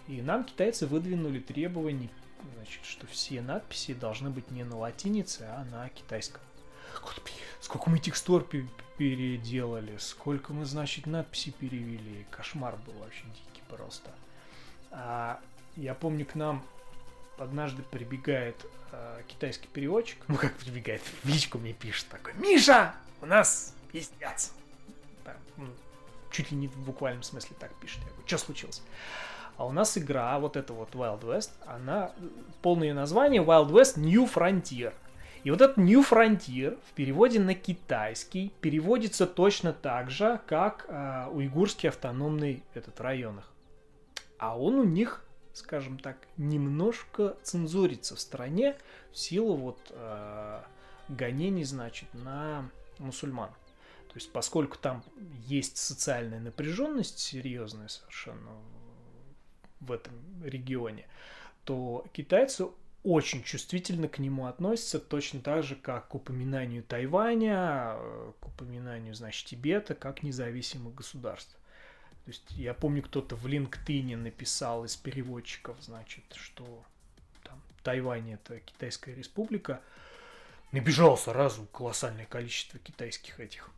И 0.06 0.22
нам 0.22 0.44
китайцы 0.44 0.86
выдвинули 0.86 1.40
требования 1.40 2.08
значит, 2.54 2.84
что 2.84 3.06
все 3.06 3.40
надписи 3.40 3.94
должны 3.94 4.30
быть 4.30 4.50
не 4.50 4.64
на 4.64 4.78
латинице, 4.78 5.42
а 5.42 5.64
на 5.64 5.88
китайском. 5.90 6.40
Сколько 7.60 7.90
мы 7.90 7.98
текстур 7.98 8.46
переделали, 8.96 9.96
сколько 9.98 10.52
мы, 10.52 10.64
значит, 10.64 11.06
надписи 11.06 11.50
перевели. 11.50 12.26
Кошмар 12.30 12.76
был 12.86 12.94
вообще 12.94 13.24
дикий 13.24 13.62
просто. 13.68 14.10
А, 14.90 15.40
я 15.76 15.94
помню, 15.94 16.24
к 16.24 16.34
нам 16.34 16.64
однажды 17.38 17.82
прибегает 17.82 18.56
э, 18.92 19.22
китайский 19.26 19.68
переводчик, 19.68 20.18
ну 20.28 20.36
как 20.36 20.54
прибегает, 20.54 21.02
в 21.22 21.28
личку 21.28 21.58
мне 21.58 21.72
пишет 21.72 22.08
такой, 22.08 22.32
Миша, 22.34 22.94
у 23.20 23.26
нас 23.26 23.74
пиздец. 23.92 24.52
Да, 25.24 25.36
ну, 25.56 25.68
чуть 26.30 26.50
ли 26.50 26.56
не 26.56 26.68
в 26.68 26.76
буквальном 26.78 27.22
смысле 27.22 27.56
так 27.58 27.74
пишет. 27.74 27.98
Я 28.04 28.10
говорю, 28.10 28.26
что 28.26 28.38
случилось? 28.38 28.82
А 29.56 29.66
у 29.66 29.72
нас 29.72 29.96
игра, 29.96 30.38
вот 30.38 30.56
эта 30.56 30.72
вот 30.72 30.94
Wild 30.94 31.22
West, 31.22 31.50
она, 31.66 32.12
полное 32.62 32.92
название 32.92 33.42
Wild 33.42 33.70
West 33.70 33.98
New 33.98 34.24
Frontier. 34.24 34.92
И 35.44 35.50
вот 35.50 35.60
этот 35.60 35.76
New 35.76 36.02
Frontier 36.02 36.78
в 36.90 36.92
переводе 36.92 37.40
на 37.40 37.54
китайский 37.54 38.52
переводится 38.60 39.26
точно 39.26 39.72
так 39.72 40.10
же, 40.10 40.40
как 40.46 40.86
э, 40.88 41.28
уйгурский 41.30 41.88
автономный 41.88 42.64
этот 42.74 43.00
районах. 43.00 43.50
А 44.38 44.58
он 44.58 44.74
у 44.74 44.84
них, 44.84 45.24
скажем 45.54 45.98
так, 45.98 46.18
немножко 46.36 47.36
цензурится 47.42 48.16
в 48.16 48.20
стране 48.20 48.76
в 49.12 49.16
силу 49.16 49.56
вот 49.56 49.78
э, 49.90 50.60
гонений, 51.08 51.64
значит, 51.64 52.12
на 52.12 52.68
мусульман. 52.98 53.50
То 54.08 54.16
есть, 54.16 54.32
поскольку 54.32 54.76
там 54.76 55.02
есть 55.46 55.76
социальная 55.76 56.40
напряженность 56.40 57.18
серьезная 57.18 57.88
совершенно 57.88 58.50
в 59.80 59.92
этом 59.92 60.14
регионе, 60.44 61.06
то 61.64 62.06
китайцы 62.12 62.66
очень 63.02 63.44
чувствительно 63.44 64.08
к 64.08 64.18
нему 64.18 64.46
относятся, 64.46 64.98
точно 64.98 65.40
так 65.40 65.62
же, 65.62 65.76
как 65.76 66.08
к 66.08 66.14
упоминанию 66.16 66.82
Тайваня, 66.82 67.96
к 68.40 68.46
упоминанию, 68.46 69.14
значит, 69.14 69.46
Тибета, 69.46 69.94
как 69.94 70.24
независимых 70.24 70.94
государств. 70.94 71.56
То 72.24 72.30
есть 72.32 72.50
я 72.50 72.74
помню, 72.74 73.02
кто-то 73.02 73.36
в 73.36 73.46
LinkedIn 73.46 74.16
написал 74.16 74.84
из 74.84 74.96
переводчиков, 74.96 75.76
значит, 75.80 76.24
что 76.34 76.82
там 77.44 77.62
Тайвань 77.84 78.32
это 78.32 78.58
Китайская 78.58 79.14
республика. 79.14 79.80
Набежал 80.72 81.16
сразу 81.16 81.64
колоссальное 81.66 82.26
количество 82.26 82.80
китайских 82.80 83.38
этих 83.38 83.70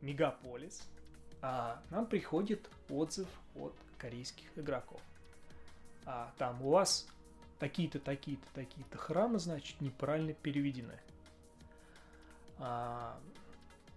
Мегаполис. 0.00 0.82
А, 1.42 1.82
нам 1.90 2.06
приходит 2.06 2.68
отзыв 2.88 3.28
от 3.54 3.74
корейских 3.98 4.46
игроков. 4.56 5.00
А, 6.04 6.32
там 6.38 6.62
у 6.62 6.70
вас 6.70 7.06
такие-то, 7.58 7.98
такие-то, 7.98 8.46
такие-то 8.54 8.98
храмы, 8.98 9.38
значит, 9.38 9.80
неправильно 9.80 10.32
переведены. 10.32 10.98
А, 12.58 13.18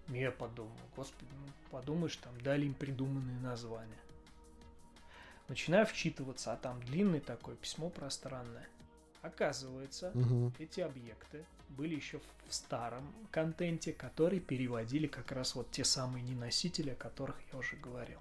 я 0.10 0.32
подумал, 0.32 0.76
господи, 0.96 1.32
ну, 1.32 1.48
подумаешь, 1.72 2.16
там 2.18 2.40
дали 2.42 2.66
им 2.66 2.74
придуманные 2.74 3.40
названия. 3.40 3.98
Начинаю 5.50 5.86
вчитываться, 5.88 6.54
а 6.54 6.58
там 6.58 6.80
длинное 6.84 7.20
такое 7.20 7.56
письмо 7.56 7.90
пространное. 7.90 8.68
Оказывается, 9.24 10.12
Мгм. 10.14 10.54
эти 10.60 10.80
объекты 10.80 11.44
были 11.70 11.96
еще 11.96 12.20
в 12.48 12.54
старом 12.54 13.12
контенте, 13.32 13.92
который 13.92 14.40
переводили 14.40 15.08
как 15.08 15.32
раз 15.32 15.56
вот 15.56 15.72
те 15.72 15.84
самые 15.84 16.24
неносители, 16.24 16.92
о 16.92 16.96
которых 16.96 17.36
я 17.52 17.60
уже 17.60 17.76
говорил. 17.76 18.20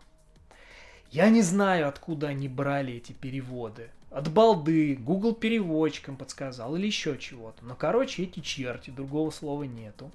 Я 1.10 1.28
не 1.30 1.42
знаю, 1.42 1.86
откуда 1.88 2.28
они 2.28 2.48
брали 2.48 2.94
эти 2.94 3.12
переводы. 3.12 3.90
От 4.10 4.30
балды, 4.32 4.96
Google 4.96 5.34
переводчикам 5.34 6.16
подсказал 6.16 6.76
или 6.76 6.86
еще 6.86 7.16
чего-то. 7.18 7.64
Но, 7.64 7.74
короче, 7.76 8.24
эти 8.24 8.40
черти, 8.40 8.90
другого 8.90 9.30
слова 9.30 9.64
нету, 9.64 10.10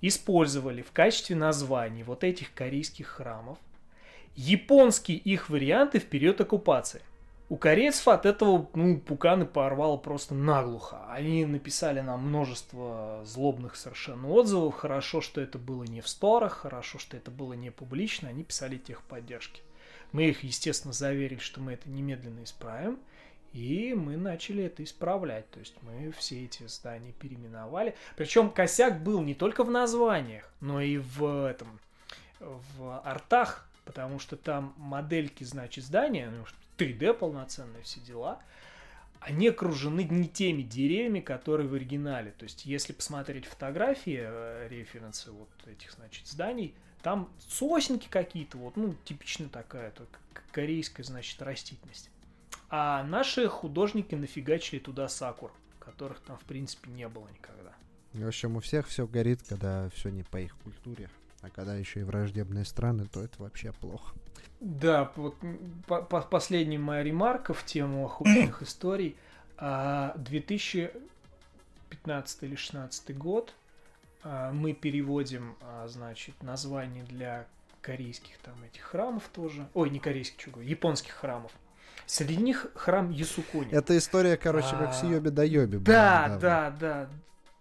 использовали 0.00 0.82
в 0.82 0.92
качестве 0.92 1.34
названий 1.36 2.02
вот 2.02 2.24
этих 2.24 2.52
корейских 2.54 3.06
храмов 3.08 3.58
японские 4.36 5.18
их 5.18 5.48
варианты 5.48 5.98
в 5.98 6.04
период 6.04 6.40
оккупации. 6.40 7.02
У 7.48 7.56
корейцев 7.56 8.08
от 8.08 8.26
этого 8.26 8.68
ну, 8.74 8.98
пуканы 8.98 9.46
порвало 9.46 9.96
просто 9.96 10.34
наглухо. 10.34 11.06
Они 11.08 11.46
написали 11.46 12.00
нам 12.00 12.26
множество 12.26 13.22
злобных 13.24 13.76
совершенно 13.76 14.28
отзывов. 14.28 14.74
Хорошо, 14.74 15.20
что 15.20 15.40
это 15.40 15.56
было 15.56 15.84
не 15.84 16.00
в 16.00 16.08
сторах, 16.08 16.54
хорошо, 16.54 16.98
что 16.98 17.16
это 17.16 17.30
было 17.30 17.52
не 17.52 17.70
публично. 17.70 18.28
Они 18.28 18.42
писали 18.42 18.78
техподдержки. 18.78 19.62
Мы 20.10 20.24
их, 20.24 20.42
естественно, 20.42 20.92
заверили, 20.92 21.38
что 21.38 21.60
мы 21.60 21.74
это 21.74 21.88
немедленно 21.88 22.42
исправим. 22.42 22.98
И 23.52 23.94
мы 23.94 24.16
начали 24.16 24.64
это 24.64 24.82
исправлять. 24.82 25.48
То 25.50 25.60
есть 25.60 25.74
мы 25.82 26.12
все 26.18 26.44
эти 26.44 26.66
здания 26.66 27.12
переименовали. 27.12 27.94
Причем 28.16 28.50
косяк 28.50 29.04
был 29.04 29.22
не 29.22 29.34
только 29.34 29.62
в 29.62 29.70
названиях, 29.70 30.50
но 30.60 30.80
и 30.80 30.98
в 30.98 31.46
этом 31.46 31.78
в 32.40 33.00
артах, 33.04 33.66
потому 33.86 34.18
что 34.18 34.36
там 34.36 34.74
модельки, 34.76 35.44
значит, 35.44 35.84
здания, 35.84 36.30
ну, 36.30 36.44
3D 36.76 37.14
полноценные 37.14 37.82
все 37.82 38.00
дела, 38.00 38.42
они 39.20 39.48
окружены 39.48 40.04
не 40.04 40.28
теми 40.28 40.62
деревьями, 40.62 41.20
которые 41.20 41.68
в 41.68 41.74
оригинале. 41.74 42.32
То 42.32 42.42
есть, 42.42 42.66
если 42.66 42.92
посмотреть 42.92 43.46
фотографии, 43.46 44.20
э, 44.20 44.68
референсы 44.68 45.30
вот 45.30 45.48
этих, 45.66 45.92
значит, 45.92 46.26
зданий, 46.26 46.74
там 47.02 47.32
сосенки 47.38 48.08
какие-то, 48.10 48.58
вот, 48.58 48.76
ну, 48.76 48.94
типично 49.04 49.48
такая, 49.48 49.92
только 49.92 50.18
корейская, 50.52 51.04
значит, 51.04 51.40
растительность. 51.40 52.10
А 52.68 53.04
наши 53.04 53.48
художники 53.48 54.14
нафигачили 54.14 54.80
туда 54.80 55.08
сакур, 55.08 55.52
которых 55.78 56.20
там, 56.20 56.36
в 56.36 56.44
принципе, 56.44 56.90
не 56.90 57.08
было 57.08 57.28
никогда. 57.28 57.72
В 58.12 58.26
общем, 58.26 58.56
у 58.56 58.60
всех 58.60 58.88
все 58.88 59.06
горит, 59.06 59.42
когда 59.48 59.88
все 59.90 60.08
не 60.08 60.24
по 60.24 60.38
их 60.38 60.56
культуре. 60.56 61.08
А 61.42 61.50
когда 61.50 61.74
еще 61.76 62.00
и 62.00 62.02
враждебные 62.02 62.64
страны, 62.64 63.06
то 63.06 63.22
это 63.22 63.42
вообще 63.42 63.72
плохо. 63.72 64.14
Да, 64.60 65.12
вот 65.16 65.36
по- 65.86 66.02
по- 66.02 66.22
последняя 66.22 66.78
моя 66.78 67.02
ремарка 67.02 67.52
в 67.54 67.64
тему 67.64 68.04
охуенных 68.06 68.62
историй. 68.62 69.16
А, 69.58 70.14
2015 71.90 72.42
или 72.42 72.54
16 72.54 73.16
год 73.16 73.54
а, 74.22 74.50
мы 74.52 74.72
переводим, 74.72 75.56
а, 75.60 75.86
значит, 75.88 76.42
название 76.42 77.04
для 77.04 77.46
корейских 77.80 78.38
там 78.38 78.54
этих 78.64 78.82
храмов 78.82 79.28
тоже. 79.32 79.68
Ой, 79.74 79.90
не 79.90 80.00
корейских, 80.00 80.50
говорю, 80.52 80.68
японских 80.68 81.12
храмов. 81.12 81.52
Среди 82.06 82.36
них 82.36 82.66
храм 82.74 83.10
Ясукони. 83.10 83.70
Это 83.72 83.96
история, 83.96 84.36
короче, 84.36 84.70
как 84.70 84.94
с 84.94 85.02
А, 85.02 85.06
Йоби 85.06 85.28
до 85.30 85.44
Йоби. 85.44 85.76
Да, 85.78 86.38
да, 86.40 86.70
да, 86.70 87.08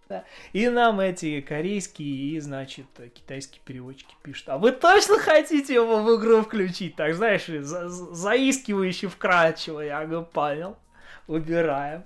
да. 0.10 0.24
И 0.54 0.68
нам 0.70 1.00
эти 1.00 1.42
корейские 1.42 2.36
и, 2.36 2.40
значит, 2.40 2.86
китайские 3.14 3.62
переводчики 3.66 4.16
пишут. 4.24 4.50
А 4.50 4.58
вы 4.58 4.72
точно 4.72 5.18
хотите 5.20 5.74
его 5.74 6.02
в 6.04 6.20
игру 6.20 6.42
включить? 6.42 6.96
Так, 6.96 7.14
знаешь, 7.16 7.46
за- 7.46 7.90
за- 7.90 8.14
заискивающе 8.14 9.08
вкрадчиво. 9.08 9.80
Я 9.82 10.06
говорю, 10.06 10.26
понял. 10.26 10.78
Убираем. 11.28 12.04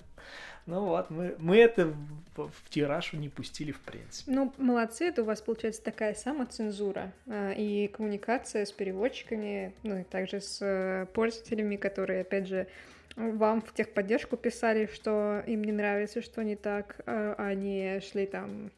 Ну 0.65 0.85
вот, 0.85 1.09
мы, 1.09 1.35
мы 1.39 1.57
это 1.57 1.87
в, 2.35 2.47
в 2.47 2.69
тираж 2.69 3.13
не 3.13 3.27
пустили 3.27 3.71
в 3.71 3.79
принципе. 3.79 4.31
Ну, 4.31 4.53
молодцы, 4.57 5.05
это 5.05 5.23
у 5.23 5.25
вас 5.25 5.41
получается 5.41 5.83
такая 5.83 6.13
самоцензура 6.13 7.11
а, 7.27 7.53
и 7.53 7.87
коммуникация 7.87 8.65
с 8.65 8.71
переводчиками, 8.71 9.73
ну 9.81 9.97
и 9.97 10.03
также 10.03 10.41
с 10.41 10.59
э, 10.61 11.07
пользователями, 11.13 11.75
которые, 11.75 12.21
опять 12.21 12.47
же, 12.47 12.67
вам 13.15 13.61
в 13.61 13.73
техподдержку 13.73 14.37
писали, 14.37 14.89
что 14.93 15.43
им 15.47 15.63
не 15.63 15.71
нравится, 15.71 16.21
что 16.21 16.43
не 16.43 16.55
так, 16.55 17.01
а 17.05 17.35
они 17.37 17.99
шли 18.01 18.25
там 18.25 18.71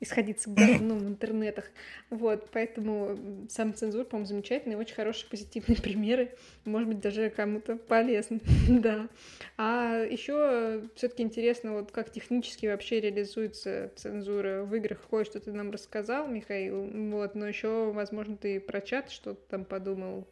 исходиться 0.00 0.50
говну 0.50 0.94
в 0.98 1.08
интернетах. 1.08 1.64
Вот, 2.10 2.48
поэтому 2.52 3.46
сам 3.48 3.74
цензур, 3.74 4.04
по-моему, 4.04 4.26
замечательный, 4.26 4.76
очень 4.76 4.94
хорошие 4.94 5.28
позитивные 5.28 5.76
примеры. 5.82 6.34
Может 6.64 6.88
быть, 6.88 7.00
даже 7.00 7.30
кому-то 7.30 7.76
полезно, 7.76 8.40
да. 8.68 9.08
А 9.56 10.04
еще 10.04 10.82
все-таки 10.94 11.22
интересно, 11.22 11.72
вот 11.74 11.90
как 11.90 12.10
технически 12.10 12.66
вообще 12.66 13.00
реализуется 13.00 13.90
цензура 13.96 14.62
в 14.62 14.74
играх. 14.74 15.00
Кое-что 15.10 15.40
ты 15.40 15.52
нам 15.52 15.70
рассказал, 15.70 16.28
Михаил, 16.28 16.84
вот, 17.10 17.34
но 17.34 17.46
еще, 17.46 17.90
возможно, 17.92 18.36
ты 18.36 18.60
про 18.60 18.80
чат 18.80 19.10
что-то 19.10 19.40
там 19.48 19.64
подумал, 19.64 20.26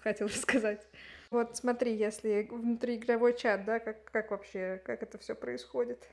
хотел 0.00 0.26
рассказать. 0.28 0.86
Вот 1.30 1.56
смотри, 1.56 1.96
если 1.96 2.48
внутриигровой 2.50 3.36
чат, 3.36 3.64
да, 3.64 3.78
как, 3.78 4.04
как 4.10 4.32
вообще, 4.32 4.82
как 4.84 5.02
это 5.04 5.16
все 5.18 5.36
происходит? 5.36 6.04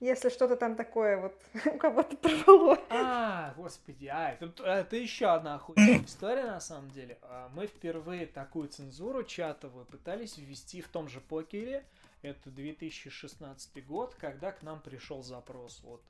Если 0.00 0.30
что-то 0.30 0.56
там 0.56 0.74
такое 0.74 1.20
вот 1.20 1.34
у 1.74 1.76
кого-то 1.76 2.16
порвало. 2.16 2.78
А, 2.88 3.52
господи, 3.56 4.06
а, 4.06 4.30
это, 4.30 4.64
это 4.64 4.96
еще 4.96 5.26
одна 5.26 5.56
охуенная 5.56 6.04
история 6.04 6.46
на 6.46 6.60
самом 6.60 6.90
деле. 6.92 7.18
А, 7.22 7.50
Мы 7.54 7.66
впервые 7.66 8.26
такую 8.26 8.68
цензуру 8.68 9.22
чатовую 9.22 9.84
пытались 9.84 10.38
ввести 10.38 10.80
в 10.80 10.88
том 10.88 11.08
же 11.08 11.20
покере. 11.20 11.84
Это 12.22 12.50
2016 12.50 13.86
год, 13.86 14.14
когда 14.14 14.52
к 14.52 14.62
нам 14.62 14.80
пришел 14.80 15.22
запрос 15.22 15.82
от, 15.84 16.00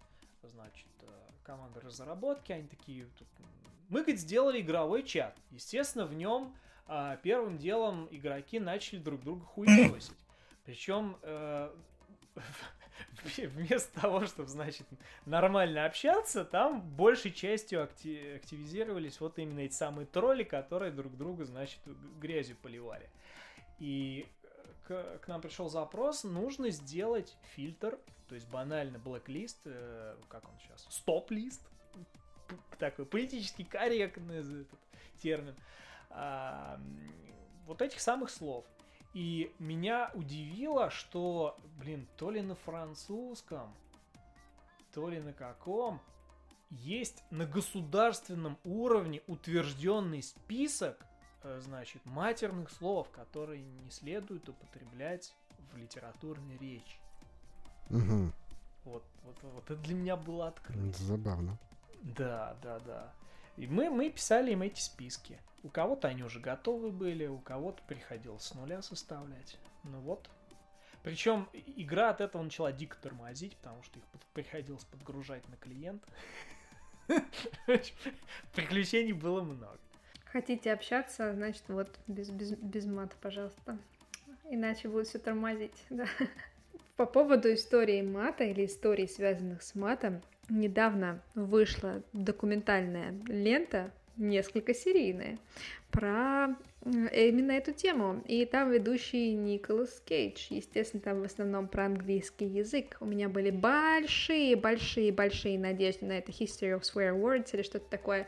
значит, 0.42 0.86
э, 1.02 1.06
команды 1.42 1.80
разработки. 1.80 2.52
Они 2.52 2.68
такие, 2.68 3.08
мы, 3.88 4.00
говорит, 4.00 4.20
сделали 4.20 4.60
игровой 4.60 5.02
чат. 5.02 5.34
Естественно, 5.50 6.06
в 6.06 6.14
нем 6.14 6.54
первым 7.22 7.58
делом 7.58 8.08
игроки 8.10 8.58
начали 8.58 8.98
друг 8.98 9.22
друга 9.22 9.44
хуесосить. 9.44 10.16
Причем 10.64 11.16
э, 11.22 11.70
вместо 13.36 14.00
того, 14.00 14.26
чтобы, 14.26 14.48
значит, 14.48 14.86
нормально 15.26 15.84
общаться, 15.84 16.44
там 16.44 16.80
большей 16.80 17.32
частью 17.32 17.82
акти- 17.82 18.36
активизировались 18.36 19.20
вот 19.20 19.38
именно 19.38 19.60
эти 19.60 19.74
самые 19.74 20.06
тролли, 20.06 20.44
которые 20.44 20.92
друг 20.92 21.16
друга, 21.16 21.44
значит, 21.44 21.80
грязью 22.20 22.56
поливали. 22.56 23.08
И 23.78 24.26
к, 24.86 25.18
к 25.20 25.28
нам 25.28 25.40
пришел 25.40 25.68
запрос, 25.68 26.24
нужно 26.24 26.70
сделать 26.70 27.36
фильтр, 27.54 27.98
то 28.28 28.34
есть 28.34 28.48
банально 28.48 28.96
blacklist, 28.96 29.58
э, 29.64 30.16
как 30.28 30.48
он 30.48 30.58
сейчас, 30.60 30.86
стоп-лист, 30.90 31.62
такой 32.78 33.06
политически 33.06 33.62
корректный 33.64 34.38
этот 34.38 34.68
термин, 35.22 35.54
а, 36.10 36.80
вот 37.66 37.82
этих 37.82 38.00
самых 38.00 38.30
слов. 38.30 38.64
И 39.14 39.52
меня 39.58 40.10
удивило, 40.14 40.90
что, 40.90 41.58
блин, 41.78 42.06
то 42.16 42.30
ли 42.30 42.42
на 42.42 42.54
французском, 42.54 43.74
то 44.92 45.08
ли 45.08 45.20
на 45.20 45.32
каком, 45.32 46.00
есть 46.70 47.24
на 47.30 47.46
государственном 47.46 48.58
уровне 48.64 49.22
утвержденный 49.26 50.22
список, 50.22 50.98
э, 51.42 51.60
значит, 51.62 52.04
матерных 52.04 52.70
слов, 52.70 53.10
которые 53.10 53.62
не 53.62 53.90
следует 53.90 54.48
употреблять 54.48 55.34
в 55.72 55.76
литературной 55.76 56.58
речи. 56.58 56.98
Мгм. 57.88 58.32
Вот, 58.84 59.04
вот, 59.22 59.36
вот 59.42 59.64
это 59.70 59.76
для 59.76 59.94
меня 59.94 60.16
было 60.16 60.48
открытие. 60.48 60.90
Это 60.90 61.02
забавно. 61.02 61.58
Да, 62.02 62.56
да, 62.62 62.78
да. 62.80 63.12
И 63.58 63.66
мы, 63.66 63.90
мы 63.90 64.08
писали 64.08 64.52
им 64.52 64.62
эти 64.62 64.80
списки. 64.80 65.40
У 65.64 65.68
кого-то 65.68 66.06
они 66.06 66.22
уже 66.22 66.38
готовы 66.38 66.92
были, 66.92 67.26
у 67.26 67.38
кого-то 67.38 67.82
приходилось 67.88 68.44
с 68.44 68.54
нуля 68.54 68.80
составлять. 68.82 69.58
Ну 69.82 69.98
вот. 69.98 70.30
Причем 71.02 71.48
игра 71.52 72.10
от 72.10 72.20
этого 72.20 72.42
начала 72.42 72.70
дико 72.70 72.96
тормозить, 73.02 73.56
потому 73.56 73.82
что 73.82 73.98
их 73.98 74.04
приходилось 74.32 74.84
подгружать 74.84 75.48
на 75.48 75.56
клиент. 75.56 76.04
Приключений 78.54 79.12
было 79.12 79.42
много. 79.42 79.78
Хотите 80.26 80.72
общаться, 80.72 81.34
значит, 81.34 81.64
вот 81.68 81.98
без, 82.06 82.30
без, 82.30 82.52
без 82.52 82.86
мата, 82.86 83.16
пожалуйста. 83.20 83.76
Иначе 84.50 84.88
будет 84.88 85.08
все 85.08 85.18
тормозить, 85.18 85.74
да. 85.90 86.06
По 86.96 87.06
поводу 87.06 87.52
истории 87.52 88.02
мата 88.02 88.44
или 88.44 88.66
историй, 88.66 89.08
связанных 89.08 89.62
с 89.62 89.74
матом, 89.74 90.22
недавно 90.48 91.22
вышла 91.34 92.02
документальная 92.12 93.14
лента, 93.26 93.90
несколько 94.16 94.74
серийная, 94.74 95.38
про 95.90 96.56
именно 96.84 97.52
эту 97.52 97.72
тему. 97.72 98.22
И 98.26 98.44
там 98.44 98.70
ведущий 98.70 99.32
Николас 99.32 100.02
Кейдж. 100.04 100.46
Естественно, 100.50 101.02
там 101.02 101.20
в 101.20 101.24
основном 101.24 101.68
про 101.68 101.86
английский 101.86 102.46
язык. 102.46 102.96
У 103.00 103.06
меня 103.06 103.28
были 103.28 103.50
большие, 103.50 104.56
большие, 104.56 105.12
большие 105.12 105.58
надежды 105.58 106.06
на 106.06 106.18
это 106.18 106.30
History 106.32 106.78
of 106.78 106.82
Swear 106.82 107.18
Words 107.20 107.50
или 107.52 107.62
что-то 107.62 107.88
такое. 107.88 108.26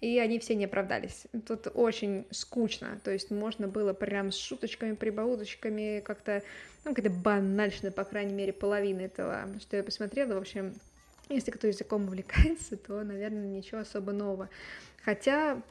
И 0.00 0.18
они 0.18 0.38
все 0.38 0.54
не 0.54 0.66
оправдались. 0.66 1.26
Тут 1.46 1.68
очень 1.72 2.26
скучно. 2.30 3.00
То 3.02 3.10
есть 3.10 3.30
можно 3.30 3.66
было 3.66 3.94
прям 3.94 4.30
с 4.30 4.36
шуточками, 4.36 4.94
прибауточками 4.94 6.00
как-то, 6.04 6.42
ну, 6.84 6.94
как-то 6.94 7.10
банально, 7.10 7.90
по 7.94 8.04
крайней 8.04 8.34
мере, 8.34 8.52
половина 8.52 9.00
этого, 9.02 9.48
что 9.58 9.76
я 9.76 9.82
посмотрела. 9.82 10.34
В 10.34 10.38
общем, 10.38 10.74
если 11.28 11.50
кто 11.50 11.66
языком 11.66 12.04
увлекается, 12.04 12.76
то, 12.76 13.02
наверное, 13.02 13.46
ничего 13.46 13.80
особо 13.80 14.12
нового. 14.12 14.48
Хотя, 15.04 15.62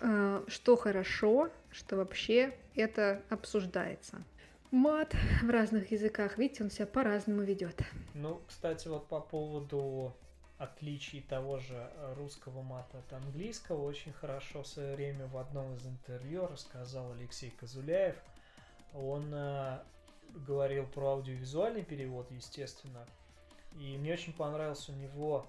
э, 0.00 0.44
что 0.46 0.76
хорошо, 0.76 1.50
что 1.70 1.96
вообще 1.96 2.54
это 2.74 3.22
обсуждается. 3.28 4.22
Мат 4.70 5.14
в 5.42 5.48
разных 5.50 5.90
языках, 5.92 6.36
видите, 6.36 6.64
он 6.64 6.70
себя 6.70 6.86
по-разному 6.86 7.42
ведет. 7.42 7.80
Ну, 8.14 8.40
кстати, 8.46 8.86
вот 8.88 9.08
по 9.08 9.20
поводу 9.20 10.14
отличий 10.58 11.22
того 11.22 11.58
же 11.58 11.90
русского 12.16 12.62
мата 12.62 12.98
от 12.98 13.12
английского, 13.12 13.82
очень 13.84 14.12
хорошо 14.12 14.62
в 14.62 14.66
свое 14.66 14.94
время 14.94 15.26
в 15.26 15.38
одном 15.38 15.74
из 15.74 15.86
интервью 15.86 16.46
рассказал 16.46 17.12
Алексей 17.12 17.50
Козуляев. 17.50 18.16
Он 18.92 19.32
э, 19.32 19.78
говорил 20.34 20.86
про 20.86 21.12
аудиовизуальный 21.12 21.84
перевод, 21.84 22.30
естественно, 22.30 23.06
и 23.72 23.96
мне 23.98 24.12
очень 24.12 24.32
понравился 24.32 24.92
у 24.92 24.94
него 24.96 25.46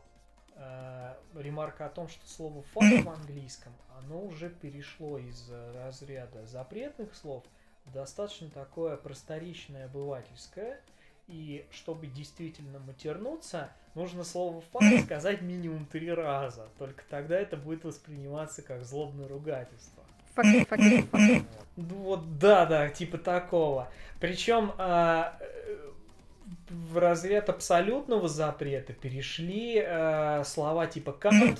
э, 0.55 1.13
ремарка 1.35 1.85
о 1.85 1.89
том, 1.89 2.07
что 2.07 2.27
слово 2.27 2.61
факт 2.61 3.03
в 3.03 3.09
английском, 3.09 3.73
оно 3.97 4.21
уже 4.21 4.49
перешло 4.49 5.17
из 5.17 5.49
разряда 5.73 6.45
запретных 6.45 7.15
слов 7.15 7.43
в 7.85 7.91
достаточно 7.91 8.49
такое 8.49 8.97
просторечное 8.97 9.85
обывательское. 9.85 10.79
И 11.27 11.67
чтобы 11.69 12.07
действительно 12.07 12.79
матернуться, 12.79 13.69
нужно 13.93 14.23
слово 14.23 14.61
факт 14.61 15.03
сказать 15.05 15.41
минимум 15.41 15.85
три 15.85 16.11
раза. 16.11 16.67
Только 16.79 17.03
тогда 17.07 17.39
это 17.39 17.55
будет 17.55 17.83
восприниматься 17.83 18.63
как 18.63 18.83
злобное 18.83 19.27
ругательство. 19.27 20.03
Факт, 20.33 20.67
факт, 20.67 20.81
факт. 21.11 21.45
Вот 21.75 22.39
да, 22.39 22.65
да, 22.65 22.89
типа 22.89 23.17
такого. 23.17 23.91
Причем 24.19 24.73
а, 24.77 25.37
в 26.69 26.97
разряд 26.97 27.49
абсолютного 27.49 28.27
запрета 28.27 28.93
перешли 28.93 29.83
э, 29.85 30.43
слова 30.45 30.87
типа 30.87 31.11
«кант», 31.13 31.59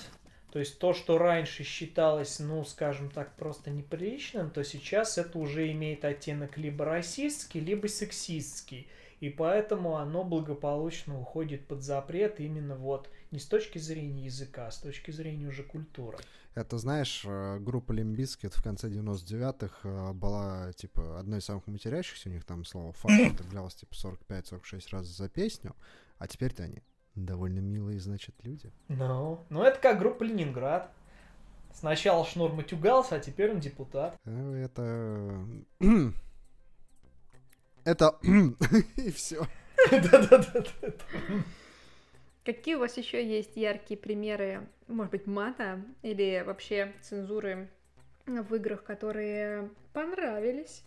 то 0.52 0.58
есть 0.58 0.80
то, 0.80 0.94
что 0.94 1.18
раньше 1.18 1.64
считалось, 1.64 2.40
ну, 2.40 2.64
скажем 2.64 3.12
так, 3.12 3.36
просто 3.36 3.70
неприличным, 3.70 4.50
то 4.50 4.64
сейчас 4.64 5.18
это 5.18 5.38
уже 5.38 5.72
имеет 5.72 6.04
оттенок 6.04 6.58
либо 6.58 6.86
расистский, 6.86 7.60
либо 7.60 7.88
сексистский. 7.88 8.88
И 9.20 9.30
поэтому 9.30 9.98
оно 9.98 10.24
благополучно 10.24 11.20
уходит 11.20 11.68
под 11.68 11.84
запрет 11.84 12.40
именно 12.40 12.76
вот 12.76 13.10
не 13.32 13.40
с 13.40 13.46
точки 13.46 13.78
зрения 13.78 14.26
языка, 14.26 14.68
а 14.68 14.72
с 14.72 14.78
точки 14.78 15.12
зрения 15.12 15.48
уже 15.48 15.64
культуры. 15.64 16.18
Это, 16.56 16.78
знаешь, 16.78 17.24
э, 17.26 17.60
группа 17.60 17.92
Limp 17.92 18.16
Bizkit 18.16 18.54
в 18.54 18.64
конце 18.64 18.90
99-х 18.90 19.78
э, 19.84 20.14
была, 20.14 20.74
типа, 20.74 21.20
одной 21.20 21.40
из 21.40 21.46
самых 21.46 21.68
матерящихся, 21.68 22.30
у 22.30 22.32
них 22.32 22.44
там 22.44 22.66
слово 22.66 22.92
«fuck» 22.94 23.14
употреблялось, 23.34 23.76
типа, 23.76 23.94
45-46 23.94 24.88
раз 24.92 25.06
за 25.06 25.30
песню, 25.30 25.76
а 26.18 26.28
теперь-то 26.28 26.64
они 26.64 26.82
довольно 27.16 27.60
милые, 27.60 28.00
значит, 28.00 28.36
люди. 28.44 28.72
Ну, 28.88 29.46
ну 29.50 29.64
это 29.64 29.80
как 29.80 30.00
группа 30.00 30.24
Ленинград. 30.24 30.92
Сначала 31.72 32.26
Шнур 32.26 32.52
матюгался, 32.54 33.16
а 33.16 33.20
теперь 33.20 33.52
он 33.52 33.60
депутат. 33.60 34.18
Э, 34.26 34.66
это... 34.66 35.46
Это... 37.86 38.18
И 38.98 39.12
все. 39.12 39.48
Да-да-да. 39.92 40.64
Какие 42.50 42.74
у 42.74 42.80
вас 42.80 42.98
еще 42.98 43.24
есть 43.24 43.58
яркие 43.58 43.96
примеры, 43.96 44.62
может 44.88 45.12
быть, 45.12 45.28
мата 45.28 45.82
или 46.02 46.44
вообще 46.44 46.94
цензуры 47.00 47.70
в 48.26 48.56
играх, 48.56 48.84
которые 48.84 49.70
понравились? 49.94 50.82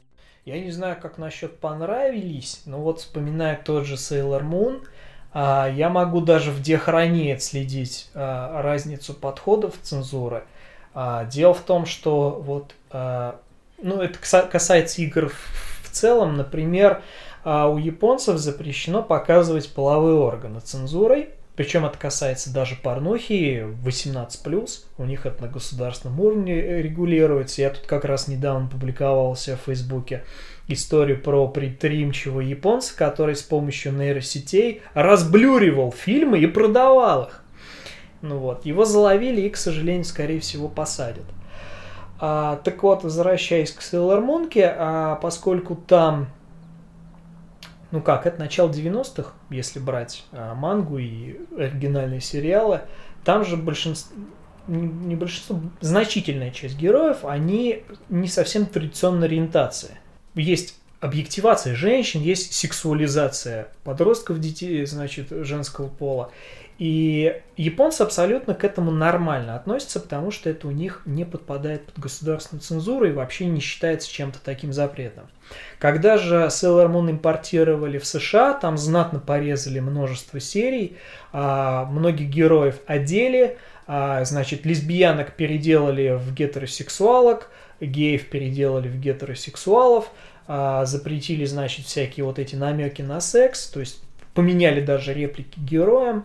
Я 0.45 0.61
не 0.61 0.73
знаю, 0.73 1.01
как 1.01 1.19
насчет 1.19 1.61
понравились, 1.61 2.63
но 2.67 2.81
вот 2.83 2.99
вспоминая 2.99 3.63
тот 3.65 3.87
же 3.87 3.95
Sailor 3.95 4.43
Moon, 4.43 4.85
а, 5.33 5.71
я 5.73 5.89
могу 5.89 6.21
даже 6.21 6.51
в 6.51 6.61
диахронии 6.61 7.33
отследить 7.33 8.11
а, 8.13 8.61
разницу 8.61 9.15
подходов 9.15 9.79
цензуры. 9.83 10.43
А, 10.95 11.27
дело 11.27 11.55
в 11.55 11.61
том, 11.61 11.87
что 11.87 12.43
вот, 12.45 12.75
ну, 12.93 14.01
это 14.01 14.19
касается 14.19 15.01
игр 15.01 15.29
в 15.85 15.91
целом, 15.93 16.37
например, 16.37 17.05
у 17.45 17.79
японцев 17.79 18.39
запрещено 18.39 19.05
показывать 19.05 19.73
половые 19.73 20.17
органы 20.17 20.59
цензурой, 20.59 21.31
причем 21.55 21.85
это 21.85 21.99
касается 21.99 22.53
даже 22.53 22.77
порнухи 22.77 23.67
18+, 23.85 24.69
у 24.97 25.05
них 25.05 25.27
это 25.27 25.43
на 25.43 25.49
государственном 25.49 26.19
уровне 26.21 26.83
регулируется. 26.83 27.61
Я 27.61 27.71
тут 27.71 27.87
как 27.87 28.05
раз 28.07 28.27
недавно 28.27 28.69
публиковал 28.69 29.35
в 29.35 29.39
Фейсбуке 29.39 30.25
историю 30.69 31.21
про 31.21 31.47
предприимчивого 31.49 32.41
японца, 32.41 32.97
который 32.97 33.37
с 33.37 33.43
помощью 33.43 33.93
нейросетей 33.93 34.81
разблюривал 34.95 35.93
фильмы 35.93 36.39
и 36.39 36.47
продавал 36.47 37.25
их. 37.25 37.43
Ну 38.23 38.39
вот, 38.39 38.65
его 38.65 38.85
заловили 38.85 39.43
и, 39.43 39.51
к 39.51 39.57
сожалению, 39.57 40.05
скорее 40.05 40.41
всего, 40.41 40.69
посадят. 40.69 41.25
А, 42.19 42.61
так 42.65 42.83
вот, 42.83 43.03
возвращаясь 43.03 43.73
к 43.73 43.81
Sailor 43.81 44.25
Moon, 44.25 44.49
а, 44.57 45.17
поскольку 45.17 45.75
там 45.75 46.29
ну 47.93 48.01
как, 48.01 48.27
это 48.27 48.41
начало 48.41 48.71
90-х, 48.71 49.33
если 49.51 49.79
брать 49.79 50.25
а, 50.33 50.55
мангу 50.55 50.99
и 50.99 51.37
оригинальные 51.57 52.21
сериалы, 52.21 52.81
там 53.25 53.45
же 53.45 53.57
большинство, 53.57 54.17
не 54.67 55.15
большинство, 55.15 55.61
значительная 55.81 56.51
часть 56.51 56.77
героев, 56.77 57.19
они 57.25 57.85
не 58.09 58.29
совсем 58.29 58.67
традиционной 58.67 59.27
ориентации. 59.27 59.99
Есть 60.35 60.79
объективация 61.01 61.75
женщин, 61.75 62.23
есть 62.23 62.55
сексуализация 62.55 63.69
подростков, 63.85 64.41
детей, 64.41 64.87
значит, 64.87 65.29
женского 65.31 65.89
пола. 65.89 66.31
И 66.83 67.41
японцы 67.57 68.03
абсолютно 68.03 68.55
к 68.55 68.65
этому 68.65 68.91
нормально 68.91 69.55
относятся, 69.55 70.01
потому 70.01 70.33
что 70.33 70.51
это 70.51 70.67
у 70.67 70.73
них 70.73 71.03
не 71.07 71.25
подпадает 71.25 71.87
под 71.87 72.01
государственную 72.01 72.61
цензуру 72.61 73.05
и 73.07 73.13
вообще 73.13 73.47
не 73.47 73.61
считается 73.61 74.11
чем-то 74.11 74.41
таким 74.43 74.73
запретом. 74.73 75.29
Когда 75.79 76.19
же 76.19 76.49
Sailor 76.51 76.91
Moon 76.91 77.13
импортировали 77.13 77.99
в 77.99 78.05
США, 78.05 78.55
там 78.55 78.77
знатно 78.77 79.21
порезали 79.21 79.79
множество 79.79 80.41
серий, 80.41 80.97
а, 81.33 81.85
многих 81.85 82.29
героев 82.31 82.81
одели, 82.89 83.59
а, 83.87 84.25
значит, 84.25 84.67
лесбиянок 84.67 85.37
переделали 85.37 86.19
в 86.19 86.35
гетеросексуалок, 86.35 87.53
геев 87.81 88.29
переделали 88.29 88.89
в 88.89 88.99
гетеросексуалов, 88.99 90.11
а, 90.49 90.85
запретили, 90.85 91.45
значит, 91.45 91.87
всякие 91.87 92.25
вот 92.25 92.41
эти 92.41 92.57
намеки 92.57 93.03
на 93.03 93.21
секс, 93.21 93.69
то 93.69 93.79
есть 93.79 94.03
поменяли 94.35 94.81
даже 94.81 95.15
реплики 95.15 95.61
героям. 95.61 96.25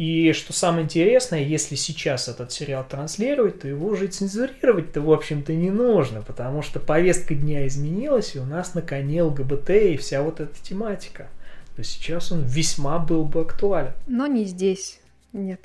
И 0.00 0.32
что 0.32 0.54
самое 0.54 0.84
интересное, 0.84 1.44
если 1.44 1.74
сейчас 1.74 2.26
этот 2.26 2.50
сериал 2.50 2.86
транслировать, 2.88 3.60
то 3.60 3.68
его 3.68 3.88
уже 3.88 4.06
цензурировать-то, 4.06 5.02
в 5.02 5.12
общем-то, 5.12 5.52
не 5.52 5.70
нужно, 5.70 6.22
потому 6.22 6.62
что 6.62 6.80
повестка 6.80 7.34
дня 7.34 7.66
изменилась, 7.66 8.34
и 8.34 8.38
у 8.38 8.46
нас 8.46 8.72
на 8.72 8.80
коне 8.80 9.22
ЛГБТ 9.22 9.68
и 9.68 9.96
вся 9.98 10.22
вот 10.22 10.40
эта 10.40 10.58
тематика. 10.62 11.28
То 11.76 11.84
сейчас 11.84 12.32
он 12.32 12.44
весьма 12.44 12.98
был 12.98 13.26
бы 13.26 13.42
актуален. 13.42 13.92
Но 14.06 14.26
не 14.26 14.46
здесь, 14.46 15.00
нет. 15.34 15.60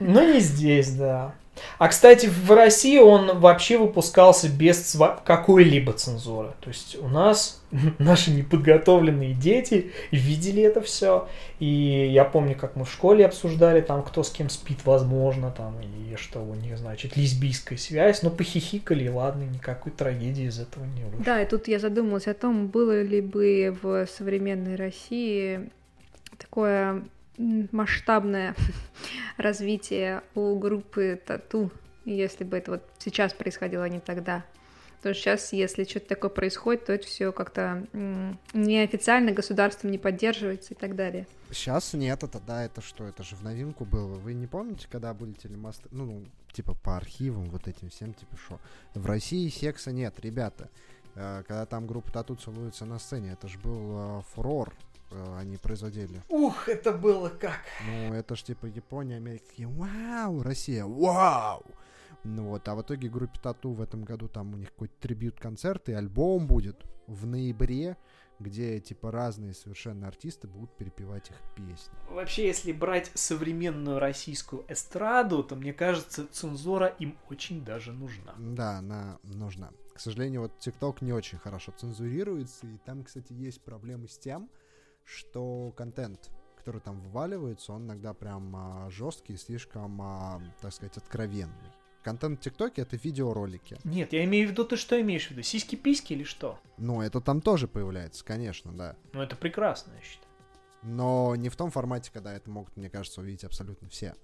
Но 0.00 0.24
не 0.24 0.40
здесь, 0.40 0.90
да. 0.94 1.36
А, 1.78 1.88
кстати, 1.88 2.26
в 2.26 2.50
России 2.50 2.98
он 2.98 3.38
вообще 3.38 3.78
выпускался 3.78 4.48
без 4.48 4.96
какой-либо 5.24 5.92
цензуры. 5.92 6.52
То 6.60 6.68
есть 6.68 6.96
у 7.00 7.08
нас 7.08 7.62
наши 7.98 8.30
неподготовленные 8.30 9.34
дети 9.34 9.92
видели 10.10 10.62
это 10.62 10.80
все. 10.80 11.28
И 11.58 12.10
я 12.12 12.24
помню, 12.24 12.56
как 12.56 12.76
мы 12.76 12.84
в 12.84 12.90
школе 12.90 13.26
обсуждали, 13.26 13.80
там, 13.80 14.02
кто 14.02 14.22
с 14.22 14.30
кем 14.30 14.48
спит, 14.48 14.78
возможно, 14.84 15.50
там, 15.50 15.76
и 15.80 16.16
что 16.16 16.40
у 16.40 16.54
них, 16.54 16.78
значит, 16.78 17.16
лесбийская 17.16 17.78
связь. 17.78 18.22
Ну, 18.22 18.30
похихикали, 18.30 19.08
ладно, 19.08 19.44
никакой 19.44 19.92
трагедии 19.92 20.46
из 20.46 20.58
этого 20.58 20.84
не 20.84 21.04
вышло. 21.04 21.24
Да, 21.24 21.42
и 21.42 21.46
тут 21.46 21.68
я 21.68 21.78
задумалась 21.78 22.26
о 22.26 22.34
том, 22.34 22.68
было 22.68 23.02
ли 23.02 23.20
бы 23.20 23.76
в 23.82 24.06
современной 24.06 24.76
России 24.76 25.70
такое 26.38 27.04
масштабное 27.38 28.54
развитие 29.36 30.22
у 30.34 30.58
группы 30.58 31.20
Тату, 31.24 31.70
если 32.04 32.44
бы 32.44 32.56
это 32.56 32.72
вот 32.72 32.82
сейчас 32.98 33.32
происходило, 33.32 33.84
а 33.84 33.88
не 33.88 34.00
тогда. 34.00 34.44
Потому 35.04 35.16
что 35.16 35.22
сейчас, 35.22 35.52
если 35.52 35.84
что-то 35.84 36.08
такое 36.08 36.30
происходит, 36.30 36.86
то 36.86 36.92
это 36.94 37.06
все 37.06 37.30
как-то 37.30 37.86
неофициально 38.54 39.32
государством 39.32 39.90
не 39.90 39.98
поддерживается 39.98 40.72
и 40.72 40.76
так 40.76 40.96
далее. 40.96 41.26
Сейчас 41.50 41.92
нет, 41.92 42.22
это 42.22 42.40
да, 42.40 42.64
это 42.64 42.80
что, 42.80 43.04
это 43.04 43.22
же 43.22 43.36
в 43.36 43.42
новинку 43.42 43.84
было. 43.84 44.14
Вы 44.14 44.32
не 44.32 44.46
помните, 44.46 44.86
когда 44.90 45.12
были 45.12 45.32
телемосты, 45.32 45.90
ну, 45.90 46.24
типа 46.54 46.72
по 46.74 46.96
архивам, 46.96 47.50
вот 47.50 47.68
этим 47.68 47.90
всем, 47.90 48.14
типа 48.14 48.36
что? 48.38 48.60
В 48.94 49.04
России 49.04 49.46
секса 49.50 49.92
нет, 49.92 50.14
ребята. 50.20 50.70
Э, 51.16 51.42
когда 51.46 51.66
там 51.66 51.86
группа 51.86 52.10
Тату 52.10 52.34
целуется 52.36 52.86
на 52.86 52.98
сцене, 52.98 53.32
это 53.32 53.46
же 53.46 53.58
был 53.58 54.20
э, 54.20 54.22
фурор, 54.34 54.74
они 55.38 55.56
производили. 55.56 56.22
Ух, 56.28 56.68
это 56.68 56.92
было 56.92 57.28
как! 57.28 57.60
Ну, 57.86 58.14
это 58.14 58.36
ж 58.36 58.42
типа 58.42 58.66
Япония, 58.66 59.16
Америка 59.16 59.44
такие, 59.48 59.68
вау, 59.68 60.42
Россия, 60.42 60.84
вау! 60.84 61.64
Ну 62.24 62.48
вот, 62.48 62.66
а 62.68 62.74
в 62.74 62.82
итоге 62.82 63.08
группе 63.08 63.38
Тату 63.42 63.72
в 63.72 63.82
этом 63.82 64.04
году 64.04 64.28
там 64.28 64.54
у 64.54 64.56
них 64.56 64.70
какой-то 64.70 64.94
трибют-концерт 65.00 65.90
и 65.90 65.92
альбом 65.92 66.46
будет 66.46 66.82
в 67.06 67.26
ноябре, 67.26 67.98
где 68.38 68.80
типа 68.80 69.10
разные 69.10 69.54
совершенно 69.54 70.08
артисты 70.08 70.48
будут 70.48 70.74
перепевать 70.76 71.30
их 71.30 71.36
песни. 71.54 71.92
Вообще, 72.08 72.46
если 72.46 72.72
брать 72.72 73.10
современную 73.14 73.98
российскую 73.98 74.64
эстраду, 74.68 75.44
то 75.44 75.54
мне 75.54 75.72
кажется, 75.72 76.26
цензура 76.26 76.86
им 76.86 77.18
очень 77.28 77.62
даже 77.64 77.92
нужна. 77.92 78.34
Да, 78.38 78.78
она 78.78 79.18
нужна. 79.22 79.70
К 79.94 80.00
сожалению, 80.00 80.42
вот 80.42 80.58
ТикТок 80.58 81.02
не 81.02 81.12
очень 81.12 81.38
хорошо 81.38 81.72
цензурируется, 81.72 82.66
и 82.66 82.78
там, 82.78 83.04
кстати, 83.04 83.32
есть 83.32 83.60
проблемы 83.62 84.08
с 84.08 84.18
тем, 84.18 84.50
что 85.04 85.72
контент, 85.76 86.30
который 86.56 86.80
там 86.80 87.00
вываливается, 87.00 87.72
он 87.72 87.84
иногда 87.84 88.14
прям 88.14 88.54
а, 88.56 88.90
жесткий, 88.90 89.36
слишком, 89.36 90.00
а, 90.00 90.42
так 90.60 90.72
сказать, 90.72 90.96
откровенный. 90.96 91.72
Контент 92.02 92.40
в 92.40 92.42
ТикТоке 92.42 92.82
это 92.82 92.96
видеоролики. 92.96 93.78
Нет, 93.84 94.12
я 94.12 94.24
имею 94.24 94.48
в 94.48 94.50
виду, 94.50 94.64
ты 94.64 94.76
что 94.76 95.00
имеешь 95.00 95.28
в 95.28 95.30
виду? 95.30 95.42
Сиськи-письки 95.42 96.12
или 96.12 96.22
что? 96.24 96.58
Ну, 96.76 97.00
это 97.00 97.20
там 97.20 97.40
тоже 97.40 97.66
появляется, 97.66 98.24
конечно, 98.24 98.72
да. 98.72 98.96
Ну, 99.14 99.22
это 99.22 99.36
прекрасно, 99.36 99.92
я 99.94 100.02
считаю. 100.02 100.28
Но 100.82 101.34
не 101.34 101.48
в 101.48 101.56
том 101.56 101.70
формате, 101.70 102.10
когда 102.12 102.34
это 102.34 102.50
могут, 102.50 102.76
мне 102.76 102.90
кажется, 102.90 103.22
увидеть 103.22 103.44
абсолютно 103.44 103.88
все. 103.88 104.14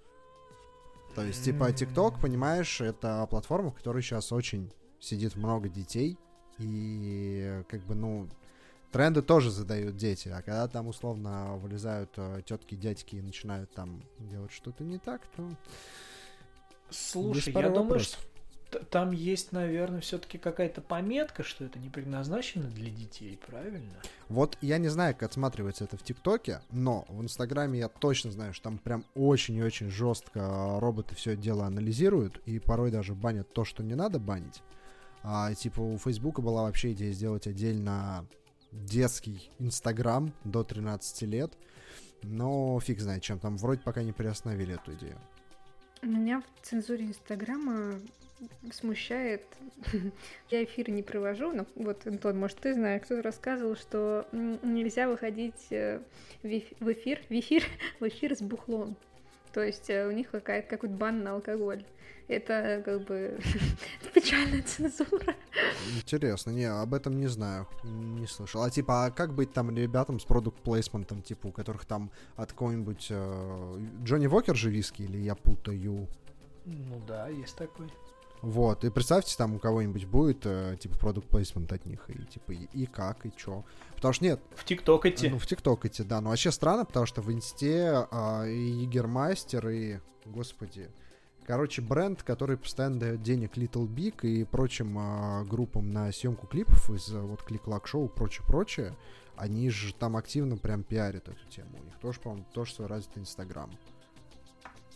То 1.14 1.24
есть, 1.24 1.42
типа, 1.42 1.72
ТикТок, 1.72 2.20
понимаешь, 2.20 2.80
это 2.82 3.26
платформа, 3.28 3.70
в 3.70 3.74
которой 3.74 4.02
сейчас 4.02 4.30
очень 4.30 4.70
сидит 5.00 5.36
много 5.36 5.68
детей. 5.70 6.18
И, 6.58 7.62
как 7.68 7.80
бы, 7.86 7.94
ну, 7.94 8.28
Тренды 8.92 9.22
тоже 9.22 9.50
задают 9.50 9.96
дети, 9.96 10.28
а 10.28 10.42
когда 10.42 10.66
там 10.66 10.88
условно 10.88 11.56
вылезают 11.56 12.10
э, 12.16 12.42
тетки, 12.44 12.74
дядьки 12.74 13.16
и 13.16 13.22
начинают 13.22 13.72
там 13.72 14.02
делать 14.18 14.52
что-то 14.52 14.82
не 14.82 14.98
так, 14.98 15.22
то... 15.36 15.48
Слушай, 16.90 17.52
я 17.52 17.60
вопросов. 17.60 17.76
думаю, 17.76 18.00
что 18.00 18.18
там 18.90 19.12
есть, 19.12 19.52
наверное, 19.52 20.00
все-таки 20.00 20.38
какая-то 20.38 20.80
пометка, 20.80 21.42
что 21.42 21.64
это 21.64 21.78
не 21.78 21.88
предназначено 21.88 22.68
для 22.68 22.90
детей, 22.90 23.38
правильно? 23.46 23.94
Вот 24.28 24.56
я 24.60 24.78
не 24.78 24.88
знаю, 24.88 25.14
как 25.14 25.24
отсматривается 25.24 25.84
это 25.84 25.96
в 25.96 26.02
ТикТоке, 26.02 26.60
но 26.70 27.04
в 27.08 27.20
Инстаграме 27.22 27.78
я 27.78 27.88
точно 27.88 28.30
знаю, 28.30 28.54
что 28.54 28.64
там 28.64 28.78
прям 28.78 29.04
очень 29.14 29.56
и 29.56 29.62
очень 29.62 29.90
жестко 29.90 30.78
роботы 30.80 31.14
все 31.14 31.36
дело 31.36 31.66
анализируют 31.66 32.38
и 32.46 32.58
порой 32.58 32.90
даже 32.90 33.14
банят 33.14 33.52
то, 33.52 33.64
что 33.64 33.82
не 33.82 33.94
надо 33.94 34.18
банить. 34.18 34.62
А, 35.22 35.52
типа 35.54 35.80
у 35.80 35.98
Фейсбука 35.98 36.40
была 36.40 36.62
вообще 36.62 36.92
идея 36.92 37.12
сделать 37.12 37.46
отдельно 37.46 38.26
детский 38.72 39.50
Инстаграм 39.58 40.32
до 40.44 40.64
13 40.64 41.22
лет. 41.22 41.52
Но 42.22 42.78
фиг 42.80 43.00
знает, 43.00 43.22
чем 43.22 43.38
там. 43.38 43.56
Вроде 43.56 43.80
пока 43.80 44.02
не 44.02 44.12
приостановили 44.12 44.74
эту 44.74 44.94
идею. 44.94 45.18
Меня 46.02 46.40
в 46.40 46.66
цензуре 46.66 47.06
Инстаграма 47.06 48.00
смущает. 48.72 49.42
Я 50.50 50.64
эфиры 50.64 50.92
не 50.92 51.02
провожу, 51.02 51.52
но 51.52 51.66
вот, 51.74 52.06
Антон, 52.06 52.38
может, 52.38 52.58
ты 52.58 52.74
знаешь, 52.74 53.02
кто-то 53.02 53.22
рассказывал, 53.22 53.76
что 53.76 54.26
нельзя 54.32 55.08
выходить 55.08 55.70
э, 55.70 56.00
в 56.42 56.92
эфир, 56.92 57.20
в 57.28 57.32
эфир, 57.32 57.64
в 58.00 58.08
эфир 58.08 58.36
с 58.36 58.40
бухлом. 58.40 58.96
То 59.52 59.62
есть 59.62 59.90
э, 59.90 60.06
у 60.06 60.10
них 60.12 60.30
какая-то 60.30 60.68
какой-то 60.68 60.94
бан 60.94 61.22
на 61.22 61.32
алкоголь. 61.32 61.84
Это 62.30 62.80
как 62.84 63.06
бы 63.06 63.40
печальная 64.14 64.62
цензура. 64.62 65.34
Интересно, 65.96 66.50
не, 66.50 66.64
об 66.64 66.94
этом 66.94 67.18
не 67.18 67.26
знаю, 67.26 67.66
не 67.82 68.28
слышал. 68.28 68.62
А 68.62 68.70
типа, 68.70 69.06
а 69.06 69.10
как 69.10 69.34
быть 69.34 69.52
там 69.52 69.76
ребятам 69.76 70.20
с 70.20 70.24
продукт 70.24 70.62
плейсментом, 70.62 71.22
типа, 71.22 71.48
у 71.48 71.50
которых 71.50 71.86
там 71.86 72.12
от 72.36 72.52
какого-нибудь 72.52 73.08
э, 73.10 73.86
Джонни 74.04 74.28
Вокер 74.28 74.54
же 74.54 74.70
виски, 74.70 75.02
или 75.02 75.18
я 75.18 75.34
путаю? 75.34 76.06
Ну 76.66 77.02
да, 77.04 77.26
есть 77.26 77.56
такой. 77.56 77.90
Вот, 78.42 78.84
и 78.84 78.90
представьте, 78.90 79.36
там 79.36 79.56
у 79.56 79.58
кого-нибудь 79.58 80.04
будет, 80.04 80.46
э, 80.46 80.76
типа, 80.78 80.96
продукт 81.00 81.28
плейсмент 81.28 81.72
от 81.72 81.84
них, 81.84 82.08
и 82.10 82.24
типа, 82.26 82.52
и, 82.52 82.68
и 82.72 82.86
как, 82.86 83.26
и 83.26 83.32
чё. 83.36 83.64
Потому 83.96 84.14
что 84.14 84.24
нет. 84.24 84.40
В 84.54 84.64
ТикТок 84.64 85.04
идти. 85.06 85.28
Ну, 85.28 85.38
в 85.40 85.46
ТикТок 85.48 85.84
идти, 85.84 86.04
да. 86.04 86.20
Но 86.20 86.30
вообще 86.30 86.52
странно, 86.52 86.84
потому 86.84 87.06
что 87.06 87.22
в 87.22 87.32
Инсте 87.32 88.06
э, 88.08 88.48
и 88.48 88.82
Егермастер, 88.82 89.68
и, 89.68 89.98
господи, 90.26 90.90
Короче, 91.50 91.82
бренд, 91.82 92.22
который 92.22 92.56
постоянно 92.56 93.00
дает 93.00 93.22
денег 93.22 93.56
Little 93.56 93.88
Big 93.88 94.20
и 94.22 94.44
прочим 94.44 94.96
э, 94.96 95.44
группам 95.46 95.92
на 95.92 96.12
съемку 96.12 96.46
клипов 96.46 96.88
из 96.90 97.10
вот 97.10 97.40
Click 97.40 97.64
Clack 97.64 97.86
Show 97.92 98.06
и 98.06 98.08
прочее-прочее, 98.08 98.94
они 99.34 99.68
же 99.68 99.92
там 99.92 100.16
активно 100.16 100.56
прям 100.56 100.84
пиарят 100.84 101.26
эту 101.28 101.44
тему. 101.48 101.70
У 101.80 101.84
них 101.84 101.98
тоже, 101.98 102.20
по-моему, 102.20 102.46
тоже 102.52 102.74
свой 102.74 102.86
развитый 102.86 103.22
Инстаграм. 103.22 103.68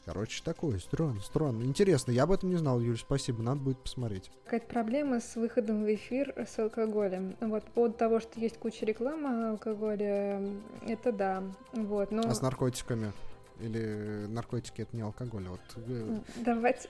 Короче, 0.05 0.44
такое, 0.44 0.78
странно, 0.78 1.18
странно. 1.22 1.64
Интересно, 1.64 2.12
я 2.12 2.22
об 2.22 2.30
этом 2.30 2.50
не 2.50 2.57
знал, 2.57 2.78
Юль, 2.78 2.98
спасибо, 2.98 3.42
надо 3.42 3.61
будет 3.61 3.78
посмотреть. 3.78 4.30
Какая-то 4.44 4.68
проблема 4.68 5.18
с 5.18 5.34
выходом 5.34 5.82
в 5.82 5.92
эфир 5.92 6.32
с 6.36 6.57
алкоголем. 6.61 7.34
Вот, 7.40 7.64
по 7.64 7.70
поводу 7.72 7.94
того, 7.94 8.20
что 8.20 8.38
есть 8.38 8.59
куча 8.59 8.86
рекламы 8.86 9.48
алкоголя, 9.48 10.40
это 10.86 11.11
да. 11.11 11.42
Вот, 11.72 12.12
но... 12.12 12.22
А 12.28 12.32
с 12.32 12.42
наркотиками? 12.42 13.12
Или 13.61 14.26
наркотики 14.26 14.82
это 14.82 14.96
не 14.96 15.02
алкоголь? 15.02 15.46
Вот... 15.48 15.61
Э, 15.76 16.18
давайте. 16.36 16.88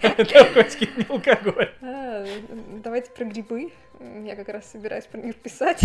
Наркотики 0.00 0.88
не 0.96 1.04
алкоголь. 1.08 1.70
А, 1.82 2.26
давайте 2.82 3.10
про 3.10 3.24
грибы. 3.24 3.72
Я 4.00 4.36
как 4.36 4.48
раз 4.48 4.70
собираюсь 4.70 5.06
про 5.06 5.20
них 5.20 5.36
писать. 5.36 5.82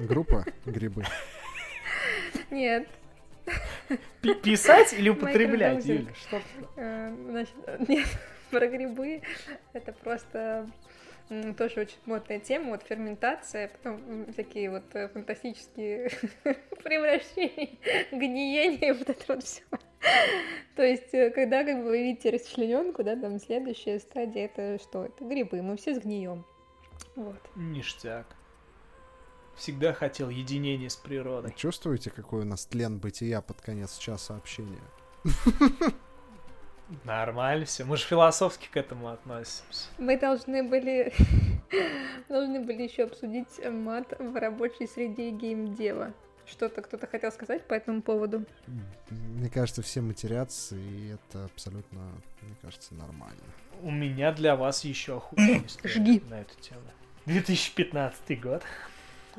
Группа 0.00 0.44
грибы. 0.64 1.04
Нет. 2.50 2.88
Писать 4.42 4.92
или 4.92 5.08
употреблять, 5.08 5.84
Юля? 5.84 6.12
Что? 6.14 6.40
Э, 6.76 7.44
нет, 7.86 8.06
про 8.50 8.66
грибы 8.66 9.22
это 9.72 9.92
просто 9.92 10.68
тоже 11.28 11.80
очень 11.80 11.98
модная 12.04 12.38
тема, 12.38 12.70
вот 12.70 12.82
ферментация, 12.82 13.68
потом 13.68 14.32
всякие 14.32 14.70
вот 14.70 14.84
э, 14.94 15.08
фантастические 15.08 16.10
превращения, 16.84 17.78
гниение, 18.12 18.94
вот 18.94 19.10
это 19.10 19.24
вот 19.28 19.42
все. 19.42 19.62
То 20.76 20.82
есть, 20.82 21.12
э, 21.14 21.30
когда 21.30 21.64
как 21.64 21.78
бы 21.78 21.84
вы 21.84 22.02
видите 22.02 22.30
расчлененку, 22.30 23.02
да, 23.02 23.16
там 23.16 23.40
следующая 23.40 23.98
стадия 23.98 24.44
это 24.46 24.78
что? 24.82 25.06
Это 25.06 25.24
грибы, 25.24 25.62
мы 25.62 25.76
все 25.76 25.94
сгнием. 25.94 26.44
Вот. 27.16 27.40
Ништяк. 27.56 28.26
Всегда 29.56 29.94
хотел 29.94 30.28
единения 30.28 30.88
с 30.88 30.96
природой. 30.96 31.52
Чувствуете, 31.56 32.10
какой 32.10 32.42
у 32.42 32.44
нас 32.44 32.66
тлен 32.66 32.98
бытия 32.98 33.40
под 33.40 33.60
конец 33.60 33.96
часа 33.98 34.36
общения? 34.36 34.82
Нормально 37.04 37.64
все. 37.64 37.84
Мы 37.84 37.96
же 37.96 38.04
философски 38.04 38.68
к 38.70 38.76
этому 38.76 39.08
относимся. 39.08 39.88
Мы 39.98 40.18
должны 40.18 40.62
были 40.62 41.12
должны 42.28 42.60
были 42.60 42.82
еще 42.82 43.04
обсудить 43.04 43.60
мат 43.64 44.12
в 44.18 44.36
рабочей 44.36 44.86
среде 44.86 45.30
геймдева. 45.30 46.12
Что-то 46.46 46.80
кто-то 46.82 47.08
хотел 47.08 47.32
сказать 47.32 47.66
по 47.66 47.74
этому 47.74 48.02
поводу? 48.02 48.44
Мне 49.10 49.50
кажется, 49.50 49.82
все 49.82 50.00
матерятся, 50.00 50.76
и 50.76 51.08
это 51.14 51.46
абсолютно, 51.46 52.00
мне 52.40 52.54
кажется, 52.62 52.94
нормально. 52.94 53.42
У 53.82 53.90
меня 53.90 54.32
для 54.32 54.54
вас 54.54 54.84
еще 54.84 55.20
история 55.66 55.94
Жги. 55.94 56.22
на 56.30 56.40
эту 56.42 56.54
тему. 56.60 56.80
2015 57.26 58.40
год. 58.40 58.62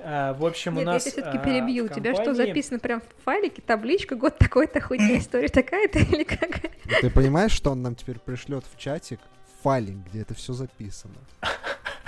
А, 0.03 0.33
в 0.33 0.45
общем, 0.45 0.75
Нет, 0.75 0.83
у 0.83 0.85
нас... 0.85 1.05
я 1.05 1.11
тебя 1.11 1.21
все-таки 1.23 1.37
а, 1.37 1.43
перебью. 1.43 1.85
У 1.85 1.87
тебя 1.87 2.13
что, 2.13 2.33
записано 2.33 2.79
прям 2.79 3.01
в 3.01 3.23
файлике, 3.23 3.61
табличка, 3.61 4.15
год 4.15 4.37
такой-то, 4.37 4.81
хуйня, 4.81 5.17
история 5.17 5.49
такая-то 5.49 5.99
или 5.99 6.23
какая? 6.23 6.71
Ты 7.01 7.09
понимаешь, 7.09 7.51
что 7.51 7.71
он 7.71 7.81
нам 7.81 7.95
теперь 7.95 8.19
пришлет 8.19 8.63
в 8.71 8.77
чатик 8.77 9.19
файлик, 9.61 9.97
где 10.09 10.21
это 10.21 10.33
все 10.33 10.53
записано? 10.53 11.15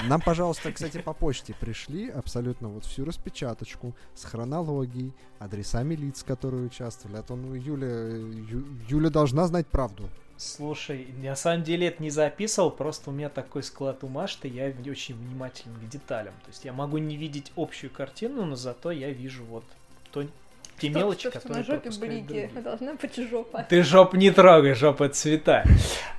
Нам, 0.04 0.22
пожалуйста, 0.22 0.72
кстати, 0.72 1.02
по 1.02 1.14
почте 1.14 1.54
пришли 1.60 2.10
абсолютно 2.10 2.70
вот 2.70 2.86
всю 2.86 3.04
распечаточку 3.04 3.94
с 4.16 4.24
хронологией, 4.24 5.14
адресами 5.40 5.94
лиц, 5.96 6.24
которые 6.24 6.66
участвовали. 6.66 7.18
А 7.18 7.24
то, 7.24 7.36
ну, 7.36 7.54
Юля, 7.54 7.88
Ю- 7.88 8.66
Юля 8.88 9.10
должна 9.10 9.46
знать 9.48 9.68
правду. 9.68 10.10
Слушай, 10.40 11.08
на 11.22 11.36
самом 11.36 11.64
деле 11.64 11.88
это 11.88 12.02
не 12.02 12.10
записывал, 12.10 12.72
просто 12.72 13.10
у 13.10 13.14
меня 13.14 13.28
такой 13.28 13.62
склад 13.62 14.06
ума, 14.06 14.26
что 14.26 14.48
я 14.48 14.72
очень 14.90 15.16
внимателен 15.16 15.76
к 15.76 15.90
деталям. 15.90 16.34
То 16.46 16.52
есть 16.52 16.64
я 16.64 16.72
могу 16.72 16.98
не 16.98 17.18
видеть 17.18 17.52
общую 17.58 17.90
картину, 17.90 18.46
но 18.46 18.56
зато 18.56 18.92
я 18.92 19.10
вижу 19.10 19.44
вот 19.44 19.66
то, 20.14 20.24
те 20.80 20.88
мелочи, 20.88 21.30
Что, 21.30 21.32
что 21.32 21.40
которые 21.42 21.66
на 21.66 21.76
жопе 21.76 21.90
блики, 22.00 22.50
должна 22.64 22.94
быть 22.94 23.30
жопа. 23.30 23.64
Ты 23.68 23.84
жоп 23.84 24.14
не 24.14 24.32
трогай, 24.32 24.76
жопа 24.76 25.04
это 25.04 25.16
святая. 25.16 25.66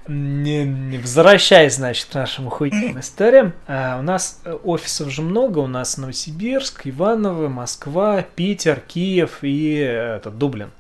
Не- 0.07 0.65
не- 0.67 0.99
Возвращаясь, 0.99 1.77
значит, 1.77 2.11
к 2.11 2.15
нашим 2.15 2.49
охуительным 2.49 3.01
историям. 3.01 3.55
А, 3.67 3.99
у 3.99 4.03
нас 4.03 4.43
э, 4.45 4.53
офисов 4.53 5.09
же 5.09 5.23
много. 5.23 5.61
У 5.61 5.67
нас 5.67 5.97
Новосибирск, 5.97 6.87
Иваново, 6.87 7.49
Москва, 7.49 8.21
Питер, 8.21 8.81
Киев 8.81 9.39
и 9.41 9.79
э, 9.79 10.17
это, 10.17 10.31
Дублин. 10.31 10.73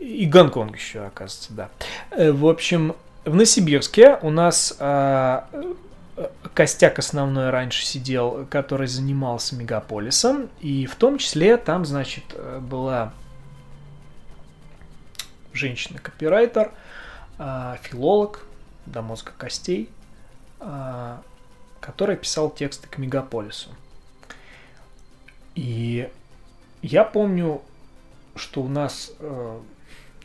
И 0.00 0.24
Гонконг 0.24 0.76
еще, 0.76 1.00
оказывается, 1.04 1.52
да. 1.52 1.68
Э, 2.10 2.32
В 2.32 2.48
общем, 2.48 2.96
в 3.24 3.34
Новосибирске 3.34 4.18
у 4.22 4.30
нас 4.30 4.74
а, 4.80 5.46
э, 6.16 6.28
костяк 6.54 6.98
основной 6.98 7.50
раньше 7.50 7.84
сидел, 7.84 8.46
который 8.50 8.86
занимался 8.86 9.54
мегаполисом, 9.56 10.48
и 10.60 10.86
в 10.86 10.96
том 10.96 11.18
числе 11.18 11.58
там, 11.58 11.84
значит, 11.84 12.24
э, 12.32 12.60
была 12.60 13.12
женщина-копирайтер, 15.52 16.72
а, 17.38 17.76
филолог 17.82 18.46
до 18.86 19.02
мозга 19.02 19.32
костей, 19.36 19.90
а, 20.60 21.20
который 21.80 22.16
писал 22.16 22.48
тексты 22.48 22.88
к 22.88 22.96
мегаполису. 22.96 23.68
И 25.54 26.08
я 26.80 27.04
помню, 27.04 27.60
что 28.34 28.62
у 28.62 28.68
нас 28.68 29.12
э, 29.18 29.60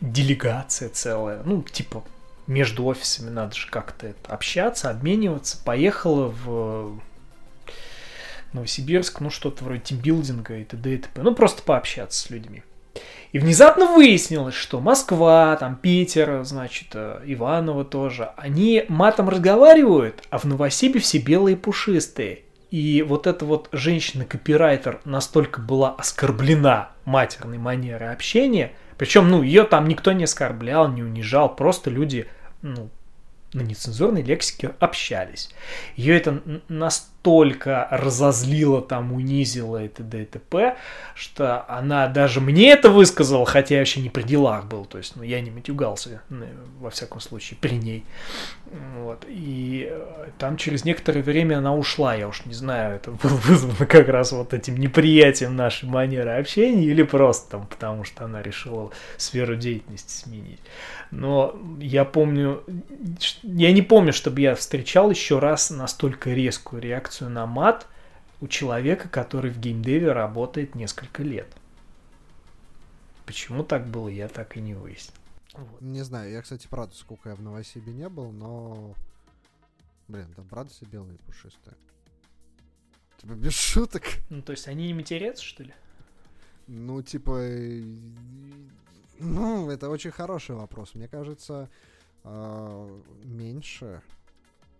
делегация 0.01 0.89
целая, 0.89 1.41
ну, 1.43 1.63
типа, 1.63 2.03
между 2.47 2.85
офисами 2.85 3.29
надо 3.29 3.55
же 3.55 3.69
как-то 3.69 4.13
общаться, 4.27 4.89
обмениваться, 4.89 5.57
поехала 5.63 6.27
в 6.27 6.99
Новосибирск, 8.53 9.19
ну, 9.19 9.29
что-то 9.29 9.63
вроде 9.63 9.81
тимбилдинга 9.81 10.57
и 10.57 10.63
т.д. 10.63 10.93
и 10.93 10.97
т.п. 10.97 11.21
Ну, 11.21 11.33
просто 11.35 11.63
пообщаться 11.63 12.19
с 12.19 12.29
людьми. 12.29 12.63
И 13.31 13.39
внезапно 13.39 13.87
выяснилось, 13.87 14.55
что 14.55 14.79
Москва, 14.79 15.57
там 15.57 15.75
Питер, 15.75 16.43
значит, 16.45 16.87
э, 16.93 17.21
Иваново 17.25 17.83
тоже, 17.83 18.31
они 18.37 18.85
матом 18.87 19.27
разговаривают, 19.27 20.23
а 20.29 20.37
в 20.37 20.45
Новосибе 20.45 21.01
все 21.01 21.17
белые 21.17 21.57
пушистые. 21.57 22.43
И 22.71 23.01
вот 23.01 23.27
эта 23.27 23.43
вот 23.43 23.67
женщина-копирайтер 23.73 25.01
настолько 25.03 25.59
была 25.59 25.91
оскорблена 25.97 26.91
матерной 27.03 27.57
манерой 27.57 28.13
общения, 28.13 28.71
причем, 28.97 29.29
ну, 29.29 29.41
ее 29.41 29.63
там 29.63 29.87
никто 29.87 30.11
не 30.11 30.23
оскорблял, 30.23 30.87
не 30.87 31.03
унижал, 31.03 31.55
просто 31.55 31.89
люди, 31.89 32.27
ну, 32.61 32.89
на 33.53 33.61
нецензурной 33.61 34.21
лексике 34.21 34.75
общались. 34.79 35.49
Ее 35.95 36.17
это 36.17 36.41
н- 36.45 36.61
настолько 37.25 37.87
разозлило, 37.89 38.81
там, 38.81 39.11
унизило 39.11 39.83
и 39.83 39.87
т.д. 39.87 40.21
и 40.21 40.25
т.п., 40.25 40.77
что 41.15 41.65
она 41.67 42.07
даже 42.07 42.39
мне 42.39 42.69
это 42.69 42.89
высказала, 42.89 43.45
хотя 43.45 43.75
я 43.75 43.81
вообще 43.81 44.01
не 44.01 44.09
при 44.09 44.21
делах 44.21 44.65
был, 44.65 44.85
то 44.85 44.99
есть, 44.99 45.15
ну, 45.15 45.23
я 45.23 45.41
не 45.41 45.49
матюгался, 45.49 46.21
во 46.79 46.89
всяком 46.91 47.19
случае, 47.19 47.57
при 47.59 47.75
ней. 47.75 48.05
Вот. 48.97 49.25
И 49.27 49.87
э, 49.89 50.29
там 50.37 50.57
через 50.57 50.85
некоторое 50.85 51.21
время 51.21 51.59
она 51.59 51.75
ушла, 51.75 52.15
я 52.15 52.27
уж 52.27 52.45
не 52.45 52.53
знаю, 52.53 52.95
это 52.95 53.11
было 53.23 53.35
вызвано 53.37 53.85
как 53.87 54.07
раз 54.07 54.31
вот 54.31 54.53
этим 54.53 54.77
неприятием 54.77 55.55
нашей 55.55 55.87
манеры 55.87 56.31
общения 56.31 56.83
или 56.83 57.03
просто 57.03 57.51
там, 57.51 57.67
потому 57.67 58.03
что 58.03 58.25
она 58.25 58.41
решила 58.41 58.91
сферу 59.17 59.55
деятельности 59.55 60.11
сменить. 60.11 60.59
Но 61.11 61.55
я 61.79 62.03
помню, 62.03 62.63
я 63.43 63.71
не 63.71 63.81
помню, 63.81 64.11
чтобы 64.11 64.41
я 64.41 64.55
встречал 64.55 65.09
еще 65.09 65.39
раз 65.39 65.69
настолько 65.69 66.31
резкую 66.31 66.81
реакцию 66.81 67.14
на 67.21 67.45
мат 67.45 67.87
у 68.41 68.47
человека, 68.47 69.09
который 69.09 69.51
в 69.51 69.59
геймдеве 69.59 70.11
работает 70.11 70.75
несколько 70.75 71.23
лет. 71.23 71.47
Почему 73.25 73.63
так 73.63 73.87
было, 73.87 74.07
я 74.07 74.27
так 74.27 74.57
и 74.57 74.61
не 74.61 74.73
выяснил. 74.73 75.15
Вот. 75.53 75.81
Не 75.81 76.03
знаю, 76.03 76.31
я, 76.31 76.41
кстати, 76.41 76.67
правда, 76.67 76.93
сколько 76.95 77.29
я 77.29 77.35
в 77.35 77.41
Новосибе 77.41 77.93
не 77.93 78.09
был, 78.09 78.31
но... 78.31 78.93
Блин, 80.07 80.27
да 80.35 80.43
правда 80.43 80.71
все 80.71 80.85
белые 80.85 81.15
и 81.15 81.17
пушистые. 81.19 81.75
Типа, 83.17 83.33
без 83.33 83.53
шуток. 83.53 84.03
Ну, 84.29 84.41
то 84.41 84.51
есть 84.51 84.67
они 84.67 84.87
не 84.87 84.93
матерятся, 84.93 85.43
что 85.43 85.63
ли? 85.63 85.73
Ну, 86.67 87.01
типа... 87.01 87.37
э, 87.39 87.83
Ну, 89.19 89.69
это 89.71 89.89
очень 89.89 90.11
хороший 90.11 90.55
вопрос. 90.55 90.93
Мне 90.93 91.07
кажется, 91.07 91.69
а, 92.23 93.01
меньше. 93.23 94.01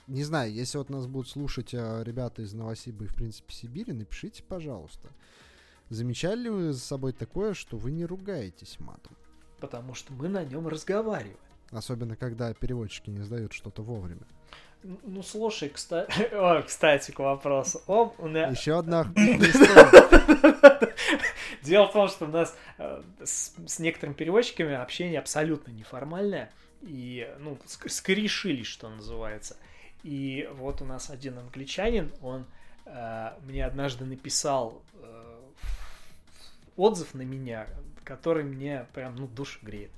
Не 0.08 0.24
знаю, 0.24 0.53
если 0.53 0.78
вот 0.78 0.89
нас 0.89 1.08
будут 1.08 1.30
слушать 1.30 1.74
а, 1.74 2.03
ребята 2.03 2.41
из 2.43 2.53
Новосиба 2.53 3.06
и, 3.06 3.08
в 3.08 3.16
принципе, 3.16 3.53
Сибири, 3.53 3.91
напишите, 3.93 4.43
пожалуйста. 4.43 5.10
Замечали 5.89 6.41
ли 6.43 6.49
вы 6.49 6.74
за 6.74 6.80
собой 6.80 7.12
такое, 7.14 7.53
что 7.53 7.78
вы 7.78 7.91
не 7.91 8.06
ругаетесь 8.06 8.80
матом? 8.80 9.16
Потому 9.60 9.93
что 9.95 10.14
мы 10.14 10.28
на 10.30 10.43
нем 10.43 10.68
разговариваем. 10.68 11.38
Особенно, 11.72 12.16
когда 12.16 12.53
переводчики 12.53 13.10
не 13.10 13.22
сдают 13.24 13.53
что-то 13.53 13.82
вовремя. 13.82 14.28
Ну, 14.84 15.24
слушай, 15.24 15.70
кстати, 15.70 16.12
О, 16.34 16.62
кстати, 16.62 17.10
к 17.12 17.18
вопросу. 17.20 17.82
Оп, 17.88 18.20
у 18.20 18.28
меня- 18.28 18.47
Еще 18.49 18.78
одна. 18.78 19.12
Дело 21.64 21.88
в 21.88 21.93
том, 21.93 22.08
что 22.10 22.26
у 22.26 22.28
нас 22.30 22.56
э, 22.78 23.01
с, 23.24 23.53
с 23.66 23.80
некоторыми 23.80 24.14
переводчиками 24.16 24.76
общение 24.76 25.18
абсолютно 25.20 25.72
неформальное. 25.72 26.51
И, 26.84 27.28
ну, 27.39 27.58
ск- 27.66 27.89
скорешились, 27.89 28.68
что 28.68 28.89
называется. 28.89 29.58
И 30.06 30.47
вот 30.53 30.84
у 30.84 30.86
нас 30.86 31.10
один 31.10 31.39
англичанин, 31.39 32.12
он 32.22 32.45
э, 32.86 33.32
мне 33.41 33.66
однажды 33.66 34.06
написал 34.06 34.84
э, 35.01 35.39
отзыв 36.76 37.16
на 37.16 37.24
меня, 37.24 37.66
который 38.03 38.43
мне 38.43 38.86
прям, 38.93 39.16
ну, 39.16 39.26
душу 39.26 39.60
греет. 39.64 39.89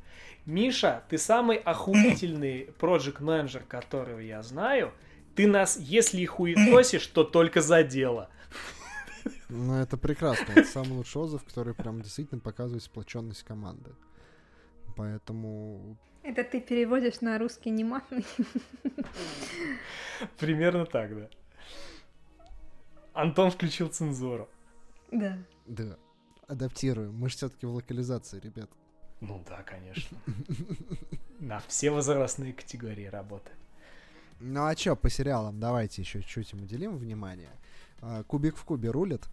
Миша, 0.45 1.03
ты 1.09 1.17
самый 1.17 1.57
охуительный 1.57 2.69
проект 2.79 3.19
менеджер 3.19 3.63
которого 3.67 4.19
я 4.19 4.41
знаю. 4.43 4.93
Ты 5.35 5.45
нас, 5.45 5.77
если 5.77 6.21
и 6.21 6.25
хуесосишь, 6.25 7.05
то 7.07 7.25
только 7.25 7.59
за 7.59 7.83
дело. 7.83 8.29
Ну, 9.49 9.75
это 9.75 9.97
прекрасно. 9.97 10.53
Это 10.53 10.63
самый 10.63 10.93
лучший 10.93 11.23
отзыв, 11.23 11.43
который 11.43 11.73
прям 11.73 12.01
действительно 12.01 12.39
показывает 12.39 12.81
сплоченность 12.81 13.43
команды. 13.43 13.91
Поэтому 14.95 15.97
Это 16.27 16.43
ты 16.43 16.59
переводишь 16.59 17.21
на 17.21 17.39
русский 17.39 17.69
нематный. 17.69 18.25
Примерно 20.37 20.85
так, 20.85 21.15
да. 21.17 21.29
Антон 23.13 23.49
включил 23.49 23.87
цензуру. 23.87 24.49
Да. 25.09 25.37
Да. 25.67 25.97
Адаптируем. 26.47 27.13
Мы 27.13 27.29
же 27.29 27.37
все-таки 27.37 27.65
в 27.65 27.73
локализации, 27.73 28.41
ребят. 28.41 28.69
Ну 29.21 29.41
да, 29.47 29.63
конечно. 29.63 30.17
На 31.39 31.61
все 31.61 31.91
возрастные 31.91 32.51
категории 32.51 33.05
работает. 33.05 33.57
Ну 34.41 34.65
а 34.65 34.75
чё, 34.75 34.97
по 34.97 35.09
сериалам 35.09 35.61
давайте 35.61 36.01
еще 36.01 36.21
чуть 36.21 36.51
им 36.51 36.63
уделим 36.63 36.97
внимание. 36.97 37.51
А, 38.01 38.23
Кубик 38.23 38.57
в 38.57 38.65
кубе 38.65 38.91
рулит. 38.91 39.23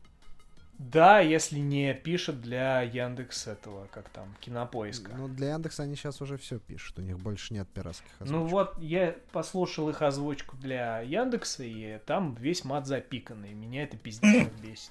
Да, 0.79 1.21
если 1.21 1.59
не 1.59 1.95
пишет 1.95 2.41
для 2.41 2.83
Яндекс 2.83 3.47
этого, 3.47 3.87
как 3.93 4.09
там, 4.09 4.35
кинопоиска. 4.41 5.13
Ну, 5.17 5.29
для 5.29 5.53
Яндекса 5.53 5.85
они 5.85 5.95
сейчас 5.95 6.21
уже 6.21 6.37
все 6.37 6.59
пишут. 6.59 6.99
У 6.99 7.03
них 7.03 7.19
больше 7.19 7.55
нет 7.55 7.69
пиратских 7.69 8.11
Ну 8.21 8.45
озвучек. 8.45 8.53
вот, 8.53 8.79
я 8.83 9.17
послушал 9.33 9.89
их 9.89 10.03
озвучку 10.03 10.57
для 10.57 11.01
Яндекса, 11.01 11.63
и 11.63 11.99
там 12.07 12.35
весь 12.35 12.65
мат 12.65 12.87
запиканный. 12.87 13.55
Меня 13.55 13.85
это 13.85 13.97
пиздец 13.97 14.49
бесит. 14.63 14.91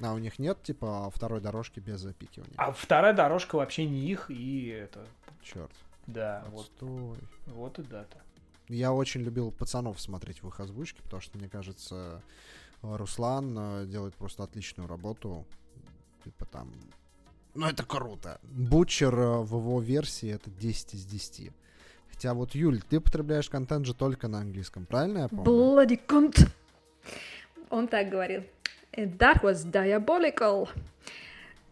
А 0.00 0.12
у 0.12 0.18
них 0.18 0.38
нет, 0.38 0.62
типа, 0.62 1.10
второй 1.14 1.40
дорожки 1.40 1.80
без 1.80 2.00
запикивания. 2.00 2.54
А 2.56 2.72
вторая 2.72 3.12
дорожка 3.12 3.56
вообще 3.56 3.86
не 3.86 4.00
их, 4.10 4.30
и 4.30 4.68
это... 4.68 5.04
Черт. 5.42 5.70
Да, 6.06 6.44
вот, 6.50 6.66
Отстой. 6.66 7.18
вот 7.46 7.78
и 7.78 7.82
дата. 7.82 8.18
Я 8.68 8.92
очень 8.92 9.22
любил 9.22 9.50
пацанов 9.50 10.00
смотреть 10.00 10.42
в 10.42 10.48
их 10.48 10.58
озвучке, 10.60 11.02
потому 11.02 11.20
что, 11.20 11.38
мне 11.38 11.48
кажется, 11.48 12.22
Руслан 12.92 13.56
э, 13.58 13.86
делает 13.86 14.14
просто 14.14 14.42
отличную 14.44 14.88
работу. 14.88 15.44
Типа 16.24 16.44
там... 16.46 16.70
Ну, 17.54 17.66
это 17.66 17.84
круто. 17.84 18.40
Бутчер 18.42 19.14
э, 19.18 19.38
в 19.40 19.56
его 19.56 19.80
версии 19.80 20.30
это 20.30 20.50
10 20.50 20.94
из 20.94 21.04
10. 21.04 21.52
Хотя 22.10 22.34
вот, 22.34 22.54
Юль, 22.54 22.80
ты 22.82 23.00
потребляешь 23.00 23.48
контент 23.48 23.86
же 23.86 23.94
только 23.94 24.28
на 24.28 24.38
английском, 24.38 24.86
правильно 24.86 25.18
я 25.18 25.28
помню? 25.28 25.44
Bloody 25.44 26.00
cunt. 26.06 26.48
Он 27.70 27.88
так 27.88 28.08
говорил. 28.08 28.42
And 28.92 29.16
that 29.18 29.42
was 29.42 29.64
diabolical. 29.70 30.68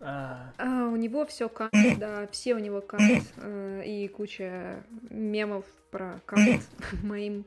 А, 0.00 0.52
А, 0.58 0.88
у 0.88 0.96
него 0.96 1.24
все 1.26 1.48
кант, 1.48 1.72
да, 1.98 2.26
все 2.32 2.54
у 2.56 2.58
него 2.58 2.80
кант. 2.80 3.22
э, 3.36 3.82
и 3.86 4.08
куча 4.08 4.82
мемов 5.10 5.64
про 5.92 6.20
кант 6.26 6.62
моим 7.04 7.44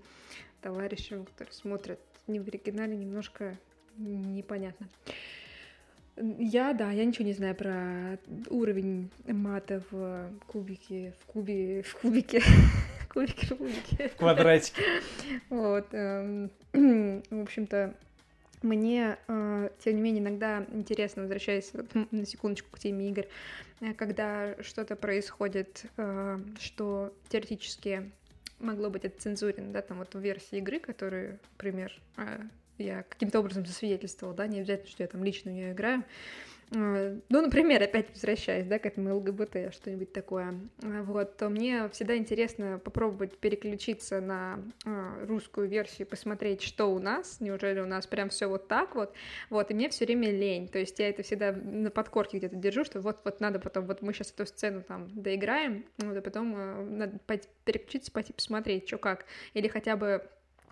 товарищам, 0.62 1.26
которые 1.26 1.54
смотрят 1.54 2.00
не 2.28 2.40
в 2.40 2.48
оригинале, 2.48 2.96
немножко 2.96 3.58
непонятно. 3.98 4.88
Я, 6.18 6.74
да, 6.74 6.92
я 6.92 7.04
ничего 7.04 7.26
не 7.26 7.34
знаю 7.34 7.56
про 7.56 8.18
уровень 8.50 9.10
мата 9.28 9.84
в 9.92 10.30
кубике, 10.48 11.14
в 11.20 11.26
кубе, 11.26 11.82
в 11.84 11.94
кубике, 11.96 12.40
в 13.02 13.14
кубике, 13.14 13.48
в 13.48 13.58
кубике. 13.58 14.10
в 14.10 14.16
квадратике. 14.16 14.82
Вот, 15.50 15.88
эм, 15.92 16.52
в 17.30 17.42
общем-то, 17.42 17.94
мне, 18.62 19.18
э, 19.28 19.70
тем 19.84 19.96
не 19.96 20.02
менее, 20.02 20.24
иногда 20.24 20.66
интересно, 20.72 21.24
возвращаясь 21.24 21.72
на 22.12 22.26
секундочку 22.26 22.70
к 22.72 22.80
теме 22.80 23.10
игр, 23.10 23.26
э, 23.82 23.94
когда 23.94 24.56
что-то 24.62 24.96
происходит, 24.96 25.84
э, 25.98 26.40
что 26.60 27.14
теоретически 27.30 28.10
могло 28.60 28.90
быть 28.90 29.06
отцензурено, 29.06 29.72
да, 29.72 29.82
там 29.82 30.00
вот 30.00 30.14
в 30.14 30.20
версии 30.20 30.58
игры, 30.58 30.80
которую, 30.80 31.40
например, 31.54 31.94
э, 32.18 32.42
я 32.78 33.04
каким-то 33.04 33.40
образом 33.40 33.66
засвидетельствовала, 33.66 34.36
да, 34.36 34.48
не 34.48 34.60
обязательно, 34.60 34.90
что 34.90 35.04
я 35.04 35.08
там 35.08 35.24
лично 35.24 35.52
в 35.52 35.54
нее 35.54 35.72
играю, 35.72 36.04
ну, 36.72 37.42
например, 37.42 37.84
опять 37.84 38.10
возвращаясь, 38.10 38.66
да, 38.66 38.80
к 38.80 38.86
этому 38.86 39.16
ЛГБТ, 39.18 39.74
что-нибудь 39.74 40.12
такое, 40.14 40.56
э, 40.82 41.02
вот, 41.04 41.38
то 41.38 41.50
мне 41.50 41.88
всегда 41.90 42.18
интересно 42.18 42.80
попробовать 42.84 43.38
переключиться 43.38 44.20
на 44.20 44.60
э, 44.84 45.26
русскую 45.28 45.68
версию, 45.68 46.08
посмотреть, 46.08 46.64
что 46.64 46.88
у 46.88 47.00
нас, 47.00 47.40
неужели 47.40 47.80
у 47.80 47.86
нас 47.86 48.08
прям 48.08 48.30
все 48.30 48.48
вот 48.48 48.68
так 48.68 48.96
вот, 48.96 49.14
вот, 49.50 49.70
и 49.70 49.74
мне 49.76 49.90
все 49.90 50.06
время 50.06 50.32
лень, 50.32 50.68
то 50.68 50.80
есть 50.80 50.98
я 50.98 51.10
это 51.10 51.22
всегда 51.22 51.52
на 51.52 51.92
подкорке 51.92 52.40
где-то 52.40 52.56
держу, 52.56 52.84
что 52.84 53.00
вот-вот 53.00 53.40
надо 53.40 53.60
потом, 53.60 53.86
вот 53.86 54.02
мы 54.02 54.14
сейчас 54.14 54.32
эту 54.32 54.48
сцену 54.48 54.82
там 54.82 55.08
доиграем, 55.14 55.86
вот, 56.00 56.18
и 56.18 56.22
потом 56.22 56.56
э, 56.58 56.84
надо 56.84 57.20
переключиться, 57.64 58.12
пойти 58.12 58.34
посмотреть, 58.34 58.88
что 58.88 58.98
как, 58.98 59.26
или 59.54 59.68
хотя 59.68 59.96
бы 59.96 60.28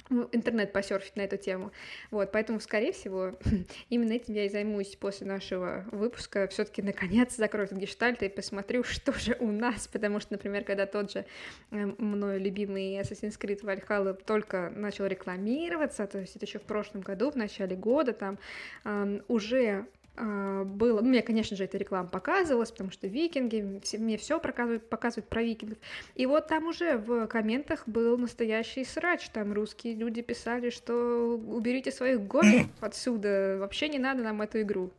интернет 0.09 0.73
посерфить 0.73 1.15
на 1.15 1.21
эту 1.21 1.37
тему. 1.37 1.71
Вот, 2.11 2.31
поэтому, 2.31 2.59
скорее 2.59 2.91
всего, 2.91 3.37
именно 3.89 4.13
этим 4.13 4.33
я 4.33 4.45
и 4.45 4.49
займусь 4.49 4.95
после 4.95 5.27
нашего 5.27 5.85
выпуска. 5.91 6.47
Все-таки 6.47 6.81
наконец 6.81 7.35
закрою 7.35 7.65
этот 7.65 7.77
гештальт 7.77 8.21
и 8.23 8.29
посмотрю, 8.29 8.83
что 8.85 9.13
же 9.13 9.35
у 9.39 9.51
нас. 9.51 9.87
Потому 9.87 10.19
что, 10.19 10.33
например, 10.33 10.63
когда 10.63 10.85
тот 10.85 11.11
же 11.11 11.25
э, 11.71 11.85
мною 11.97 12.39
любимый 12.39 12.99
Assassin's 12.99 13.39
Creed 13.39 13.61
Valhalla 13.63 14.13
только 14.13 14.71
начал 14.75 15.05
рекламироваться, 15.05 16.05
то 16.07 16.19
есть 16.19 16.35
это 16.35 16.45
еще 16.45 16.59
в 16.59 16.63
прошлом 16.63 17.01
году, 17.01 17.31
в 17.31 17.35
начале 17.35 17.75
года, 17.75 18.13
там 18.13 18.37
эм, 18.85 19.23
уже 19.27 19.87
было, 20.15 21.01
ну, 21.01 21.09
мне, 21.09 21.21
конечно 21.23 21.57
же, 21.57 21.63
эта 21.63 21.77
реклама 21.77 22.07
показывалась, 22.07 22.71
потому 22.71 22.91
что 22.91 23.07
викинги, 23.07 23.79
все- 23.83 23.97
мне 23.97 24.17
все 24.17 24.39
показывают, 24.39 24.87
показывают 24.87 25.27
про 25.27 25.41
викингов. 25.41 25.77
И 26.15 26.25
вот 26.25 26.47
там 26.47 26.67
уже 26.67 26.97
в 26.97 27.25
комментах 27.27 27.87
был 27.87 28.17
настоящий 28.17 28.85
срач, 28.85 29.29
там 29.29 29.53
русские 29.53 29.95
люди 29.95 30.21
писали, 30.21 30.69
что 30.69 31.39
уберите 31.47 31.91
своих 31.91 32.21
гонов 32.21 32.67
отсюда, 32.79 33.57
вообще 33.59 33.89
не 33.89 33.97
надо 33.99 34.23
нам 34.23 34.41
эту 34.41 34.61
игру. 34.61 34.91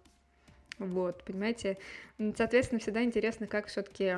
Вот, 0.79 1.23
понимаете? 1.23 1.79
Соответственно, 2.37 2.81
всегда 2.81 3.05
интересно, 3.05 3.47
как 3.47 3.69
все-таки 3.69 4.17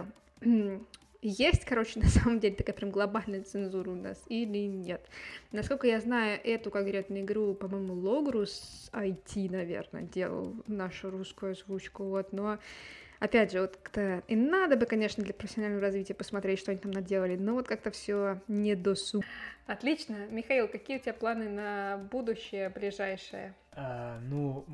есть, 1.29 1.65
короче, 1.65 1.99
на 2.01 2.09
самом 2.09 2.41
деле 2.41 2.55
такая 2.55 2.75
прям 2.75 2.91
глобальная 2.91 3.43
цензура 3.43 3.91
у 3.91 3.95
нас 3.95 4.23
или 4.29 4.67
нет. 4.67 5.07
Насколько 5.53 5.87
я 5.87 6.01
знаю, 6.01 6.41
эту 6.43 6.71
конкретную 6.71 7.23
игру, 7.23 7.55
по-моему, 7.55 7.95
Логрус 7.95 8.91
IT, 8.93 9.51
наверное, 9.51 10.03
делал 10.03 10.55
нашу 10.67 11.11
русскую 11.11 11.53
озвучку, 11.53 12.05
вот, 12.05 12.33
но 12.33 12.59
Опять 13.19 13.53
же, 13.53 13.63
вот 13.63 13.77
как-то 13.77 14.23
и 14.29 14.37
надо 14.37 14.77
бы, 14.77 14.85
конечно, 14.85 15.25
для 15.25 15.33
профессионального 15.33 15.81
развития 15.81 16.15
посмотреть, 16.15 16.59
что 16.59 16.71
они 16.71 16.81
там 16.81 16.91
наделали, 16.91 17.37
но 17.37 17.55
вот 17.55 17.67
как-то 17.67 17.91
все 17.91 18.43
не 18.47 18.75
досуг. 18.75 19.25
Отлично. 19.67 20.27
Михаил, 20.29 20.69
какие 20.69 20.99
у 20.99 21.01
тебя 21.01 21.15
планы 21.15 21.49
на 21.49 21.97
будущее 22.11 22.69
ближайшее? 22.69 23.55
А, 23.73 24.21
ну, 24.21 24.67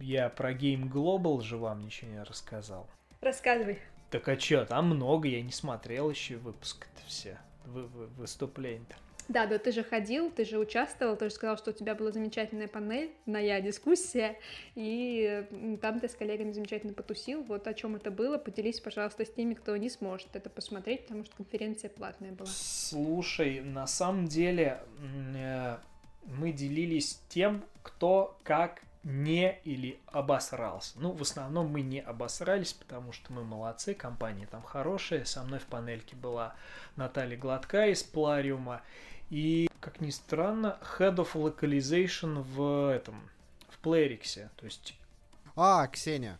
я 0.00 0.28
про 0.28 0.52
Game 0.52 0.90
Global 0.90 1.40
же 1.40 1.56
вам 1.56 1.80
ничего 1.80 2.10
не 2.10 2.22
рассказал. 2.22 2.86
Рассказывай. 3.22 3.78
Так 4.10 4.28
а 4.28 4.36
чё, 4.36 4.64
там 4.64 4.86
много, 4.86 5.28
я 5.28 5.40
не 5.40 5.52
смотрел 5.52 6.10
еще 6.10 6.36
выпуск-то 6.36 7.02
все, 7.06 7.38
вы, 7.64 7.86
вы- 7.86 8.06
выступления-то. 8.08 8.96
Да, 9.28 9.46
да, 9.46 9.58
ты 9.58 9.70
же 9.70 9.84
ходил, 9.84 10.28
ты 10.28 10.44
же 10.44 10.58
участвовал, 10.58 11.16
ты 11.16 11.26
же 11.26 11.30
сказал, 11.30 11.56
что 11.56 11.70
у 11.70 11.72
тебя 11.72 11.94
была 11.94 12.10
замечательная 12.10 12.66
панель, 12.66 13.12
моя 13.26 13.60
дискуссия, 13.60 14.36
и 14.74 15.46
там 15.80 16.00
ты 16.00 16.08
с 16.08 16.16
коллегами 16.16 16.50
замечательно 16.50 16.92
потусил. 16.92 17.44
Вот 17.44 17.68
о 17.68 17.74
чем 17.74 17.94
это 17.94 18.10
было, 18.10 18.38
поделись, 18.38 18.80
пожалуйста, 18.80 19.24
с 19.24 19.30
теми, 19.30 19.54
кто 19.54 19.76
не 19.76 19.88
сможет 19.88 20.34
это 20.34 20.50
посмотреть, 20.50 21.02
потому 21.02 21.24
что 21.24 21.36
конференция 21.36 21.90
платная 21.90 22.32
была. 22.32 22.48
Слушай, 22.50 23.60
на 23.60 23.86
самом 23.86 24.26
деле 24.26 24.80
э, 25.36 25.76
мы 26.24 26.50
делились 26.50 27.20
тем, 27.28 27.62
кто 27.84 28.36
как 28.42 28.82
не 29.02 29.58
или 29.64 29.98
обосрался. 30.06 30.98
Ну, 30.98 31.12
в 31.12 31.22
основном 31.22 31.68
мы 31.68 31.80
не 31.80 32.00
обосрались, 32.00 32.72
потому 32.72 33.12
что 33.12 33.32
мы 33.32 33.44
молодцы, 33.44 33.94
компания 33.94 34.46
там 34.46 34.62
хорошая. 34.62 35.24
Со 35.24 35.42
мной 35.42 35.58
в 35.58 35.64
панельке 35.66 36.16
была 36.16 36.54
Наталья 36.96 37.36
Гладка 37.36 37.86
из 37.86 38.02
Плариума. 38.02 38.82
И, 39.30 39.70
как 39.80 40.00
ни 40.00 40.10
странно, 40.10 40.78
Head 40.98 41.16
of 41.16 41.32
Localization 41.34 42.42
в 42.42 42.90
этом, 42.92 43.30
в 43.68 43.80
Playrix. 43.86 44.48
То 44.56 44.66
есть, 44.66 44.94
А, 45.56 45.86
Ксения. 45.86 46.38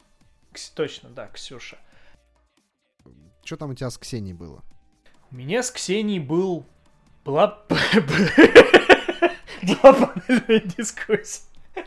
Кс- 0.52 0.72
точно, 0.74 1.08
да, 1.10 1.28
Ксюша. 1.28 1.78
Что 3.44 3.56
там 3.56 3.70
у 3.70 3.74
тебя 3.74 3.88
с 3.90 3.96
Ксенией 3.96 4.34
было? 4.34 4.62
У 5.30 5.36
меня 5.36 5.62
с 5.62 5.70
Ксенией 5.70 6.18
был... 6.18 6.66
Была... 7.24 7.62
Была 9.62 9.92
панельная 9.92 10.60
дискуссия. 10.60 11.42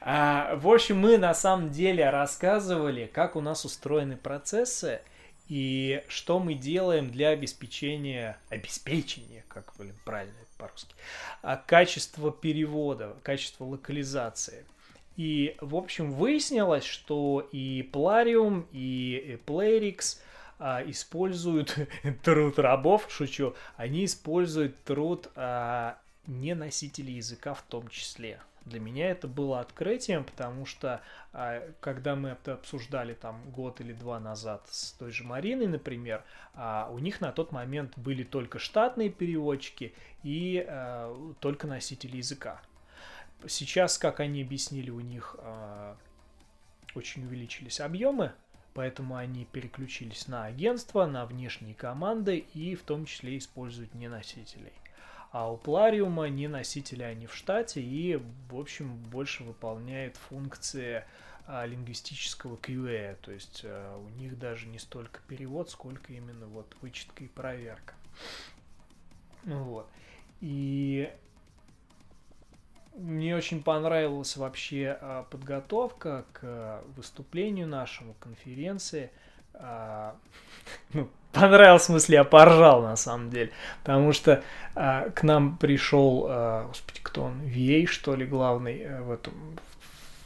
А, 0.00 0.56
В 0.56 0.68
общем, 0.68 0.98
мы 0.98 1.18
на 1.18 1.34
самом 1.34 1.70
деле 1.70 2.08
рассказывали, 2.10 3.10
как 3.12 3.34
у 3.36 3.40
нас 3.40 3.64
устроены 3.64 4.16
процессы 4.16 5.00
и 5.48 6.02
что 6.08 6.38
мы 6.38 6.54
делаем 6.54 7.10
для 7.10 7.30
обеспечения, 7.30 8.38
обеспечения, 8.48 9.44
как, 9.48 9.72
блин, 9.78 9.94
правильно 10.04 10.34
по-русски, 10.58 10.94
а, 11.42 11.56
качества 11.56 12.32
перевода, 12.32 13.16
качества 13.22 13.64
локализации. 13.64 14.64
И, 15.16 15.56
в 15.60 15.76
общем, 15.76 16.12
выяснилось, 16.12 16.84
что 16.84 17.48
и 17.52 17.88
Plarium, 17.92 18.66
и 18.72 19.38
Playrix 19.46 20.18
а, 20.58 20.82
используют 20.86 21.76
труд 22.22 22.58
рабов, 22.58 23.06
шучу, 23.08 23.54
они 23.76 24.04
используют 24.04 24.82
труд 24.84 25.28
а, 25.34 25.98
не 26.26 26.54
носителей 26.54 27.14
языка 27.14 27.54
в 27.54 27.62
том 27.62 27.88
числе. 27.88 28.40
Для 28.66 28.80
меня 28.80 29.10
это 29.10 29.28
было 29.28 29.60
открытием, 29.60 30.24
потому 30.24 30.66
что 30.66 31.00
а, 31.32 31.62
когда 31.80 32.16
мы 32.16 32.30
это 32.30 32.54
обсуждали 32.54 33.14
там 33.14 33.48
год 33.52 33.80
или 33.80 33.92
два 33.92 34.18
назад 34.18 34.66
с 34.68 34.90
той 34.92 35.12
же 35.12 35.22
Мариной, 35.22 35.68
например, 35.68 36.24
а, 36.52 36.88
у 36.90 36.98
них 36.98 37.20
на 37.20 37.30
тот 37.30 37.52
момент 37.52 37.96
были 37.96 38.24
только 38.24 38.58
штатные 38.58 39.08
переводчики 39.08 39.94
и 40.24 40.66
а, 40.68 41.34
только 41.38 41.68
носители 41.68 42.16
языка. 42.16 42.60
Сейчас, 43.46 43.98
как 43.98 44.18
они 44.18 44.42
объяснили, 44.42 44.90
у 44.90 45.00
них 45.00 45.36
очень 46.94 47.26
увеличились 47.26 47.80
объемы, 47.80 48.32
поэтому 48.72 49.14
они 49.14 49.44
переключились 49.44 50.26
на 50.26 50.46
агентство, 50.46 51.04
на 51.04 51.26
внешние 51.26 51.74
команды 51.74 52.38
и 52.38 52.74
в 52.74 52.82
том 52.82 53.04
числе 53.04 53.36
используют 53.36 53.94
не 53.94 54.08
носителей. 54.08 54.72
А 55.38 55.52
у 55.52 55.58
Плариума 55.58 56.30
не 56.30 56.48
носители 56.48 57.02
они 57.02 57.26
в 57.26 57.34
штате 57.34 57.82
и, 57.82 58.16
в 58.48 58.58
общем, 58.58 58.96
больше 58.96 59.44
выполняет 59.44 60.16
функции 60.16 61.04
а, 61.46 61.66
лингвистического 61.66 62.56
QA, 62.56 63.18
то 63.20 63.32
есть 63.32 63.60
а, 63.66 63.98
у 63.98 64.08
них 64.18 64.38
даже 64.38 64.66
не 64.66 64.78
столько 64.78 65.20
перевод, 65.28 65.68
сколько 65.68 66.10
именно 66.14 66.46
вот 66.46 66.74
вычетка 66.80 67.24
и 67.24 67.28
проверка. 67.28 67.92
Ну 69.44 69.62
Вот. 69.64 69.90
И 70.40 71.12
мне 72.94 73.36
очень 73.36 73.62
понравилась 73.62 74.38
вообще 74.38 74.96
а, 74.98 75.24
подготовка 75.24 76.24
к 76.32 76.82
выступлению 76.96 77.68
нашему, 77.68 78.14
конференции. 78.14 79.10
А, 79.56 80.14
ну, 80.92 81.08
понравилось, 81.32 81.82
в 81.82 81.86
смысле, 81.86 82.16
я 82.16 82.24
поржал 82.24 82.82
на 82.82 82.96
самом 82.96 83.30
деле. 83.30 83.50
Потому 83.82 84.12
что 84.12 84.42
а, 84.74 85.10
к 85.10 85.22
нам 85.22 85.56
пришел, 85.56 86.26
а, 86.28 86.66
господи, 86.68 87.00
кто 87.02 87.24
он, 87.24 87.40
VA, 87.42 87.86
что 87.86 88.14
ли, 88.14 88.26
главный 88.26 88.80
э, 88.80 89.02
в 89.02 89.10
этом 89.10 89.32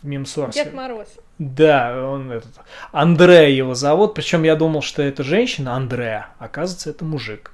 в 0.03 0.07
мемсорсе. 0.07 0.65
Дед 0.65 0.75
Мороз. 0.75 1.09
Да, 1.39 2.07
он 2.07 2.33
этот, 2.33 2.53
Андреа 2.93 3.49
его 3.49 3.75
зовут, 3.75 4.15
причем 4.15 4.43
я 4.43 4.57
думал, 4.57 4.83
что 4.83 5.03
это 5.03 5.23
женщина, 5.23 5.75
Андреа, 5.77 6.29
оказывается, 6.39 6.91
это 6.91 7.05
мужик. 7.05 7.53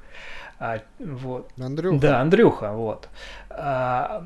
А, 0.58 0.80
вот. 0.98 1.50
Андрюха? 1.58 1.98
Да, 1.98 2.20
Андрюха, 2.20 2.72
вот. 2.72 3.08
А, 3.50 4.24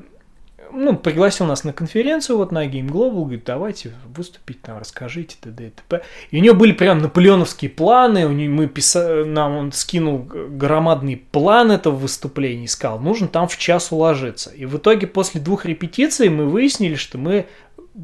ну, 0.73 0.95
пригласил 0.95 1.45
нас 1.45 1.63
на 1.63 1.73
конференцию 1.73 2.37
вот 2.37 2.51
на 2.51 2.67
Game 2.67 2.87
Global, 2.87 3.21
говорит, 3.23 3.43
давайте 3.45 3.93
выступить 4.15 4.61
там, 4.61 4.77
расскажите, 4.79 5.35
т.д. 5.39 5.67
и 5.67 5.69
т.п. 5.69 6.01
И 6.31 6.37
у 6.37 6.41
него 6.41 6.55
были 6.55 6.71
прям 6.71 6.99
наполеоновские 6.99 7.69
планы, 7.71 8.25
у 8.25 8.31
него, 8.31 8.53
мы 8.53 8.67
писали, 8.67 9.23
нам 9.23 9.55
он 9.55 9.71
скинул 9.71 10.19
громадный 10.19 11.17
план 11.17 11.71
этого 11.71 11.95
выступления 11.95 12.65
и 12.65 12.67
сказал, 12.67 12.99
нужно 12.99 13.27
там 13.27 13.47
в 13.47 13.57
час 13.57 13.91
уложиться. 13.91 14.51
И 14.51 14.65
в 14.65 14.77
итоге 14.77 15.07
после 15.07 15.41
двух 15.41 15.65
репетиций 15.65 16.29
мы 16.29 16.45
выяснили, 16.45 16.95
что 16.95 17.17
мы 17.17 17.47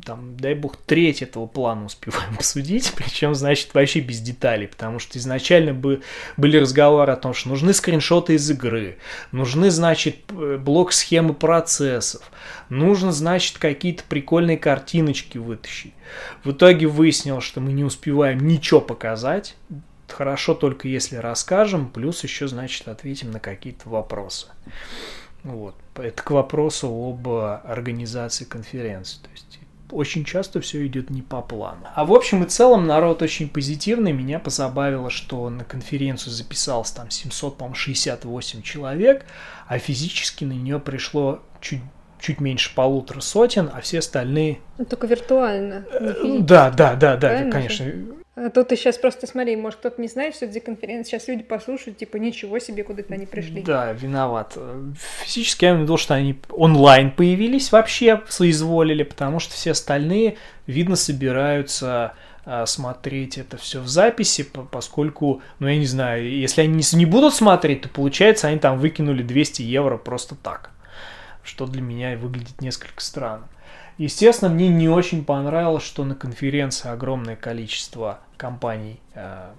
там, 0.05 0.35
дай 0.37 0.53
бог, 0.53 0.77
треть 0.77 1.21
этого 1.21 1.47
плана 1.47 1.85
успеваем 1.85 2.33
обсудить, 2.35 2.93
причем, 2.95 3.35
значит, 3.35 3.73
вообще 3.73 3.99
без 3.99 4.19
деталей, 4.19 4.67
потому 4.67 4.99
что 4.99 5.17
изначально 5.17 5.73
бы, 5.73 6.01
были 6.35 6.57
разговоры 6.57 7.11
о 7.13 7.15
том, 7.15 7.33
что 7.33 7.49
нужны 7.49 7.73
скриншоты 7.73 8.35
из 8.35 8.49
игры, 8.49 8.97
нужны, 9.31 9.71
значит, 9.71 10.17
блок 10.31 10.91
схемы 10.93 11.33
процессов, 11.33 12.21
нужно, 12.69 13.11
значит, 13.11 13.57
какие-то 13.57 14.03
прикольные 14.07 14.57
картиночки 14.57 15.37
вытащить. 15.37 15.93
В 16.43 16.51
итоге 16.51 16.87
выяснилось, 16.87 17.43
что 17.43 17.61
мы 17.61 17.73
не 17.73 17.83
успеваем 17.83 18.39
ничего 18.39 18.81
показать, 18.81 19.55
хорошо 20.07 20.53
только 20.53 20.87
если 20.87 21.17
расскажем, 21.17 21.89
плюс 21.89 22.23
еще, 22.23 22.47
значит, 22.47 22.87
ответим 22.87 23.31
на 23.31 23.39
какие-то 23.39 23.89
вопросы. 23.89 24.47
Вот. 25.43 25.75
Это 25.95 26.21
к 26.21 26.31
вопросу 26.31 26.87
об 26.87 27.27
организации 27.29 28.45
конференции. 28.45 29.19
То 29.21 29.29
есть 29.31 29.46
очень 29.91 30.25
часто 30.25 30.61
все 30.61 30.85
идет 30.85 31.09
не 31.09 31.21
по 31.21 31.41
плану. 31.41 31.87
А 31.95 32.05
в 32.05 32.13
общем 32.13 32.43
и 32.43 32.47
целом 32.47 32.87
народ 32.87 33.21
очень 33.21 33.49
позитивный. 33.49 34.11
Меня 34.11 34.39
позабавило, 34.39 35.09
что 35.09 35.49
на 35.49 35.63
конференцию 35.63 36.33
записалось 36.33 36.91
там 36.91 37.09
768 37.09 38.61
человек, 38.61 39.25
а 39.67 39.79
физически 39.79 40.43
на 40.43 40.53
нее 40.53 40.79
пришло 40.79 41.41
чуть 41.61 41.81
чуть 42.19 42.41
меньше 42.41 42.73
полутора 42.73 43.21
сотен, 43.21 43.69
а 43.71 43.81
все 43.81 43.99
остальные... 43.99 44.59
Ну, 44.79 44.85
только 44.85 45.05
виртуально. 45.05 45.85
Да, 46.39 46.71
да, 46.71 46.95
да, 46.95 47.15
да, 47.15 47.49
конечно. 47.51 47.85
А 48.37 48.51
тут 48.51 48.67
ты 48.67 48.75
сейчас 48.75 48.99
просто 48.99 49.25
смотри, 49.25 49.55
может, 49.55 49.79
кто-то 49.79 49.99
не 49.99 50.07
знает, 50.07 50.35
что 50.35 50.45
это 50.45 50.53
за 50.53 50.59
конференция. 50.59 51.17
Сейчас 51.17 51.27
люди 51.27 51.41
послушают, 51.41 51.97
типа, 51.97 52.17
ничего 52.17 52.59
себе, 52.59 52.83
куда-то 52.83 53.11
они 53.15 53.25
пришли. 53.25 53.63
Да, 53.63 53.91
виноват. 53.93 54.55
Физически 55.23 55.65
я 55.65 55.71
имею 55.71 55.81
в 55.81 55.83
виду, 55.85 55.97
что 55.97 56.13
они 56.13 56.39
онлайн 56.51 57.09
появились 57.09 57.71
вообще, 57.71 58.21
соизволили, 58.29 59.01
потому 59.01 59.39
что 59.39 59.55
все 59.55 59.71
остальные, 59.71 60.37
видно, 60.67 60.95
собираются 60.95 62.13
а, 62.45 62.67
смотреть 62.67 63.39
это 63.39 63.57
все 63.57 63.81
в 63.81 63.87
записи, 63.87 64.43
поскольку, 64.69 65.41
ну, 65.57 65.67
я 65.67 65.77
не 65.77 65.87
знаю, 65.87 66.29
если 66.29 66.61
они 66.61 66.83
не 66.93 67.05
будут 67.07 67.33
смотреть, 67.33 67.81
то 67.81 67.89
получается, 67.89 68.49
они 68.49 68.59
там 68.59 68.77
выкинули 68.77 69.23
200 69.23 69.63
евро 69.63 69.97
просто 69.97 70.35
так, 70.35 70.69
что 71.41 71.65
для 71.65 71.81
меня 71.81 72.15
выглядит 72.15 72.61
несколько 72.61 73.01
странно. 73.01 73.47
Естественно, 73.97 74.51
мне 74.51 74.69
не 74.69 74.89
очень 74.89 75.25
понравилось, 75.25 75.83
что 75.83 76.03
на 76.03 76.13
конференции 76.13 76.89
огромное 76.89 77.35
количество 77.35 78.19
компаний 78.37 78.99
э, 79.15 79.49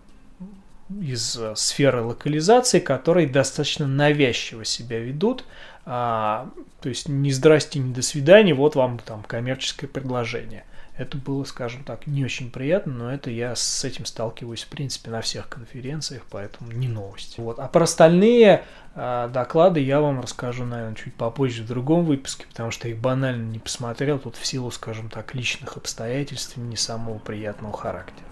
из 1.01 1.37
э, 1.37 1.55
сферы 1.57 2.03
локализации, 2.03 2.79
которые 2.79 3.27
достаточно 3.27 3.87
навязчиво 3.87 4.65
себя 4.65 5.01
ведут. 5.01 5.45
А, 5.85 6.51
то 6.81 6.89
есть 6.89 7.09
не 7.09 7.33
здрасте, 7.33 7.81
не 7.81 7.93
до 7.93 8.03
свидания, 8.03 8.55
вот 8.55 8.77
вам 8.77 8.99
там 8.99 9.23
коммерческое 9.25 9.89
предложение. 9.91 10.65
Это 10.99 11.17
было, 11.17 11.45
скажем 11.45 11.85
так, 11.85 12.09
не 12.09 12.25
очень 12.25 12.51
приятно, 12.51 12.93
но 12.93 13.13
это 13.13 13.31
я 13.31 13.55
с 13.55 13.85
этим 13.85 14.05
сталкиваюсь, 14.05 14.65
в 14.65 14.69
принципе, 14.69 15.13
на 15.13 15.21
всех 15.21 15.49
конференциях, 15.49 16.25
поэтому 16.29 16.73
не 16.73 16.89
новость. 16.89 17.39
Вот. 17.39 17.61
А 17.61 17.69
про 17.69 17.85
остальные 17.85 18.65
э, 18.97 19.31
доклады 19.33 19.79
я 19.79 20.01
вам 20.01 20.21
расскажу, 20.21 20.65
наверное, 20.65 20.97
чуть 20.97 21.15
попозже 21.15 21.63
в 21.63 21.69
другом 21.69 22.05
выпуске, 22.05 22.47
потому 22.49 22.73
что 22.73 22.89
их 22.89 22.99
банально 22.99 23.45
не 23.45 23.61
посмотрел, 23.61 24.19
тут 24.19 24.35
в 24.35 24.45
силу, 24.45 24.73
скажем 24.73 25.09
так, 25.09 25.37
личных 25.37 25.77
обстоятельств 25.77 26.57
не 26.57 26.77
самого 26.77 27.21
приятного 27.21 27.77
характера. 27.77 28.28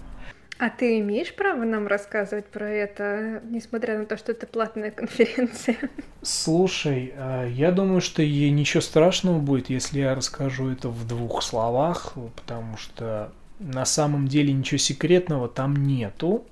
А 0.59 0.71
ты 0.71 1.01
имеешь 1.01 1.35
право 1.35 1.65
нам 1.65 1.87
рассказывать 1.87 2.47
про 2.47 2.69
это, 2.69 3.43
несмотря 3.45 3.99
на 3.99 4.07
то, 4.07 4.17
что 4.17 4.33
это 4.33 4.47
платная 4.47 4.91
конференция? 4.91 5.77
Слушай, 6.23 7.13
а, 7.17 7.47
я 7.47 7.71
думаю, 7.73 8.01
что 8.01 8.23
ей 8.23 8.51
ничего 8.51 8.81
страшного 8.81 9.39
будет, 9.39 9.69
если 9.69 10.01
я 10.01 10.15
расскажу 10.15 10.71
это 10.71 10.89
в 10.89 11.07
двух 11.07 11.43
словах, 11.43 12.15
потому 12.37 12.79
что 12.79 13.33
на 13.59 13.85
самом 13.85 14.29
деле 14.29 14.53
ничего 14.53 14.79
секретного 14.79 15.49
там 15.49 15.77
нету. 15.77 16.47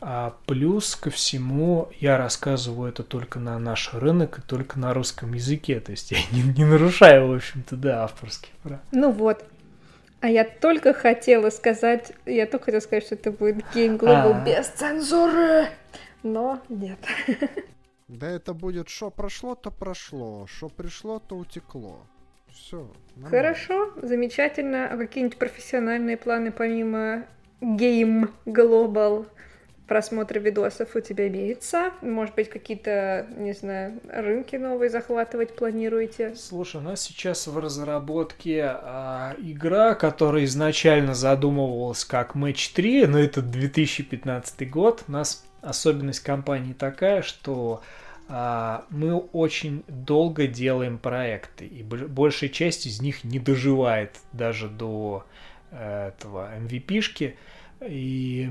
А 0.00 0.36
плюс 0.46 0.94
ко 0.94 1.10
всему 1.10 1.88
я 1.98 2.18
рассказываю 2.18 2.90
это 2.90 3.02
только 3.02 3.40
на 3.40 3.58
наш 3.58 3.92
рынок 3.92 4.38
и 4.38 4.42
только 4.42 4.78
на 4.78 4.94
русском 4.94 5.32
языке. 5.34 5.80
То 5.80 5.90
есть 5.90 6.12
я 6.12 6.18
не, 6.30 6.42
не 6.42 6.64
нарушаю, 6.64 7.28
в 7.28 7.34
общем-то, 7.34 7.76
да, 7.76 8.04
авторских 8.04 8.50
прав. 8.62 8.78
Ну 8.92 9.10
вот, 9.10 9.44
а 10.20 10.28
я 10.28 10.44
только 10.44 10.92
хотела 10.92 11.50
сказать, 11.50 12.12
я 12.26 12.46
только 12.46 12.66
хотела 12.66 12.80
сказать, 12.80 13.04
что 13.04 13.14
это 13.14 13.30
будет 13.32 13.64
Game 13.74 13.98
Global 13.98 14.34
а... 14.34 14.44
без 14.44 14.66
цензуры, 14.68 15.68
но 16.22 16.60
нет. 16.68 16.98
Да 18.08 18.26
это 18.26 18.54
будет, 18.54 18.88
что 18.88 19.10
прошло, 19.10 19.54
то 19.54 19.70
прошло, 19.70 20.46
что 20.46 20.70
пришло, 20.70 21.18
то 21.18 21.36
утекло. 21.36 22.06
Все. 22.48 22.90
Хорошо, 23.22 23.92
замечательно. 24.00 24.88
А 24.88 24.96
какие-нибудь 24.96 25.38
профессиональные 25.38 26.16
планы 26.16 26.50
помимо 26.50 27.26
Game 27.60 28.30
Global? 28.46 29.26
Просмотра 29.88 30.38
видосов 30.38 30.94
у 30.94 31.00
тебя 31.00 31.26
имеется? 31.28 31.90
Может 32.02 32.34
быть, 32.34 32.50
какие-то, 32.50 33.26
не 33.36 33.54
знаю, 33.54 33.98
рынки 34.08 34.56
новые 34.56 34.90
захватывать 34.90 35.56
планируете? 35.56 36.34
Слушай, 36.36 36.76
у 36.76 36.84
нас 36.84 37.00
сейчас 37.00 37.46
в 37.46 37.58
разработке 37.58 38.64
а, 38.64 39.34
игра, 39.38 39.94
которая 39.94 40.44
изначально 40.44 41.14
задумывалась 41.14 42.04
как 42.04 42.36
Match 42.36 42.72
3, 42.74 43.06
но 43.06 43.18
это 43.18 43.42
2015 43.42 44.70
год. 44.70 45.04
У 45.08 45.12
нас 45.12 45.44
особенность 45.62 46.20
компании 46.20 46.74
такая, 46.74 47.22
что 47.22 47.82
а, 48.28 48.84
мы 48.90 49.16
очень 49.16 49.84
долго 49.88 50.46
делаем 50.46 50.98
проекты, 50.98 51.66
и 51.66 51.82
большая 51.82 52.50
часть 52.50 52.86
из 52.86 53.00
них 53.00 53.24
не 53.24 53.38
доживает 53.38 54.16
даже 54.32 54.68
до 54.68 55.24
э, 55.70 56.08
этого 56.08 56.50
MVP-шки. 56.58 57.36
И 57.86 58.50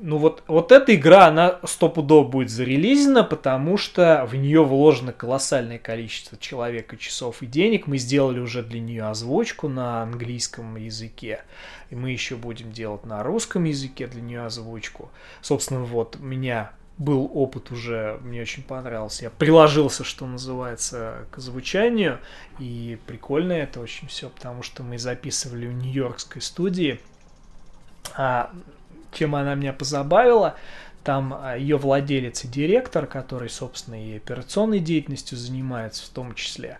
ну 0.00 0.18
вот, 0.18 0.42
вот 0.46 0.72
эта 0.72 0.94
игра, 0.94 1.26
она 1.26 1.58
стопудово 1.64 2.26
будет 2.26 2.50
зарелизена, 2.50 3.22
потому 3.22 3.76
что 3.76 4.26
в 4.30 4.34
нее 4.34 4.64
вложено 4.64 5.12
колоссальное 5.12 5.78
количество 5.78 6.38
человека, 6.38 6.96
часов 6.96 7.42
и 7.42 7.46
денег. 7.46 7.86
Мы 7.86 7.98
сделали 7.98 8.40
уже 8.40 8.62
для 8.62 8.80
нее 8.80 9.04
озвучку 9.04 9.68
на 9.68 10.02
английском 10.02 10.76
языке. 10.76 11.42
И 11.90 11.94
мы 11.94 12.10
еще 12.10 12.36
будем 12.36 12.72
делать 12.72 13.04
на 13.04 13.22
русском 13.22 13.64
языке 13.64 14.06
для 14.06 14.22
нее 14.22 14.44
озвучку. 14.44 15.10
Собственно, 15.42 15.80
вот 15.80 16.16
у 16.16 16.24
меня 16.24 16.72
был 16.96 17.30
опыт 17.34 17.70
уже, 17.70 18.18
мне 18.22 18.42
очень 18.42 18.62
понравился. 18.62 19.24
Я 19.24 19.30
приложился, 19.30 20.04
что 20.04 20.26
называется, 20.26 21.26
к 21.30 21.38
озвучанию. 21.38 22.18
И 22.58 22.98
прикольно 23.06 23.52
это 23.52 23.80
очень 23.80 24.08
все, 24.08 24.28
потому 24.28 24.62
что 24.62 24.82
мы 24.82 24.98
записывали 24.98 25.66
в 25.66 25.72
нью-йоркской 25.72 26.42
студии. 26.42 27.00
А 28.16 28.50
чем 29.12 29.34
она 29.34 29.54
меня 29.54 29.72
позабавила. 29.72 30.56
Там 31.04 31.34
а, 31.34 31.56
ее 31.56 31.76
владелец 31.76 32.44
и 32.44 32.48
директор, 32.48 33.06
который, 33.06 33.48
собственно, 33.48 33.94
и 33.94 34.16
операционной 34.16 34.80
деятельностью 34.80 35.38
занимается 35.38 36.04
в 36.04 36.08
том 36.10 36.34
числе, 36.34 36.78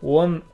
он 0.00 0.44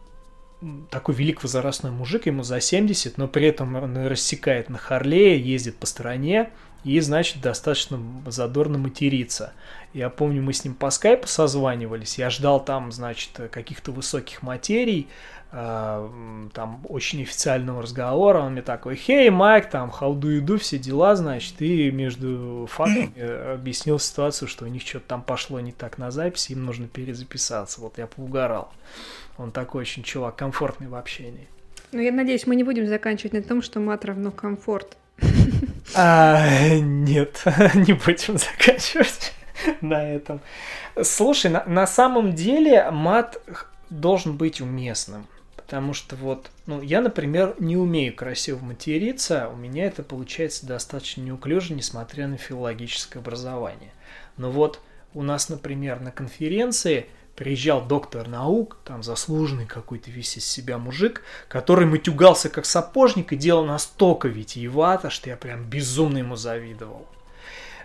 такой 0.90 1.14
велик 1.14 1.42
возрастной 1.42 1.92
мужик, 1.92 2.26
ему 2.26 2.42
за 2.42 2.60
70, 2.60 3.18
но 3.18 3.28
при 3.28 3.46
этом 3.46 3.74
он 3.76 4.06
рассекает 4.06 4.68
на 4.68 4.78
Харлее, 4.78 5.38
ездит 5.38 5.76
по 5.76 5.86
стране 5.86 6.50
и, 6.84 6.98
значит, 7.00 7.40
достаточно 7.40 8.00
задорно 8.26 8.78
матерится. 8.78 9.52
Я 9.92 10.08
помню, 10.08 10.42
мы 10.42 10.52
с 10.52 10.64
ним 10.64 10.74
по 10.74 10.90
скайпу 10.90 11.26
созванивались, 11.26 12.18
я 12.18 12.30
ждал 12.30 12.64
там, 12.64 12.90
значит, 12.92 13.30
каких-то 13.50 13.92
высоких 13.92 14.42
материй, 14.42 15.08
э, 15.52 16.48
там 16.52 16.80
очень 16.88 17.22
официального 17.22 17.82
разговора, 17.82 18.40
он 18.40 18.52
мне 18.52 18.62
такой, 18.62 18.96
хей, 18.96 19.30
Майк, 19.30 19.70
там, 19.70 19.90
you 19.90 20.40
do, 20.40 20.58
все 20.58 20.78
дела, 20.78 21.16
значит, 21.16 21.60
и 21.60 21.90
между 21.90 22.68
фактами 22.70 23.52
объяснил 23.54 23.98
ситуацию, 23.98 24.48
что 24.48 24.64
у 24.64 24.68
них 24.68 24.82
что-то 24.82 25.06
там 25.08 25.22
пошло 25.22 25.60
не 25.60 25.72
так 25.72 25.98
на 25.98 26.10
записи, 26.10 26.52
им 26.52 26.64
нужно 26.64 26.88
перезаписаться, 26.88 27.80
вот 27.80 27.98
я 27.98 28.06
поугорал. 28.06 28.72
Он 29.38 29.50
такой 29.50 29.82
очень 29.82 30.02
чувак, 30.02 30.36
комфортный 30.36 30.88
в 30.88 30.94
общении. 30.94 31.48
Ну, 31.92 32.00
я 32.00 32.12
надеюсь, 32.12 32.46
мы 32.46 32.56
не 32.56 32.64
будем 32.64 32.86
заканчивать 32.86 33.32
на 33.32 33.42
том, 33.42 33.62
что 33.62 33.80
мат 33.80 34.04
равно 34.04 34.30
комфорт. 34.30 34.96
А, 35.94 36.68
нет, 36.78 37.42
не 37.74 37.92
будем 37.92 38.38
заканчивать 38.38 39.32
на 39.80 40.02
этом. 40.02 40.40
Слушай, 41.02 41.50
на, 41.50 41.64
на 41.64 41.86
самом 41.86 42.34
деле 42.34 42.90
мат 42.90 43.40
должен 43.88 44.36
быть 44.36 44.60
уместным. 44.60 45.26
Потому 45.66 45.94
что 45.94 46.14
вот, 46.14 46.52
ну, 46.66 46.80
я, 46.80 47.00
например, 47.00 47.56
не 47.58 47.76
умею 47.76 48.14
красиво 48.14 48.64
материться, 48.64 49.48
у 49.52 49.56
меня 49.56 49.86
это 49.86 50.04
получается 50.04 50.64
достаточно 50.64 51.22
неуклюже, 51.22 51.74
несмотря 51.74 52.28
на 52.28 52.36
филологическое 52.36 53.20
образование. 53.20 53.92
Но 54.36 54.52
вот 54.52 54.80
у 55.12 55.24
нас, 55.24 55.48
например, 55.48 55.98
на 55.98 56.12
конференции 56.12 57.06
приезжал 57.34 57.84
доктор 57.84 58.28
наук, 58.28 58.78
там 58.84 59.02
заслуженный 59.02 59.66
какой-то 59.66 60.08
весь 60.08 60.36
из 60.36 60.46
себя 60.46 60.78
мужик, 60.78 61.22
который 61.48 61.84
матюгался 61.84 62.48
как 62.48 62.64
сапожник 62.64 63.32
и 63.32 63.36
делал 63.36 63.64
настолько 63.64 64.28
витиевато, 64.28 65.10
что 65.10 65.30
я 65.30 65.36
прям 65.36 65.64
безумно 65.64 66.18
ему 66.18 66.36
завидовал. 66.36 67.08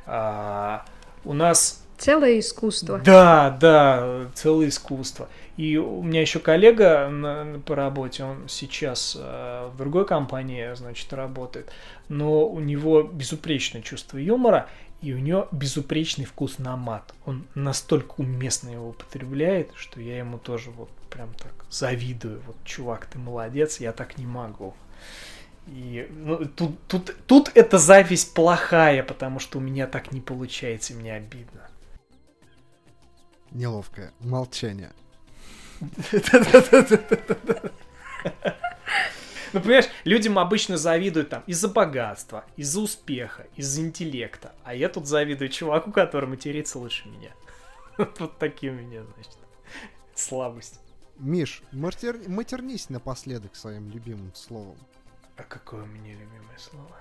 А, 0.06 0.86
у 1.26 1.34
нас... 1.34 1.84
Целое 2.02 2.40
искусство. 2.40 2.98
Да, 2.98 3.56
да, 3.62 4.32
целое 4.34 4.70
искусство. 4.70 5.30
И 5.56 5.78
у 5.78 6.02
меня 6.02 6.22
еще 6.22 6.40
коллега 6.40 7.08
на, 7.10 7.60
по 7.64 7.76
работе, 7.76 8.24
он 8.24 8.50
сейчас 8.50 9.16
э, 9.20 9.70
в 9.72 9.78
другой 9.78 10.08
компании, 10.08 10.74
значит, 10.74 11.14
работает, 11.14 11.72
но 12.10 12.48
у 12.48 12.60
него 12.60 13.04
безупречное 13.04 13.84
чувство 13.84 14.18
юмора, 14.18 14.68
и 15.04 15.14
у 15.14 15.20
него 15.20 15.48
безупречный 15.52 16.26
вкус 16.26 16.58
на 16.58 16.76
мат. 16.76 17.14
Он 17.28 17.46
настолько 17.54 18.16
уместно 18.18 18.70
его 18.70 18.90
употребляет, 18.90 19.70
что 19.76 20.02
я 20.02 20.18
ему 20.18 20.40
тоже 20.40 20.72
вот 20.72 20.90
прям 21.12 21.32
так 21.36 21.54
завидую. 21.70 22.42
Вот, 22.48 22.56
чувак, 22.66 23.06
ты 23.06 23.20
молодец, 23.20 23.80
я 23.80 23.92
так 23.92 24.18
не 24.18 24.26
могу. 24.26 24.74
И 25.68 26.08
ну, 26.10 26.46
тут, 26.46 26.80
тут, 26.88 27.16
тут 27.28 27.52
эта 27.54 27.78
зависть 27.78 28.34
плохая, 28.34 29.04
потому 29.04 29.38
что 29.38 29.60
у 29.60 29.62
меня 29.62 29.86
так 29.86 30.12
не 30.12 30.20
получается, 30.20 30.96
мне 30.96 31.14
обидно. 31.14 31.71
Неловкое 33.52 34.14
молчание. 34.20 34.92
Ну, 39.54 39.60
понимаешь, 39.60 39.90
людям 40.06 40.40
обычно 40.40 40.78
завидуют 40.78 41.30
там 41.30 41.44
из-за 41.46 41.68
богатства, 41.68 42.46
из-за 42.56 42.80
успеха, 42.80 43.48
из-за 43.58 43.82
интеллекта. 43.82 44.54
А 44.64 44.74
я 44.74 44.88
тут 44.88 45.08
завидую 45.08 45.50
чуваку, 45.50 45.92
который 45.92 46.30
матерится 46.30 46.80
лучше 46.80 47.10
меня. 47.10 47.34
Вот 48.20 48.38
такие 48.38 48.72
у 48.72 48.76
меня, 48.76 49.04
значит, 49.04 49.38
слабость. 50.16 50.80
Миш, 51.18 51.62
матер... 51.72 52.18
матернись 52.30 52.90
напоследок 52.90 53.56
своим 53.56 53.90
любимым 53.92 54.34
словом. 54.34 54.78
А 55.36 55.44
какое 55.44 55.84
у 55.84 55.86
меня 55.86 56.14
любимое 56.14 56.58
слово? 56.58 56.96